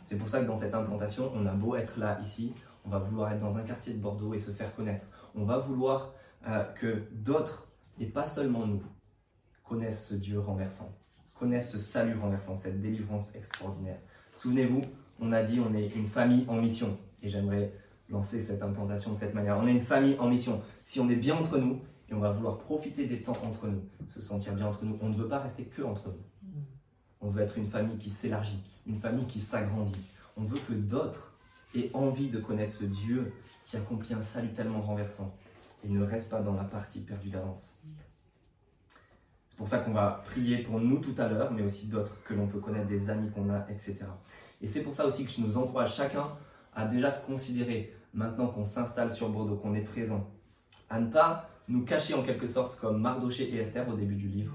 C'est 0.05 0.17
pour 0.17 0.29
ça 0.29 0.41
que 0.41 0.47
dans 0.47 0.57
cette 0.57 0.75
implantation, 0.75 1.33
on 1.35 1.47
a 1.47 1.53
beau 1.53 1.77
être 1.77 1.99
là, 1.99 2.19
ici, 2.21 2.53
on 2.85 2.91
va 2.91 2.99
vouloir 2.99 3.33
être 3.33 3.41
dans 3.41 3.57
un 3.57 3.63
quartier 3.63 3.95
de 3.95 3.99
Bordeaux 3.99 4.35
et 4.35 4.39
se 4.39 4.51
faire 4.51 4.75
connaître. 4.75 5.07
On 5.35 5.45
va 5.45 5.59
vouloir 5.59 6.13
euh, 6.47 6.65
que 6.75 7.03
d'autres, 7.13 7.69
et 7.99 8.07
pas 8.07 8.27
seulement 8.27 8.67
nous, 8.67 8.83
connaissent 9.65 10.09
ce 10.09 10.15
Dieu 10.15 10.41
renversant, 10.41 10.93
connaissent 11.39 11.71
ce 11.71 11.79
salut 11.79 12.17
renversant, 12.19 12.55
cette 12.55 12.81
délivrance 12.81 13.35
extraordinaire. 13.35 13.99
Souvenez-vous, 14.35 14.81
on 15.21 15.33
a 15.33 15.43
dit 15.43 15.61
on 15.61 15.75
est 15.75 15.89
une 15.95 16.09
famille 16.09 16.45
en 16.49 16.57
mission. 16.57 16.99
Et 17.23 17.29
j'aimerais 17.29 17.73
lancer 18.09 18.41
cette 18.41 18.63
implantation 18.63 19.13
de 19.13 19.19
cette 19.19 19.35
manière. 19.35 19.59
On 19.59 19.67
est 19.67 19.73
une 19.73 19.81
famille 19.81 20.17
en 20.19 20.29
mission. 20.29 20.63
Si 20.85 20.99
on 20.99 21.09
est 21.09 21.17
bien 21.17 21.37
entre 21.37 21.59
nous, 21.59 21.81
et 22.09 22.15
on 22.15 22.19
va 22.19 22.33
vouloir 22.33 22.59
profiter 22.59 23.07
des 23.07 23.23
temps 23.23 23.37
entre 23.45 23.69
nous, 23.69 23.83
se 24.09 24.21
sentir 24.21 24.55
bien 24.55 24.67
entre 24.67 24.85
nous, 24.85 24.99
on 25.01 25.11
ne 25.11 25.15
veut 25.15 25.29
pas 25.29 25.39
rester 25.39 25.65
que 25.65 25.83
entre 25.83 26.09
nous. 26.09 26.63
On 27.21 27.29
veut 27.29 27.43
être 27.43 27.59
une 27.59 27.69
famille 27.69 27.99
qui 27.99 28.11
s'élargit, 28.11 28.63
une 28.87 28.99
famille 28.99 29.27
qui 29.27 29.41
s'agrandit. 29.41 30.01
On 30.37 30.43
veut 30.43 30.59
que 30.69 30.73
d'autres 30.73 31.39
aient 31.77 31.91
envie 31.95 32.29
de 32.29 32.41
connaître 32.41 32.73
ce 32.73 32.85
Dieu 32.85 33.33
qui 33.67 33.77
accomplit 33.77 34.15
un 34.15 34.21
salut 34.21 34.53
tellement 34.53 34.81
renversant 34.81 35.37
et 35.85 35.89
ne 35.89 36.05
reste 36.05 36.31
pas 36.31 36.41
dans 36.41 36.55
la 36.55 36.65
partie 36.65 37.01
perdue 37.01 37.31
d'avance. 37.31 37.79
C'est 39.51 39.57
pour 39.57 39.69
ça 39.69 39.79
qu'on 39.79 39.93
va 39.93 40.23
prier 40.27 40.59
pour 40.59 40.81
nous 40.81 40.99
tout 40.99 41.15
à 41.19 41.29
l'heure, 41.29 41.53
mais 41.53 41.63
aussi 41.63 41.89
d'autres 41.89 42.23
que 42.25 42.35
l'on 42.35 42.47
peut 42.47 42.61
connaître, 42.61 42.87
des 42.87 43.11
amis 43.11 43.31
qu'on 43.31 43.51
a, 43.51 43.67
etc. 43.71 43.99
Et 44.61 44.67
c'est 44.67 44.83
pour 44.83 44.95
ça 44.95 45.07
aussi 45.07 45.25
que 45.25 45.31
je 45.31 45.41
nous 45.41 45.57
encourage 45.57 45.95
chacun 45.95 46.29
à 46.75 46.87
déjà 46.87 47.11
se 47.11 47.27
considérer, 47.27 47.95
maintenant 48.15 48.49
qu'on 48.49 48.65
s'installe 48.65 49.13
sur 49.13 49.29
Bordeaux, 49.29 49.57
qu'on 49.57 49.75
est 49.75 49.83
présent, 49.83 50.31
à 50.89 51.01
ne 51.01 51.11
pas 51.11 51.51
nous 51.69 51.85
cacher 51.85 52.15
en 52.15 52.23
quelque 52.23 52.47
sorte 52.47 52.79
comme 52.79 53.01
Mardoché 53.01 53.49
et 53.55 53.59
Esther 53.59 53.89
au 53.89 53.95
début 53.95 54.17
du 54.17 54.29
livre, 54.29 54.55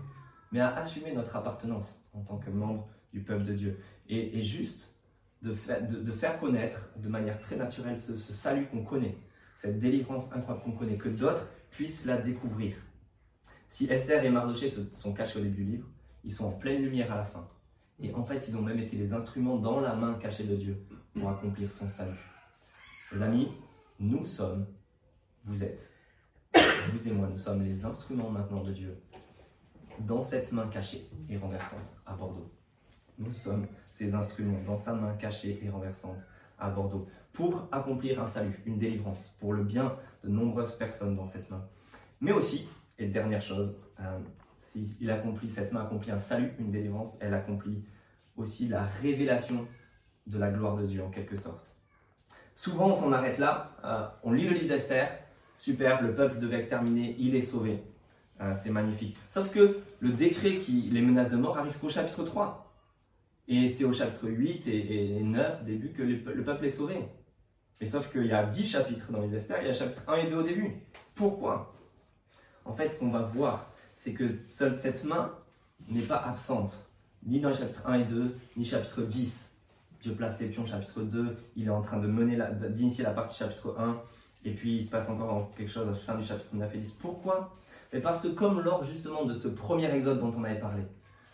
mais 0.52 0.60
à 0.60 0.76
assumer 0.76 1.14
notre 1.14 1.36
appartenance 1.36 2.02
en 2.14 2.22
tant 2.22 2.38
que 2.38 2.50
membre 2.50 2.88
du 3.14 3.22
peuple 3.22 3.46
de 3.46 3.54
Dieu. 3.54 3.80
Et, 4.08 4.42
juste 4.42 4.96
de, 5.42 5.54
faire 5.54 6.40
connaître 6.40 6.90
de 6.98 7.08
manière 7.08 7.40
très 7.40 7.56
naturelle 7.56 7.98
ce, 7.98 8.16
salut 8.18 8.68
qu'on 8.68 8.84
connaît, 8.84 9.18
cette 9.56 9.80
délivrance 9.80 10.32
incroyable 10.34 10.64
qu'on 10.64 10.74
connaît, 10.74 10.98
que 10.98 11.10
d'autres 11.10 11.50
puissent 11.72 12.06
la 12.06 12.18
découvrir. 12.18 12.76
Si 13.70 13.86
Esther 13.86 14.24
et 14.24 14.30
Mardoché 14.30 14.70
se 14.70 14.82
sont 14.94 15.14
cachés 15.14 15.40
au 15.40 15.42
début 15.42 15.64
du 15.64 15.72
livre, 15.72 15.88
ils 16.24 16.32
sont 16.34 16.46
en 16.46 16.52
pleine 16.52 16.82
lumière 16.82 17.12
à 17.12 17.16
la 17.16 17.26
fin. 17.26 17.48
Et 18.00 18.14
en 18.14 18.24
fait, 18.24 18.48
ils 18.48 18.58
ont 18.58 18.62
même 18.62 18.80
été 18.80 18.98
les 18.98 19.14
instruments 19.14 19.58
dans 19.58 19.80
la 19.80 19.96
main 19.96 20.16
cachée 20.16 20.44
de 20.44 20.56
Dieu 20.56 20.86
pour 21.14 21.30
accomplir 21.30 21.72
son 21.72 21.88
salut. 21.88 22.20
Les 23.12 23.22
amis, 23.22 23.50
nous 24.00 24.26
sommes, 24.26 24.68
vous 25.46 25.64
êtes, 25.64 25.94
vous 26.92 27.08
et 27.08 27.12
moi, 27.12 27.28
nous 27.30 27.38
sommes 27.38 27.64
les 27.64 27.86
instruments 27.86 28.30
maintenant 28.30 28.64
de 28.64 28.72
Dieu 28.72 28.98
dans 30.00 30.24
cette 30.24 30.52
main 30.52 30.68
cachée 30.68 31.10
et 31.30 31.38
renversante 31.38 31.98
à 32.06 32.14
Bordeaux. 32.14 32.52
Nous 33.18 33.32
sommes 33.32 33.68
ces 33.92 34.14
instruments 34.14 34.62
dans 34.66 34.76
sa 34.76 34.94
main 34.94 35.14
cachée 35.14 35.60
et 35.64 35.70
renversante 35.70 36.20
à 36.60 36.70
Bordeaux 36.70 37.08
pour 37.36 37.68
accomplir 37.72 38.22
un 38.22 38.28
salut, 38.28 38.60
une 38.66 38.80
délivrance, 38.80 39.36
pour 39.40 39.54
le 39.54 39.64
bien 39.64 39.96
de 40.24 40.30
nombreuses 40.30 40.76
personnes 40.78 41.16
dans 41.16 41.26
cette 41.26 41.50
main. 41.52 41.64
Mais 42.22 42.32
aussi, 42.32 42.68
et 42.98 43.08
dernière 43.08 43.42
chose, 43.42 43.78
euh, 44.00 44.20
accomplit, 45.10 45.50
cette 45.50 45.72
main 45.72 45.82
accomplit 45.82 46.12
un 46.12 46.18
salut, 46.18 46.54
une 46.60 46.72
délivrance, 46.72 47.18
elle 47.22 47.34
accomplit 47.34 47.84
aussi 48.36 48.68
la 48.68 48.86
révélation 49.02 49.68
de 50.28 50.40
la 50.40 50.50
gloire 50.50 50.76
de 50.78 50.86
Dieu 50.86 51.04
en 51.04 51.10
quelque 51.10 51.36
sorte. 51.36 51.76
Souvent 52.56 52.92
on 52.92 52.96
s'en 52.96 53.12
arrête 53.12 53.38
là, 53.38 53.76
euh, 53.84 54.08
on 54.24 54.32
lit 54.32 54.48
le 54.48 54.54
livre 54.54 54.70
d'Esther, 54.70 55.08
super, 55.56 56.02
le 56.02 56.16
peuple 56.16 56.40
devait 56.40 56.58
exterminer, 56.58 57.16
il 57.20 57.36
est 57.36 57.42
sauvé. 57.42 57.84
Euh, 58.42 58.54
c'est 58.54 58.72
magnifique. 58.72 59.16
Sauf 59.30 59.50
que 59.52 59.78
le 60.00 60.10
décret 60.10 60.58
qui 60.58 60.90
les 60.92 61.02
menace 61.02 61.30
de 61.30 61.38
mort 61.38 61.58
arrive 61.58 61.78
qu'au 61.78 61.90
chapitre 61.90 62.24
3. 62.24 62.62
Et 63.48 63.70
c'est 63.70 63.86
au 63.86 63.94
chapitre 63.94 64.28
8 64.28 64.68
et, 64.68 65.22
9, 65.22 65.64
début, 65.64 65.90
que 65.94 66.04
le, 66.04 66.44
peuple 66.44 66.66
est 66.66 66.70
sauvé. 66.70 66.96
Et 67.82 67.86
sauf 67.86 68.12
qu'il 68.12 68.26
y 68.26 68.32
a 68.32 68.46
10 68.46 68.66
chapitres 68.66 69.12
dans 69.12 69.22
les 69.22 69.28
d'Esther, 69.28 69.58
il 69.62 69.68
y 69.68 69.70
a 69.70 69.74
chapitre 69.74 70.04
1 70.08 70.16
et 70.16 70.30
2 70.30 70.36
au 70.36 70.44
début. 70.44 70.72
Pourquoi? 71.14 71.74
En 72.64 72.74
fait, 72.74 72.90
ce 72.90 73.00
qu'on 73.00 73.10
va 73.10 73.22
voir, 73.22 73.72
c'est 73.98 74.14
que 74.14 74.30
seule 74.50 74.78
cette 74.78 75.04
main 75.04 75.32
n'est 75.90 76.02
pas 76.02 76.18
absente, 76.18 76.90
ni 77.26 77.40
dans 77.40 77.50
les 77.50 77.56
chapitres 77.56 77.86
1 77.86 78.00
et 78.00 78.04
2, 78.06 78.36
ni 78.58 78.66
chapitre 78.66 79.02
10. 79.02 79.52
Dieu 80.02 80.14
place 80.14 80.38
ses 80.38 80.50
pions, 80.50 80.66
chapitre 80.66 81.02
2, 81.02 81.36
il 81.56 81.68
est 81.68 81.72
en 81.72 81.82
train 81.82 81.98
de 81.98 82.08
mener 82.08 82.38
d'initier 82.70 83.04
la 83.04 83.12
partie 83.12 83.38
chapitre 83.38 83.76
1, 83.78 84.02
et 84.46 84.52
puis 84.52 84.78
il 84.78 84.86
se 84.86 84.90
passe 84.90 85.10
encore 85.10 85.52
quelque 85.56 85.72
chose 85.72 85.88
à 85.88 85.92
la 85.92 85.98
fin 85.98 86.16
du 86.16 86.24
chapitre 86.24 86.56
9 86.56 86.76
et 86.76 86.78
10. 86.78 86.92
Pourquoi? 86.94 87.52
Mais 87.92 88.00
parce 88.00 88.22
que 88.22 88.28
comme 88.28 88.62
lors 88.62 88.84
justement 88.84 89.26
de 89.26 89.34
ce 89.34 89.48
premier 89.48 89.92
exode 89.92 90.20
dont 90.20 90.32
on 90.36 90.44
avait 90.44 90.60
parlé, 90.60 90.82
vous 90.82 90.88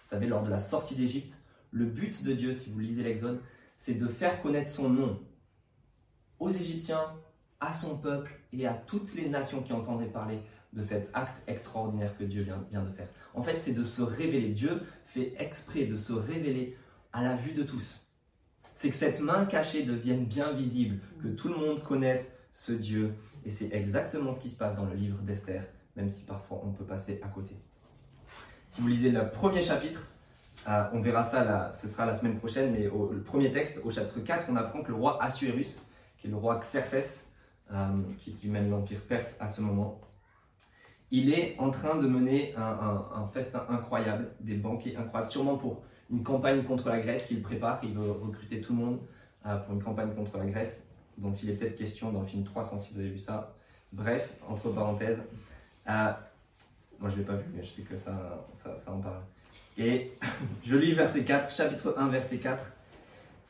savez, 0.04 0.28
lors 0.28 0.44
de 0.44 0.50
la 0.50 0.60
sortie 0.60 0.96
d'Égypte, 0.96 1.38
le 1.72 1.86
but 1.86 2.24
de 2.24 2.34
Dieu, 2.34 2.52
si 2.52 2.72
vous 2.72 2.80
lisez 2.80 3.04
l'exode, 3.04 3.40
c'est 3.78 3.94
de 3.94 4.08
faire 4.08 4.42
connaître 4.42 4.70
son 4.70 4.90
nom 4.90 5.20
aux 6.42 6.50
Égyptiens, 6.50 7.14
à 7.62 7.72
son 7.72 7.98
peuple 7.98 8.32
et 8.52 8.68
à 8.68 8.74
toutes 8.74 9.14
les 9.14 9.30
nations 9.30 9.62
qui 9.62 9.72
entendraient 9.72 10.08
parler 10.08 10.42
de 10.74 10.82
cet 10.82 11.10
acte 11.14 11.44
extraordinaire 11.48 12.18
que 12.18 12.24
Dieu 12.24 12.44
vient, 12.44 12.82
de 12.82 12.92
faire. 12.92 13.08
En 13.36 13.44
fait, 13.44 13.60
c'est 13.60 13.74
de 13.74 13.84
se 13.84 14.02
révéler. 14.02 14.50
Dieu 14.50 14.82
fait 15.06 15.36
exprès 15.38 15.86
de 15.86 15.96
se 15.96 16.12
révéler 16.12 16.76
à 17.14 17.24
la 17.24 17.36
vue 17.36 17.54
de 17.54 17.62
tous. 17.64 18.02
C'est 18.74 18.90
que 18.90 18.96
cette 18.96 19.22
main 19.22 19.46
cachée 19.46 19.84
devienne 19.84 20.26
bien 20.26 20.52
visible, 20.54 21.00
que 21.22 21.28
tout 21.28 21.50
le 21.50 21.56
monde 21.58 21.84
connaisse 21.84 22.36
ce 22.52 22.72
Dieu. 22.72 23.14
Et 23.46 23.52
c'est 23.52 23.72
exactement 23.74 24.34
ce 24.34 24.42
qui 24.42 24.50
se 24.50 24.58
passe 24.58 24.76
dans 24.76 24.86
le 24.86 24.96
livre 24.96 25.20
d'Esther, 25.20 25.64
même 25.96 26.10
si 26.10 26.24
parfois 26.24 26.62
on 26.64 26.72
peut 26.72 26.86
passer 26.86 27.20
à 27.24 27.28
côté. 27.28 27.56
Si 28.70 28.82
vous 28.82 28.88
lisez 28.88 29.12
le 29.12 29.30
premier 29.30 29.62
chapitre, 29.62 30.08
euh, 30.68 30.86
on 30.94 31.02
verra 31.02 31.24
ça, 31.24 31.44
là, 31.44 31.72
ce 31.72 31.88
sera 31.88 32.06
la 32.06 32.16
semaine 32.16 32.38
prochaine, 32.40 32.72
mais 32.72 32.88
au, 32.88 33.12
le 33.12 33.22
premier 33.22 33.52
texte, 33.52 33.82
au 33.84 33.92
chapitre 33.92 34.22
4, 34.22 34.48
on 34.50 34.56
apprend 34.56 34.82
que 34.82 34.90
le 34.90 34.96
roi 34.96 35.22
Assuérus, 35.22 35.82
qui 36.22 36.28
est 36.28 36.30
le 36.30 36.36
roi 36.36 36.60
Xerxès, 36.60 37.32
euh, 37.74 38.02
qui, 38.18 38.48
mène 38.48 38.70
l'empire 38.70 39.02
perse 39.02 39.38
à 39.40 39.48
ce 39.48 39.62
moment, 39.62 40.00
il 41.10 41.34
est 41.34 41.56
en 41.58 41.72
train 41.72 41.98
de 41.98 42.08
mener 42.08 42.54
un, 42.56 43.28
festin 43.34 43.66
incroyable, 43.70 44.32
des 44.40 44.56
banquets 44.56 44.96
incroyables, 44.96 45.30
sûrement 45.30 45.58
pour 45.58 45.82
une 46.10 46.24
campagne 46.24 46.64
contre 46.64 46.90
la 46.90 47.00
Grèce 47.00 47.26
qu'il 47.26 47.42
prépare. 47.42 47.80
Il 47.84 47.94
veut 47.94 48.12
recruter 48.12 48.62
tout 48.62 48.74
le 48.74 48.80
monde 48.80 49.00
euh, 49.46 49.58
pour 49.58 49.74
une 49.74 49.84
campagne 49.84 50.14
contre 50.14 50.38
la 50.38 50.46
Grèce, 50.46 50.88
dont 51.18 51.34
il 51.34 51.50
est 51.50 51.54
peut-être 51.54 51.76
question 51.76 52.12
dans 52.12 52.22
le 52.22 52.28
film 52.28 52.44
300 52.44 52.78
si 52.78 52.94
vous 52.94 53.00
avez 53.00 53.10
vu 53.10 53.20
ça. 53.20 53.56
Bref, 53.92 54.36
entre 54.48 54.70
parenthèses, 54.70 55.22
moi 55.86 57.10
je 57.10 57.16
ne 57.16 57.20
l'ai 57.20 57.26
pas 57.26 57.36
vu, 57.36 57.46
mais 57.54 57.64
je 57.64 57.70
sais 57.70 57.82
que 57.82 57.98
ça, 57.98 58.48
ça 58.54 58.92
en 58.92 59.00
parle. 59.00 59.22
Et 59.78 60.14
je 60.64 60.76
lis 60.76 60.94
verset 60.94 61.24
4, 61.24 61.52
chapitre 61.52 61.96
1, 61.98 62.08
verset 62.10 62.38
4. 62.38 62.72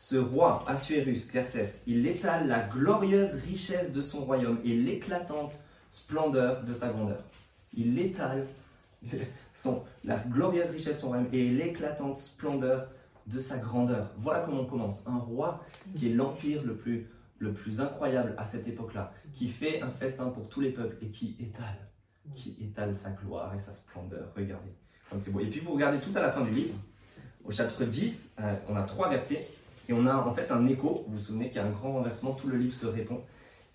Ce 0.03 0.15
roi, 0.15 0.63
Assuérus, 0.67 1.27
Xerxès, 1.27 1.83
il 1.85 2.07
étale 2.07 2.47
la 2.47 2.61
glorieuse 2.61 3.35
richesse 3.45 3.91
de 3.91 4.01
son 4.01 4.25
royaume 4.25 4.59
et 4.65 4.75
l'éclatante 4.75 5.63
splendeur 5.91 6.63
de 6.63 6.73
sa 6.73 6.89
grandeur. 6.89 7.23
Il 7.71 7.99
étale 7.99 8.47
son, 9.53 9.83
la 10.03 10.17
glorieuse 10.17 10.71
richesse 10.71 10.95
de 10.95 11.01
son 11.01 11.09
royaume 11.09 11.27
et 11.31 11.47
l'éclatante 11.49 12.17
splendeur 12.17 12.87
de 13.27 13.39
sa 13.39 13.59
grandeur. 13.59 14.09
Voilà 14.17 14.39
comment 14.39 14.61
on 14.61 14.65
commence. 14.65 15.05
Un 15.05 15.19
roi 15.19 15.63
qui 15.95 16.09
est 16.09 16.13
l'empire 16.15 16.63
le 16.63 16.75
plus, 16.75 17.07
le 17.37 17.53
plus 17.53 17.79
incroyable 17.79 18.33
à 18.39 18.45
cette 18.47 18.67
époque-là, 18.67 19.13
qui 19.33 19.49
fait 19.49 19.83
un 19.83 19.91
festin 19.91 20.29
pour 20.29 20.49
tous 20.49 20.61
les 20.61 20.71
peuples 20.71 20.97
et 21.05 21.09
qui 21.09 21.35
étale, 21.39 21.77
qui 22.33 22.57
étale 22.59 22.95
sa 22.95 23.11
gloire 23.11 23.53
et 23.53 23.59
sa 23.59 23.71
splendeur. 23.71 24.33
Regardez. 24.35 24.73
Et 25.13 25.49
puis 25.51 25.59
vous 25.59 25.73
regardez 25.73 25.99
tout 25.99 26.17
à 26.17 26.21
la 26.21 26.31
fin 26.31 26.41
du 26.41 26.49
livre, 26.49 26.73
au 27.43 27.51
chapitre 27.51 27.85
10, 27.85 28.35
euh, 28.39 28.55
on 28.67 28.75
a 28.75 28.83
trois 28.83 29.09
versets, 29.09 29.47
et 29.89 29.93
on 29.93 30.05
a 30.05 30.15
en 30.15 30.33
fait 30.33 30.51
un 30.51 30.67
écho, 30.67 31.05
vous 31.07 31.17
vous 31.17 31.23
souvenez 31.23 31.47
qu'il 31.47 31.57
y 31.57 31.59
a 31.59 31.65
un 31.65 31.71
grand 31.71 31.93
renversement, 31.93 32.33
tout 32.33 32.47
le 32.47 32.57
livre 32.57 32.73
se 32.73 32.85
répond, 32.85 33.21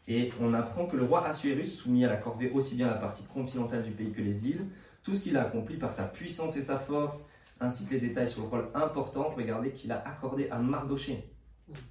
et 0.08 0.30
on 0.40 0.54
apprend 0.54 0.86
que 0.86 0.96
le 0.96 1.04
roi 1.04 1.26
Assuérus, 1.26 1.76
soumis 1.76 2.04
à 2.04 2.08
la 2.08 2.16
corvée 2.16 2.50
aussi 2.50 2.76
bien 2.76 2.86
la 2.86 2.94
partie 2.94 3.24
continentale 3.24 3.82
du 3.82 3.90
pays 3.90 4.12
que 4.12 4.22
les 4.22 4.48
îles, 4.48 4.66
tout 5.02 5.14
ce 5.14 5.22
qu'il 5.22 5.36
a 5.36 5.42
accompli 5.42 5.76
par 5.76 5.92
sa 5.92 6.04
puissance 6.04 6.56
et 6.56 6.62
sa 6.62 6.78
force, 6.78 7.24
ainsi 7.60 7.86
que 7.86 7.94
les 7.94 8.00
détails 8.00 8.28
sur 8.28 8.42
le 8.42 8.48
rôle 8.48 8.68
important, 8.74 9.32
regardez 9.36 9.70
qu'il 9.70 9.90
a 9.92 10.06
accordé 10.06 10.48
à 10.50 10.58
Mardoché, 10.58 11.24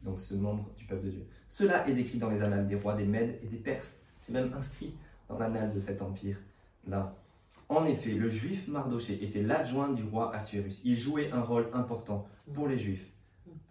donc 0.03 0.19
ce 0.19 0.35
membre 0.35 0.69
du 0.77 0.85
peuple 0.85 1.05
de 1.05 1.11
Dieu. 1.11 1.25
Cela 1.49 1.87
est 1.87 1.93
décrit 1.93 2.17
dans 2.17 2.29
les 2.29 2.41
annales 2.41 2.67
des 2.67 2.75
rois 2.75 2.95
des 2.95 3.05
Mèdes 3.05 3.39
et 3.43 3.47
des 3.47 3.57
Perses. 3.57 3.99
C'est 4.19 4.33
même 4.33 4.53
inscrit 4.53 4.95
dans 5.29 5.37
l'annale 5.37 5.73
de 5.73 5.79
cet 5.79 6.01
empire-là. 6.01 7.15
En 7.69 7.85
effet, 7.85 8.11
le 8.11 8.29
juif 8.29 8.67
Mardoché 8.67 9.23
était 9.23 9.41
l'adjoint 9.41 9.89
du 9.89 10.03
roi 10.03 10.33
Assuérus. 10.35 10.81
Il 10.85 10.95
jouait 10.95 11.31
un 11.31 11.41
rôle 11.41 11.69
important 11.73 12.27
pour 12.53 12.67
les 12.67 12.77
juifs, 12.77 13.05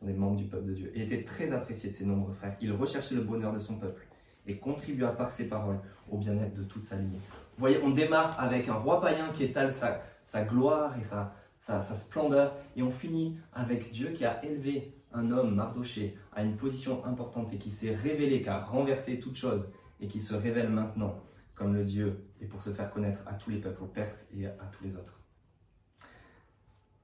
des 0.05 0.13
membres 0.13 0.37
du 0.37 0.45
peuple 0.45 0.67
de 0.67 0.75
Dieu, 0.75 0.93
et 0.95 1.03
était 1.03 1.25
très 1.25 1.53
apprécié 1.53 1.91
de 1.91 1.95
ses 1.95 2.05
nombreux 2.05 2.33
frères. 2.35 2.57
Il 2.61 2.73
recherchait 2.73 3.15
le 3.15 3.23
bonheur 3.23 3.53
de 3.53 3.59
son 3.59 3.77
peuple 3.77 4.07
et 4.47 4.59
contribua 4.59 5.09
par 5.09 5.31
ses 5.31 5.49
paroles 5.49 5.81
au 6.11 6.19
bien-être 6.19 6.55
de 6.55 6.63
toute 6.63 6.85
sa 6.85 6.97
lignée. 6.97 7.19
Vous 7.57 7.61
voyez, 7.61 7.81
on 7.83 7.91
démarre 7.91 8.39
avec 8.39 8.69
un 8.69 8.75
roi 8.75 9.01
païen 9.01 9.29
qui 9.35 9.45
étale 9.45 9.73
sa, 9.73 10.45
gloire 10.45 10.99
et 10.99 11.03
sa, 11.03 11.35
sa, 11.59 11.81
splendeur, 11.83 12.55
et 12.77 12.83
on 12.83 12.91
finit 12.91 13.39
avec 13.53 13.91
Dieu 13.91 14.11
qui 14.11 14.25
a 14.25 14.45
élevé 14.45 14.95
un 15.13 15.31
homme, 15.31 15.55
Mardoché, 15.55 16.17
à 16.33 16.43
une 16.43 16.57
position 16.57 17.05
importante 17.05 17.53
et 17.53 17.59
qui 17.59 17.71
s'est 17.71 17.95
révélé, 17.95 18.43
qui 18.43 18.49
a 18.49 18.59
renversé 18.59 19.21
toute 19.21 19.37
chose 19.37 19.71
et 20.01 20.09
qui 20.09 20.21
se 20.21 20.35
révèle 20.35 20.69
maintenant 20.69 21.21
comme 21.55 21.75
le 21.75 21.85
Dieu 21.85 22.25
et 22.41 22.47
pour 22.47 22.63
se 22.63 22.71
faire 22.71 22.91
connaître 22.91 23.21
à 23.27 23.35
tous 23.35 23.51
les 23.51 23.59
peuples, 23.59 23.85
aux 23.85 23.87
Perses 23.87 24.29
et 24.37 24.47
à 24.47 24.69
tous 24.73 24.83
les 24.83 24.97
autres. 24.97 25.24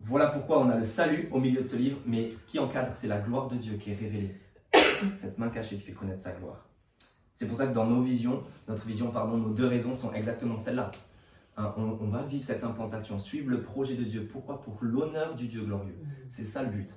Voilà 0.03 0.29
pourquoi 0.29 0.61
on 0.61 0.71
a 0.71 0.77
le 0.77 0.85
salut 0.85 1.29
au 1.31 1.39
milieu 1.39 1.61
de 1.63 1.67
ce 1.67 1.77
livre, 1.77 1.99
mais 2.07 2.31
ce 2.31 2.47
qui 2.47 2.59
encadre, 2.59 2.93
c'est 2.99 3.07
la 3.07 3.19
gloire 3.19 3.49
de 3.49 3.57
Dieu 3.57 3.77
qui 3.77 3.93
est 3.93 3.95
révélée. 3.95 4.35
Cette 5.21 5.37
main 5.39 5.51
cachée 5.51 5.77
qui 5.77 5.83
fait 5.83 5.93
connaître 5.93 6.23
sa 6.23 6.33
gloire. 6.33 6.67
C'est 7.35 7.47
pour 7.47 7.57
ça 7.57 7.67
que 7.67 7.75
dans 7.75 7.87
nos 7.87 8.03
visions, 8.03 8.43
notre 8.67 8.87
vision, 8.87 9.11
pardon, 9.11 9.37
nos 9.37 9.51
deux 9.51 9.67
raisons 9.67 9.95
sont 9.95 10.13
exactement 10.15 10.57
celles-là. 10.57 10.91
Hein, 11.59 11.75
on, 11.77 11.99
on, 12.01 12.09
va 12.09 12.23
vivre 12.23 12.45
cette 12.45 12.65
implantation, 12.65 13.19
suivre 13.19 13.51
le 13.51 13.63
projet 13.63 13.95
de 13.95 14.05
Dieu. 14.05 14.27
Pourquoi? 14.31 14.63
Pour 14.63 14.79
l'honneur 14.81 15.35
du 15.35 15.49
Dieu 15.49 15.63
glorieux. 15.63 15.99
C'est 16.31 16.45
ça 16.45 16.63
le 16.63 16.71
but. 16.71 16.91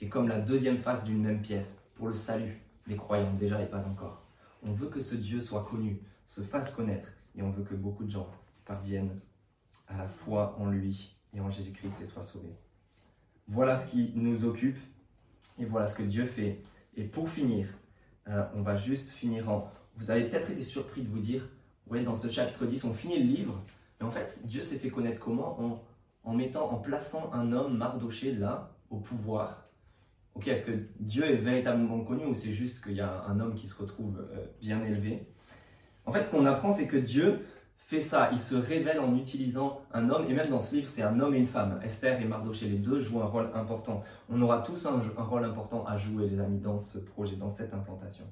Et 0.00 0.08
comme 0.08 0.28
la 0.28 0.40
deuxième 0.40 0.78
face 0.78 1.04
d'une 1.04 1.22
même 1.22 1.42
pièce, 1.42 1.80
pour 1.94 2.08
le 2.08 2.14
salut 2.14 2.60
des 2.86 2.96
croyants, 2.96 3.32
déjà 3.34 3.62
et 3.62 3.66
pas 3.66 3.86
encore. 3.86 4.24
On 4.62 4.72
veut 4.72 4.88
que 4.88 5.00
ce 5.00 5.14
Dieu 5.14 5.40
soit 5.40 5.64
connu, 5.64 6.00
se 6.26 6.40
fasse 6.40 6.74
connaître. 6.74 7.12
Et 7.36 7.42
on 7.42 7.50
veut 7.50 7.62
que 7.62 7.74
beaucoup 7.74 8.04
de 8.04 8.10
gens 8.10 8.28
parviennent 8.64 9.20
à 9.86 9.96
la 9.96 10.08
foi 10.08 10.56
en 10.58 10.66
lui 10.66 11.16
et 11.34 11.40
en 11.40 11.50
Jésus-Christ 11.50 12.00
et 12.00 12.04
soient 12.04 12.22
sauvés. 12.22 12.54
Voilà 13.46 13.76
ce 13.76 13.90
qui 13.90 14.12
nous 14.14 14.44
occupe 14.44 14.78
et 15.58 15.64
voilà 15.64 15.86
ce 15.86 15.96
que 15.96 16.02
Dieu 16.02 16.24
fait. 16.24 16.62
Et 16.96 17.04
pour 17.04 17.28
finir, 17.28 17.68
euh, 18.28 18.44
on 18.54 18.62
va 18.62 18.76
juste 18.76 19.10
finir 19.10 19.48
en... 19.48 19.70
Vous 19.96 20.10
avez 20.10 20.24
peut-être 20.24 20.50
été 20.50 20.62
surpris 20.62 21.02
de 21.02 21.08
vous 21.08 21.18
dire, 21.18 21.48
ouais, 21.88 22.02
dans 22.02 22.14
ce 22.14 22.28
chapitre 22.28 22.64
10, 22.64 22.84
on 22.84 22.94
finit 22.94 23.18
le 23.18 23.26
livre, 23.26 23.62
mais 24.00 24.06
en 24.06 24.10
fait, 24.10 24.42
Dieu 24.46 24.62
s'est 24.62 24.78
fait 24.78 24.90
connaître 24.90 25.20
comment 25.20 25.60
en, 25.60 25.84
en 26.24 26.34
mettant, 26.34 26.70
en 26.70 26.78
plaçant 26.78 27.30
un 27.32 27.52
homme 27.52 27.76
Mardoché 27.76 28.32
là, 28.32 28.76
au 28.90 28.98
pouvoir. 28.98 29.68
Ok, 30.34 30.48
est-ce 30.48 30.66
que 30.66 30.86
Dieu 31.00 31.24
est 31.24 31.36
véritablement 31.36 32.00
connu 32.04 32.24
ou 32.24 32.34
c'est 32.34 32.52
juste 32.52 32.84
qu'il 32.84 32.94
y 32.94 33.00
a 33.00 33.24
un 33.24 33.40
homme 33.40 33.54
qui 33.54 33.66
se 33.66 33.76
retrouve 33.76 34.18
euh, 34.32 34.46
bien 34.60 34.84
élevé? 34.84 35.26
En 36.06 36.12
fait, 36.12 36.24
ce 36.24 36.30
qu'on 36.30 36.46
apprend, 36.46 36.70
c'est 36.70 36.86
que 36.86 36.96
Dieu 36.96 37.46
fait 37.76 38.00
ça, 38.00 38.30
il 38.32 38.38
se 38.38 38.54
révèle 38.54 39.00
en 39.00 39.16
utilisant 39.16 39.79
un 39.92 40.08
homme, 40.08 40.26
et 40.28 40.34
même 40.34 40.48
dans 40.48 40.60
ce 40.60 40.76
livre, 40.76 40.88
c'est 40.88 41.02
un 41.02 41.18
homme 41.18 41.34
et 41.34 41.38
une 41.38 41.46
femme. 41.46 41.80
Esther 41.84 42.20
et 42.20 42.24
Mardoché, 42.24 42.68
les 42.68 42.78
deux 42.78 43.00
jouent 43.00 43.22
un 43.22 43.26
rôle 43.26 43.50
important. 43.54 44.04
On 44.28 44.40
aura 44.40 44.60
tous 44.60 44.86
un, 44.86 45.00
rôle 45.22 45.44
important 45.44 45.84
à 45.84 45.96
jouer, 45.96 46.28
les 46.28 46.38
amis, 46.38 46.60
dans 46.60 46.78
ce 46.78 46.98
projet, 46.98 47.36
dans 47.36 47.50
cette 47.50 47.74
implantation. 47.74 48.24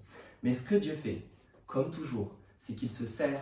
Mais 0.42 0.52
ce 0.52 0.68
que 0.68 0.76
Dieu 0.76 0.94
fait, 0.94 1.26
comme 1.66 1.90
toujours, 1.90 2.36
c'est 2.60 2.74
qu'il 2.74 2.90
se 2.90 3.06
sert 3.06 3.40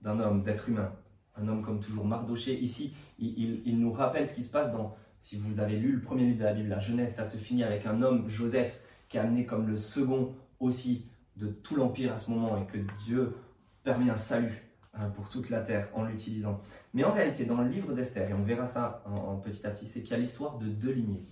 d'un 0.00 0.18
homme, 0.20 0.42
d'être 0.42 0.70
humain. 0.70 0.92
Un 1.36 1.48
homme 1.48 1.62
comme 1.62 1.80
toujours, 1.80 2.06
Mardoché. 2.06 2.58
Ici, 2.58 2.94
il, 3.18 3.62
il, 3.66 3.78
nous 3.78 3.92
rappelle 3.92 4.26
ce 4.26 4.34
qui 4.34 4.42
se 4.42 4.50
passe 4.50 4.72
dans, 4.72 4.96
si 5.18 5.36
vous 5.36 5.60
avez 5.60 5.76
lu 5.76 5.92
le 5.92 6.00
premier 6.00 6.24
livre 6.24 6.38
de 6.38 6.44
la 6.44 6.54
Bible, 6.54 6.68
la 6.70 6.80
Genèse, 6.80 7.14
ça 7.14 7.24
se 7.24 7.36
finit 7.36 7.62
avec 7.62 7.84
un 7.84 8.00
homme, 8.00 8.26
Joseph, 8.26 8.80
qui 9.08 9.18
est 9.18 9.20
amené 9.20 9.44
comme 9.44 9.66
le 9.66 9.76
second 9.76 10.34
aussi 10.60 11.10
de 11.36 11.48
tout 11.48 11.76
l'Empire 11.76 12.14
à 12.14 12.18
ce 12.18 12.30
moment, 12.30 12.56
et 12.56 12.66
que 12.66 12.78
Dieu 13.04 13.34
permet 13.82 14.10
un 14.10 14.16
salut 14.16 14.69
pour 15.14 15.30
toute 15.30 15.50
la 15.50 15.60
terre 15.60 15.88
en 15.94 16.04
l'utilisant. 16.04 16.60
Mais 16.94 17.04
en 17.04 17.12
réalité, 17.12 17.44
dans 17.44 17.60
le 17.60 17.68
livre 17.68 17.92
d'Esther, 17.92 18.28
et 18.28 18.34
on 18.34 18.42
verra 18.42 18.66
ça 18.66 19.02
en, 19.06 19.14
en 19.14 19.36
petit 19.36 19.66
à 19.66 19.70
petit, 19.70 19.86
c'est 19.86 20.02
qu'il 20.02 20.10
y 20.10 20.14
a 20.14 20.18
l'histoire 20.18 20.58
de 20.58 20.66
deux 20.66 20.92
lignées. 20.92 21.26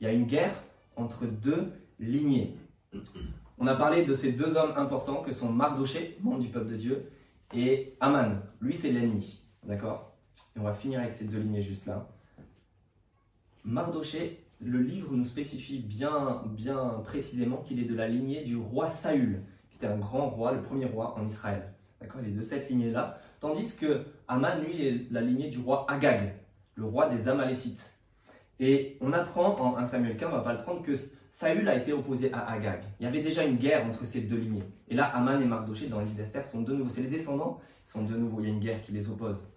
Il 0.00 0.04
y 0.04 0.10
a 0.10 0.12
une 0.12 0.26
guerre 0.26 0.54
entre 0.96 1.26
deux 1.26 1.72
lignées. 1.98 2.56
On 3.58 3.66
a 3.66 3.76
parlé 3.76 4.04
de 4.04 4.14
ces 4.14 4.32
deux 4.32 4.56
hommes 4.56 4.74
importants 4.76 5.22
que 5.22 5.32
sont 5.32 5.50
Mardoché, 5.50 6.18
membre 6.20 6.40
du 6.40 6.48
peuple 6.48 6.70
de 6.70 6.76
Dieu, 6.76 7.10
et 7.54 7.96
Aman. 8.00 8.40
Lui, 8.60 8.76
c'est 8.76 8.90
l'ennemi. 8.90 9.42
D'accord? 9.62 10.16
Et 10.56 10.60
on 10.60 10.64
va 10.64 10.74
finir 10.74 11.00
avec 11.00 11.12
ces 11.12 11.26
deux 11.26 11.38
lignées 11.38 11.62
juste 11.62 11.86
là. 11.86 12.08
Mardoché, 13.64 14.44
le 14.60 14.80
livre 14.80 15.14
nous 15.14 15.24
spécifie 15.24 15.78
bien, 15.78 16.42
bien 16.46 17.00
précisément 17.04 17.58
qu'il 17.58 17.78
est 17.80 17.84
de 17.84 17.94
la 17.94 18.08
lignée 18.08 18.42
du 18.44 18.56
roi 18.56 18.88
Saül, 18.88 19.42
qui 19.70 19.76
était 19.76 19.86
un 19.86 19.98
grand 19.98 20.28
roi, 20.28 20.52
le 20.52 20.62
premier 20.62 20.86
roi 20.86 21.16
en 21.18 21.26
Israël. 21.26 21.73
D'accord 22.04 22.20
Il 22.22 22.32
est 22.32 22.36
de 22.36 22.42
cette 22.42 22.68
lignée-là. 22.68 23.18
Tandis 23.40 23.76
que 23.76 24.04
Aman, 24.28 24.60
lui, 24.62 24.86
est 24.86 25.10
la 25.10 25.22
lignée 25.22 25.48
du 25.48 25.58
roi 25.58 25.86
Agag, 25.88 26.34
le 26.74 26.84
roi 26.84 27.08
des 27.08 27.28
Amalécites. 27.28 27.94
Et 28.60 28.98
on 29.00 29.12
apprend 29.14 29.58
en 29.58 29.78
1 29.78 29.86
Samuel 29.86 30.16
15, 30.18 30.28
on 30.28 30.32
ne 30.32 30.36
va 30.36 30.42
pas 30.42 30.52
le 30.52 30.62
prendre, 30.62 30.82
que 30.82 30.92
Saül 31.30 31.66
a 31.66 31.76
été 31.76 31.94
opposé 31.94 32.30
à 32.34 32.50
Agag. 32.50 32.82
Il 33.00 33.04
y 33.04 33.06
avait 33.06 33.22
déjà 33.22 33.42
une 33.44 33.56
guerre 33.56 33.86
entre 33.86 34.04
ces 34.04 34.20
deux 34.20 34.36
lignées. 34.36 34.64
Et 34.88 34.94
là, 34.94 35.04
Aman 35.06 35.40
et 35.40 35.46
Mardoché, 35.46 35.86
dans 35.86 36.00
le 36.00 36.04
livre 36.04 36.16
d'Esther, 36.18 36.44
sont 36.44 36.60
de 36.60 36.74
nouveau. 36.74 36.90
C'est 36.90 37.00
les 37.00 37.08
descendants, 37.08 37.58
ils 37.86 37.90
sont 37.90 38.02
de 38.02 38.14
nouveau. 38.14 38.40
Il 38.40 38.48
y 38.48 38.50
a 38.50 38.52
une 38.52 38.60
guerre 38.60 38.82
qui 38.82 38.92
les 38.92 39.08
oppose. 39.08 39.48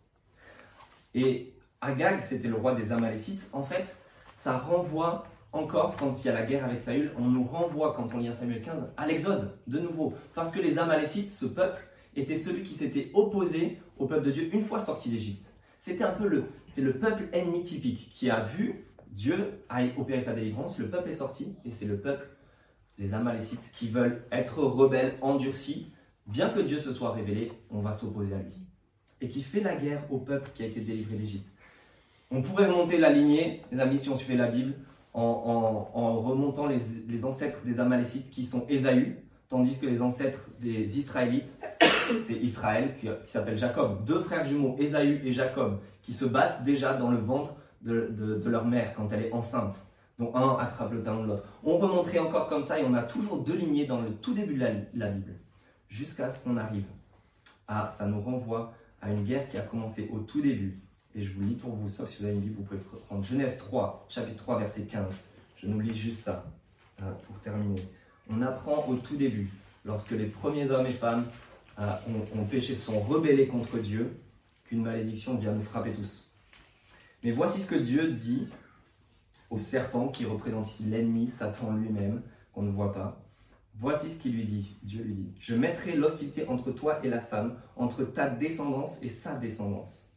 Et 1.14 1.54
Agag, 1.82 2.22
c'était 2.22 2.48
le 2.48 2.56
roi 2.56 2.76
des 2.76 2.94
Amalécites. 2.94 3.50
En 3.52 3.64
fait, 3.64 3.98
ça 4.38 4.58
renvoie 4.58 5.26
encore, 5.52 5.98
quand 5.98 6.24
il 6.24 6.28
y 6.28 6.30
a 6.30 6.34
la 6.34 6.44
guerre 6.44 6.64
avec 6.64 6.80
Saül, 6.80 7.12
on 7.18 7.26
nous 7.26 7.44
renvoie, 7.44 7.94
quand 7.94 8.14
on 8.14 8.20
lit 8.20 8.30
1 8.30 8.34
Samuel 8.34 8.62
15, 8.62 8.94
à 8.96 9.06
l'Exode, 9.06 9.58
de 9.68 9.80
nouveau. 9.80 10.14
Parce 10.34 10.52
que 10.52 10.60
les 10.60 10.80
Amalécites, 10.80 11.30
ce 11.30 11.46
peuple, 11.46 11.82
était 12.18 12.38
celui 12.38 12.64
qui 12.64 12.74
s'était 12.74 13.12
opposé 13.14 13.78
au 13.98 14.06
peuple 14.06 14.26
de 14.26 14.32
Dieu 14.32 14.50
une 14.54 14.64
fois 14.64 14.80
sorti 14.80 15.10
d'Égypte. 15.10 15.54
C'était 15.80 16.04
un 16.04 16.12
peu 16.12 16.28
le, 16.28 16.46
c'est 16.72 16.82
le 16.82 16.94
peuple 16.94 17.30
ennemi 17.32 17.64
typique 17.64 18.10
qui 18.12 18.30
a 18.30 18.44
vu 18.44 18.84
Dieu 19.18 19.64
a 19.70 19.82
opéré 19.98 20.22
sa 20.22 20.34
délivrance, 20.34 20.78
le 20.78 20.90
peuple 20.90 21.10
est 21.10 21.16
sorti 21.16 21.56
et 21.66 21.72
c'est 21.72 21.86
le 21.86 22.00
peuple, 22.00 22.28
les 23.00 23.16
Amalécites, 23.16 23.72
qui 23.74 23.90
veulent 23.90 24.24
être 24.32 24.60
rebelles, 24.60 25.16
endurcis. 25.22 25.92
Bien 26.28 26.50
que 26.50 26.60
Dieu 26.60 26.78
se 26.78 26.94
soit 26.94 27.14
révélé, 27.14 27.52
on 27.72 27.80
va 27.80 27.94
s'opposer 27.94 28.36
à 28.36 28.38
lui. 28.38 28.62
Et 29.22 29.28
qui 29.28 29.42
fait 29.42 29.62
la 29.62 29.76
guerre 29.76 30.04
au 30.12 30.20
peuple 30.20 30.52
qui 30.54 30.62
a 30.62 30.68
été 30.68 30.82
délivré 30.82 31.16
d'Égypte. 31.16 31.48
On 32.30 32.44
pourrait 32.44 32.68
remonter 32.68 33.00
la 33.00 33.12
lignée, 33.12 33.64
les 33.72 33.80
amis, 33.80 33.98
si 33.98 34.10
on 34.10 34.18
suivait 34.18 34.36
la 34.38 34.50
Bible, 34.50 34.76
en 35.14 36.20
remontant 36.20 36.68
les, 36.68 36.78
les, 37.08 37.26
ancêtres 37.26 37.66
des 37.66 37.80
Amalécites 37.80 38.30
qui 38.30 38.46
sont 38.46 38.68
Ésaü, 38.70 39.18
tandis 39.50 39.80
que 39.80 39.88
les 39.88 40.04
ancêtres 40.04 40.52
des 40.60 41.00
Israélites, 41.00 41.58
c'est 42.26 42.36
Israël 42.36 42.96
qui, 43.00 43.08
s'appelle 43.26 43.58
Jacob. 43.58 44.04
Deux 44.06 44.22
frères 44.22 44.46
jumeaux, 44.46 44.76
Ésaü 44.80 45.22
et 45.24 45.32
Jacob, 45.32 45.80
qui 46.02 46.14
se 46.14 46.26
battent 46.26 46.64
déjà 46.64 46.94
dans 46.94 47.12
le 47.12 47.18
ventre 47.18 47.56
de, 47.82 48.42
leur 48.46 48.66
mère 48.66 48.94
quand 48.94 49.12
elle 49.12 49.26
est 49.26 49.32
enceinte, 49.32 49.82
dont 50.20 50.36
un 50.36 50.58
attrape 50.58 50.94
le 50.94 51.04
talon 51.04 51.24
de 51.24 51.28
l'autre. 51.28 51.44
On 51.64 51.78
remonterait 51.78 52.20
encore 52.20 52.48
comme 52.48 52.64
ça 52.64 52.80
et 52.80 52.84
on 52.84 52.94
a 52.94 53.04
toujours 53.04 53.40
deux 53.40 53.56
lignées 53.56 53.86
dans 53.86 54.02
le 54.02 54.12
tout 54.12 54.34
début 54.34 54.56
de 54.56 54.66
la, 54.96 55.10
Bible, 55.10 55.34
jusqu'à 55.90 56.30
ce 56.30 56.44
qu'on 56.44 56.58
arrive 56.58 56.86
à, 57.68 57.90
ça 57.92 58.06
nous 58.06 58.22
renvoie 58.22 58.74
à 59.02 59.12
une 59.12 59.24
guerre 59.24 59.48
qui 59.50 59.58
a 59.58 59.62
commencé 59.62 60.10
au 60.12 60.20
tout 60.20 60.42
début. 60.42 60.78
Et 61.16 61.24
je 61.24 61.32
vous 61.34 61.42
lis 61.42 61.56
pour 61.56 61.72
vous, 61.72 61.90
sauf 61.90 62.10
si 62.10 62.20
vous 62.20 62.26
avez 62.26 62.36
une 62.36 62.42
Bible, 62.42 62.56
vous 62.58 62.64
pouvez 62.64 62.80
prendre 63.08 63.24
Genèse 63.24 63.58
3, 63.58 64.06
chapitre 64.10 64.44
3, 64.44 64.60
verset 64.60 64.84
15. 64.84 65.06
Je 65.58 65.68
nous 65.68 65.80
lis 65.80 65.96
juste 65.96 66.24
ça 66.24 66.46
euh, 67.02 67.12
pour 67.26 67.40
terminer. 67.40 67.82
On 68.30 68.42
apprend 68.42 68.86
au 68.88 68.96
tout 68.96 69.16
début, 69.16 69.50
lorsque 69.86 70.12
les 70.12 70.26
premiers 70.26 70.70
hommes 70.70 70.86
et 70.86 70.92
femmes 70.92 71.26
euh, 71.80 71.92
ont, 72.10 72.42
ont 72.42 72.46
péché, 72.46 72.76
sont 72.76 73.00
rebellés 73.00 73.48
contre 73.48 73.80
Dieu, 73.80 74.20
qu'une 74.64 74.84
malédiction 74.84 75.38
vient 75.38 75.54
nous 75.54 75.62
frapper 75.62 75.92
tous. 75.92 76.30
Mais 77.24 77.32
voici 77.32 77.62
ce 77.62 77.70
que 77.70 77.76
Dieu 77.76 78.12
dit 78.12 78.48
au 79.50 79.58
serpent 79.58 80.10
qui 80.10 80.26
représente 80.26 80.68
ici 80.68 80.84
l'ennemi, 80.84 81.30
Satan 81.30 81.74
lui-même, 81.74 82.22
qu'on 82.54 82.64
ne 82.64 82.70
voit 82.70 82.94
pas. 82.94 83.24
Voici 83.80 84.10
ce 84.10 84.20
qu'il 84.20 84.34
lui 84.34 84.44
dit. 84.44 84.76
Dieu 84.84 85.04
lui 85.04 85.14
dit, 85.14 85.34
je 85.40 85.56
mettrai 85.56 85.96
l'hostilité 85.96 86.48
entre 86.48 86.72
toi 86.72 87.00
et 87.06 87.10
la 87.10 87.22
femme, 87.22 87.60
entre 87.76 88.04
ta 88.04 88.30
descendance 88.30 89.02
et 89.04 89.10
sa 89.10 89.38
descendance. 89.38 90.10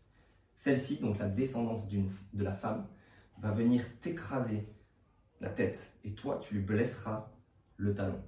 Celle-ci, 0.56 0.96
donc 0.96 1.18
la 1.18 1.28
descendance 1.28 1.88
de 1.88 2.44
la 2.44 2.52
femme, 2.52 2.86
va 3.38 3.52
venir 3.52 3.82
t'écraser 4.00 4.66
la 5.40 5.48
tête, 5.48 5.94
et 6.04 6.12
toi, 6.12 6.38
tu 6.42 6.54
lui 6.54 6.62
blesseras 6.62 7.30
le 7.76 7.94
talon. 7.94 8.20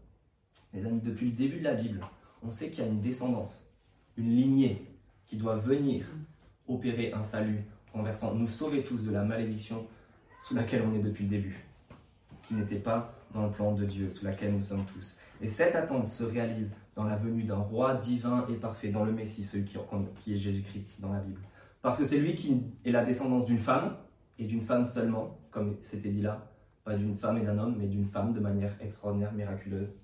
Les 0.72 0.85
amis, 0.87 1.01
depuis 1.01 1.26
le 1.26 1.33
début 1.33 1.59
de 1.59 1.64
la 1.64 1.74
Bible, 1.74 2.01
on 2.43 2.51
sait 2.51 2.70
qu'il 2.70 2.84
y 2.84 2.86
a 2.86 2.90
une 2.90 3.01
descendance, 3.01 3.68
une 4.16 4.34
lignée 4.34 4.86
qui 5.26 5.36
doit 5.36 5.57
venir 5.57 6.05
opérer 6.68 7.12
un 7.12 7.22
salut 7.22 7.64
renversant, 7.93 8.34
nous 8.34 8.47
sauver 8.47 8.82
tous 8.82 9.05
de 9.05 9.11
la 9.11 9.22
malédiction 9.22 9.86
sous 10.40 10.55
laquelle 10.55 10.82
on 10.82 10.95
est 10.95 11.03
depuis 11.03 11.24
le 11.24 11.30
début, 11.30 11.64
qui 12.43 12.55
n'était 12.55 12.78
pas 12.78 13.14
dans 13.32 13.47
le 13.47 13.53
plan 13.53 13.72
de 13.72 13.84
Dieu, 13.84 14.11
sous 14.11 14.24
laquelle 14.24 14.53
nous 14.53 14.61
sommes 14.61 14.84
tous. 14.93 15.16
Et 15.40 15.47
cette 15.47 15.74
attente 15.74 16.09
se 16.09 16.24
réalise 16.24 16.76
dans 16.95 17.05
la 17.05 17.16
venue 17.16 17.45
d'un 17.45 17.57
roi 17.57 17.95
divin 17.95 18.47
et 18.51 18.55
parfait, 18.55 18.88
dans 18.88 19.05
le 19.05 19.12
Messie, 19.12 19.45
celui 19.45 19.64
qui 19.64 20.34
est 20.34 20.38
Jésus-Christ 20.38 21.01
dans 21.01 21.12
la 21.12 21.20
Bible. 21.20 21.40
Parce 21.80 21.99
que 21.99 22.05
c'est 22.05 22.18
lui 22.18 22.34
qui 22.34 22.62
est 22.84 22.90
la 22.90 23.05
descendance 23.05 23.47
d'une 23.47 23.59
femme, 23.59 23.97
et 24.38 24.45
d'une 24.45 24.62
femme 24.62 24.84
seulement, 24.84 25.38
comme 25.51 25.76
c'était 25.82 26.11
dit 26.11 26.22
là, 26.22 26.47
pas 26.84 26.97
d'une 26.97 27.16
femme 27.16 27.38
et 27.38 27.43
d'un 27.43 27.59
homme, 27.59 27.76
mais 27.78 27.86
d'une 27.86 28.07
femme 28.07 28.32
de 28.32 28.40
manière 28.40 28.74
extraordinaire, 28.80 29.32
miraculeuse, 29.32 29.95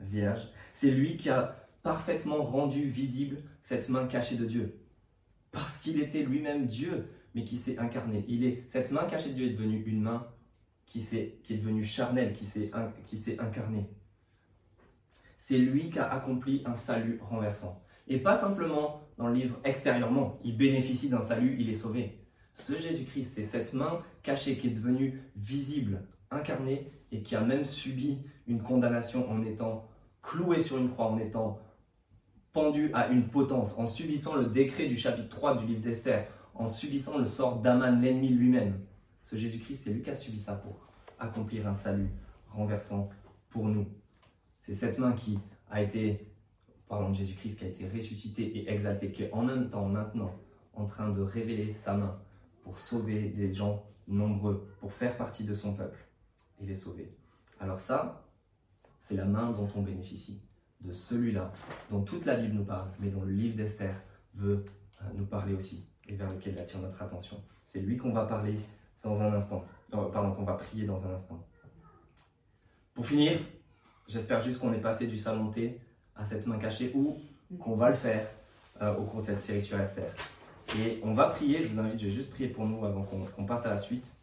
vierge. 0.00 0.48
C'est 0.72 0.90
lui 0.90 1.16
qui 1.16 1.30
a 1.30 1.56
parfaitement 1.86 2.42
rendu 2.42 2.82
visible 2.82 3.36
cette 3.62 3.88
main 3.90 4.08
cachée 4.08 4.34
de 4.34 4.44
Dieu. 4.44 4.80
Parce 5.52 5.78
qu'il 5.78 6.00
était 6.00 6.24
lui-même 6.24 6.66
Dieu, 6.66 7.08
mais 7.32 7.44
qui 7.44 7.56
s'est 7.56 7.78
incarné. 7.78 8.24
Il 8.26 8.44
est, 8.44 8.64
cette 8.66 8.90
main 8.90 9.04
cachée 9.04 9.30
de 9.30 9.34
Dieu 9.34 9.46
est 9.46 9.52
devenue 9.52 9.84
une 9.86 10.02
main 10.02 10.26
qui, 10.84 10.98
est, 10.98 11.40
qui 11.44 11.54
est 11.54 11.58
devenue 11.58 11.84
charnelle, 11.84 12.32
qui 12.32 12.44
s'est, 12.44 12.72
qui 13.04 13.16
s'est 13.16 13.38
incarnée. 13.38 13.88
C'est 15.36 15.58
lui 15.58 15.88
qui 15.88 16.00
a 16.00 16.12
accompli 16.12 16.64
un 16.66 16.74
salut 16.74 17.20
renversant. 17.22 17.80
Et 18.08 18.18
pas 18.18 18.34
simplement 18.34 19.02
dans 19.16 19.28
le 19.28 19.34
livre 19.34 19.56
extérieurement, 19.62 20.40
il 20.42 20.56
bénéficie 20.56 21.08
d'un 21.08 21.22
salut, 21.22 21.56
il 21.60 21.70
est 21.70 21.74
sauvé. 21.74 22.18
Ce 22.54 22.76
Jésus-Christ, 22.76 23.32
c'est 23.32 23.44
cette 23.44 23.74
main 23.74 24.02
cachée 24.24 24.56
qui 24.56 24.66
est 24.66 24.70
devenue 24.70 25.22
visible, 25.36 26.02
incarnée, 26.32 26.90
et 27.12 27.22
qui 27.22 27.36
a 27.36 27.42
même 27.42 27.64
subi 27.64 28.18
une 28.48 28.60
condamnation 28.60 29.30
en 29.30 29.44
étant 29.44 29.88
cloué 30.20 30.60
sur 30.60 30.78
une 30.78 30.90
croix, 30.90 31.06
en 31.06 31.18
étant 31.18 31.60
pendu 32.56 32.90
à 32.94 33.08
une 33.08 33.28
potence, 33.28 33.78
en 33.78 33.84
subissant 33.84 34.36
le 34.36 34.46
décret 34.46 34.86
du 34.86 34.96
chapitre 34.96 35.28
3 35.28 35.58
du 35.58 35.66
livre 35.66 35.82
d'Esther, 35.82 36.26
en 36.54 36.66
subissant 36.66 37.18
le 37.18 37.26
sort 37.26 37.60
d'Aman, 37.60 38.00
l'ennemi 38.00 38.30
lui-même. 38.30 38.80
Ce 39.22 39.36
Jésus-Christ, 39.36 39.76
c'est 39.76 39.92
lui 39.92 40.00
qui 40.00 40.08
a 40.08 40.14
subi 40.14 40.38
ça 40.38 40.54
pour 40.54 40.80
accomplir 41.18 41.68
un 41.68 41.74
salut 41.74 42.08
renversant 42.50 43.10
pour 43.50 43.66
nous. 43.66 43.86
C'est 44.62 44.72
cette 44.72 44.98
main 44.98 45.12
qui 45.12 45.38
a 45.70 45.82
été, 45.82 46.32
parlant 46.88 47.10
de 47.10 47.14
Jésus-Christ, 47.16 47.58
qui 47.58 47.64
a 47.66 47.68
été 47.68 47.86
ressuscité 47.90 48.44
et 48.56 48.70
exalté, 48.70 49.12
qui 49.12 49.24
est 49.24 49.32
en 49.34 49.42
même 49.42 49.68
temps 49.68 49.84
maintenant 49.84 50.34
en 50.72 50.86
train 50.86 51.10
de 51.10 51.20
révéler 51.20 51.74
sa 51.74 51.94
main 51.94 52.18
pour 52.62 52.78
sauver 52.78 53.28
des 53.36 53.52
gens 53.52 53.84
nombreux, 54.08 54.66
pour 54.80 54.94
faire 54.94 55.18
partie 55.18 55.44
de 55.44 55.52
son 55.52 55.74
peuple 55.74 56.06
et 56.58 56.64
les 56.64 56.74
sauver. 56.74 57.14
Alors 57.60 57.80
ça, 57.80 58.26
c'est 58.98 59.16
la 59.16 59.26
main 59.26 59.50
dont 59.50 59.68
on 59.76 59.82
bénéficie, 59.82 60.40
de 60.86 60.92
celui-là, 60.92 61.52
dont 61.90 62.02
toute 62.02 62.24
la 62.24 62.36
Bible 62.36 62.54
nous 62.54 62.64
parle, 62.64 62.88
mais 63.00 63.08
dont 63.08 63.22
le 63.22 63.32
livre 63.32 63.56
d'Esther 63.56 63.94
veut 64.34 64.64
euh, 65.02 65.04
nous 65.14 65.26
parler 65.26 65.54
aussi, 65.54 65.84
et 66.08 66.14
vers 66.14 66.28
lequel 66.28 66.54
il 66.54 66.60
attire 66.60 66.80
notre 66.80 67.02
attention. 67.02 67.42
C'est 67.64 67.80
lui 67.80 67.96
qu'on 67.96 68.12
va 68.12 68.26
parler 68.26 68.58
dans 69.02 69.20
un 69.20 69.32
instant. 69.32 69.64
pardon, 69.90 70.32
qu'on 70.32 70.44
va 70.44 70.54
prier 70.54 70.86
dans 70.86 71.06
un 71.06 71.14
instant. 71.14 71.44
Pour 72.94 73.06
finir, 73.06 73.38
j'espère 74.08 74.40
juste 74.40 74.60
qu'on 74.60 74.72
est 74.72 74.80
passé 74.80 75.06
du 75.06 75.18
salon 75.18 75.50
thé 75.50 75.80
à 76.14 76.24
cette 76.24 76.46
main 76.46 76.58
cachée 76.58 76.92
ou 76.94 77.16
qu'on 77.58 77.76
va 77.76 77.90
le 77.90 77.96
faire 77.96 78.26
euh, 78.80 78.94
au 78.96 79.04
cours 79.04 79.20
de 79.20 79.26
cette 79.26 79.40
série 79.40 79.62
sur 79.62 79.78
Esther. 79.78 80.10
Et 80.78 81.00
on 81.04 81.14
va 81.14 81.28
prier, 81.28 81.62
je 81.62 81.68
vous 81.68 81.78
invite, 81.78 82.00
je 82.00 82.06
vais 82.06 82.10
juste 82.10 82.30
prier 82.30 82.48
pour 82.48 82.66
nous 82.66 82.84
avant 82.84 83.02
qu'on 83.04 83.44
passe 83.44 83.66
à 83.66 83.70
la 83.70 83.78
suite. 83.78 84.16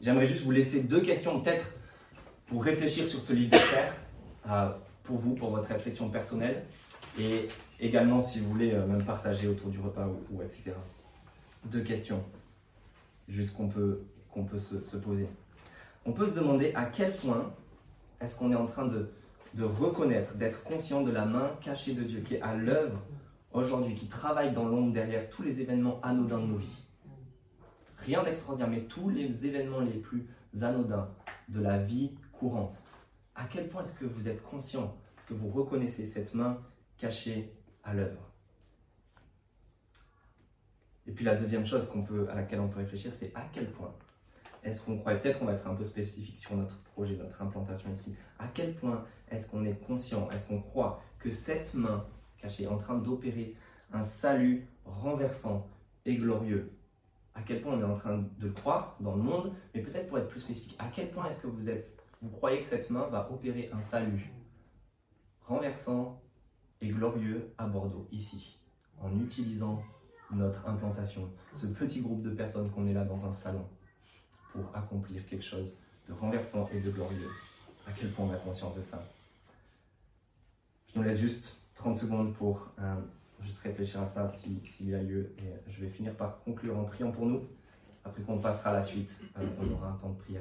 J'aimerais 0.00 0.26
juste 0.26 0.42
vous 0.44 0.50
laisser 0.50 0.82
deux 0.82 1.00
questions 1.00 1.40
peut-être 1.40 1.64
pour 2.46 2.64
réfléchir 2.64 3.06
sur 3.06 3.20
ce 3.20 3.32
livre 3.32 3.50
d'Esther, 3.50 3.92
euh, 4.50 4.70
pour 5.02 5.16
vous, 5.18 5.34
pour 5.34 5.50
votre 5.50 5.68
réflexion 5.68 6.08
personnelle, 6.08 6.64
et 7.18 7.48
également 7.80 8.20
si 8.20 8.40
vous 8.40 8.50
voulez 8.50 8.72
euh, 8.72 8.86
même 8.86 9.04
partager 9.04 9.48
autour 9.48 9.70
du 9.70 9.80
repas 9.80 10.06
ou, 10.30 10.42
etc. 10.42 10.72
Deux 11.66 11.82
questions, 11.82 12.22
juste 13.28 13.56
qu'on 13.56 13.68
peut, 13.68 14.02
qu'on 14.30 14.44
peut 14.44 14.58
se, 14.58 14.82
se, 14.82 14.96
poser. 14.96 15.26
On 16.04 16.12
peut 16.12 16.26
se 16.26 16.34
demander 16.34 16.72
à 16.74 16.86
quel 16.86 17.14
point 17.14 17.52
est-ce 18.20 18.36
qu'on 18.36 18.52
est 18.52 18.56
en 18.56 18.66
train 18.66 18.86
de, 18.86 19.10
de 19.54 19.64
reconnaître, 19.64 20.34
d'être 20.34 20.62
conscient 20.62 21.02
de 21.02 21.10
la 21.10 21.24
main 21.24 21.50
cachée 21.60 21.94
de 21.94 22.02
Dieu 22.02 22.20
qui 22.20 22.34
est 22.34 22.42
à 22.42 22.54
l'œuvre 22.54 22.98
aujourd'hui, 23.52 23.94
qui 23.94 24.08
travaille 24.08 24.52
dans 24.52 24.64
l'ombre 24.64 24.92
derrière 24.92 25.28
tous 25.28 25.42
les 25.42 25.60
événements 25.60 26.00
anodins 26.02 26.38
de 26.38 26.46
nos 26.46 26.56
vies. 26.56 26.84
Rien 27.98 28.22
d'extraordinaire, 28.22 28.70
mais 28.70 28.82
tous 28.82 29.10
les 29.10 29.46
événements 29.46 29.80
les 29.80 29.98
plus 29.98 30.26
anodins 30.60 31.08
de 31.48 31.60
la 31.60 31.78
vie 31.78 32.12
courante. 32.32 32.82
À 33.34 33.44
quel 33.44 33.68
point 33.68 33.82
est-ce 33.82 33.94
que 33.94 34.04
vous 34.04 34.28
êtes 34.28 34.42
conscient, 34.42 34.96
est-ce 35.16 35.26
que 35.26 35.34
vous 35.34 35.48
reconnaissez 35.48 36.04
cette 36.04 36.34
main 36.34 36.60
cachée 36.98 37.52
à 37.82 37.94
l'œuvre? 37.94 38.32
Et 41.06 41.12
puis 41.12 41.24
la 41.24 41.34
deuxième 41.34 41.64
chose 41.64 41.88
qu'on 41.88 42.02
peut, 42.02 42.28
à 42.30 42.34
laquelle 42.34 42.60
on 42.60 42.68
peut 42.68 42.78
réfléchir, 42.78 43.12
c'est 43.12 43.32
à 43.34 43.44
quel 43.52 43.70
point 43.72 43.92
est-ce 44.62 44.82
qu'on 44.82 44.98
croit, 44.98 45.14
peut-être 45.14 45.42
on 45.42 45.46
va 45.46 45.54
être 45.54 45.66
un 45.66 45.74
peu 45.74 45.84
spécifique 45.84 46.38
sur 46.38 46.56
notre 46.56 46.76
projet, 46.84 47.16
notre 47.16 47.42
implantation 47.42 47.90
ici, 47.90 48.14
à 48.38 48.46
quel 48.46 48.74
point 48.74 49.04
est-ce 49.28 49.50
qu'on 49.50 49.64
est 49.64 49.74
conscient, 49.84 50.28
est-ce 50.30 50.48
qu'on 50.48 50.60
croit 50.60 51.02
que 51.18 51.30
cette 51.30 51.74
main 51.74 52.06
cachée 52.38 52.64
est 52.64 52.68
en 52.68 52.76
train 52.76 52.98
d'opérer 52.98 53.56
un 53.92 54.02
salut 54.02 54.68
renversant 54.84 55.68
et 56.04 56.16
glorieux? 56.16 56.72
À 57.34 57.42
quel 57.42 57.62
point 57.62 57.74
on 57.74 57.80
est 57.80 57.84
en 57.84 57.94
train 57.94 58.24
de 58.38 58.48
croire 58.50 58.96
dans 59.00 59.16
le 59.16 59.22
monde, 59.22 59.52
mais 59.74 59.80
peut-être 59.80 60.06
pour 60.06 60.18
être 60.18 60.28
plus 60.28 60.40
spécifique, 60.40 60.76
à 60.78 60.88
quel 60.88 61.10
point 61.10 61.26
est-ce 61.26 61.40
que 61.40 61.46
vous 61.46 61.68
êtes, 61.68 61.96
vous 62.22 62.30
croyez 62.30 62.60
que 62.60 62.66
cette 62.66 62.88
main 62.90 63.08
va 63.08 63.30
opérer 63.30 63.68
un 63.72 63.80
salut 63.80 64.32
renversant 65.42 66.22
et 66.80 66.88
glorieux 66.88 67.52
à 67.58 67.66
Bordeaux, 67.66 68.06
ici, 68.12 68.58
en 69.00 69.18
utilisant 69.20 69.82
notre 70.30 70.66
implantation, 70.68 71.28
ce 71.52 71.66
petit 71.66 72.00
groupe 72.00 72.22
de 72.22 72.30
personnes 72.30 72.70
qu'on 72.70 72.86
est 72.86 72.92
là 72.92 73.04
dans 73.04 73.26
un 73.26 73.32
salon 73.32 73.66
pour 74.52 74.64
accomplir 74.74 75.26
quelque 75.26 75.44
chose 75.44 75.78
de 76.06 76.12
renversant 76.12 76.68
et 76.72 76.80
de 76.80 76.90
glorieux. 76.90 77.28
À 77.86 77.92
quel 77.92 78.10
point 78.12 78.26
on 78.26 78.32
a 78.32 78.36
conscience 78.36 78.76
de 78.76 78.82
ça 78.82 79.04
Je 80.86 80.98
nous 80.98 81.04
laisse 81.04 81.18
juste 81.18 81.60
30 81.74 81.96
secondes 81.96 82.34
pour 82.34 82.68
euh, 82.78 82.94
juste 83.40 83.58
réfléchir 83.58 84.00
à 84.00 84.06
ça 84.06 84.28
s'il 84.28 84.88
y 84.88 84.94
a 84.94 85.02
lieu. 85.02 85.34
Je 85.68 85.80
vais 85.80 85.90
finir 85.90 86.14
par 86.16 86.40
conclure 86.44 86.78
en 86.78 86.84
priant 86.84 87.10
pour 87.10 87.26
nous. 87.26 87.42
Après 88.04 88.22
qu'on 88.22 88.38
passera 88.38 88.70
à 88.70 88.74
la 88.74 88.82
suite, 88.82 89.22
euh, 89.38 89.46
on 89.60 89.72
aura 89.72 89.88
un 89.88 89.96
temps 89.96 90.10
de 90.10 90.18
prière. 90.18 90.22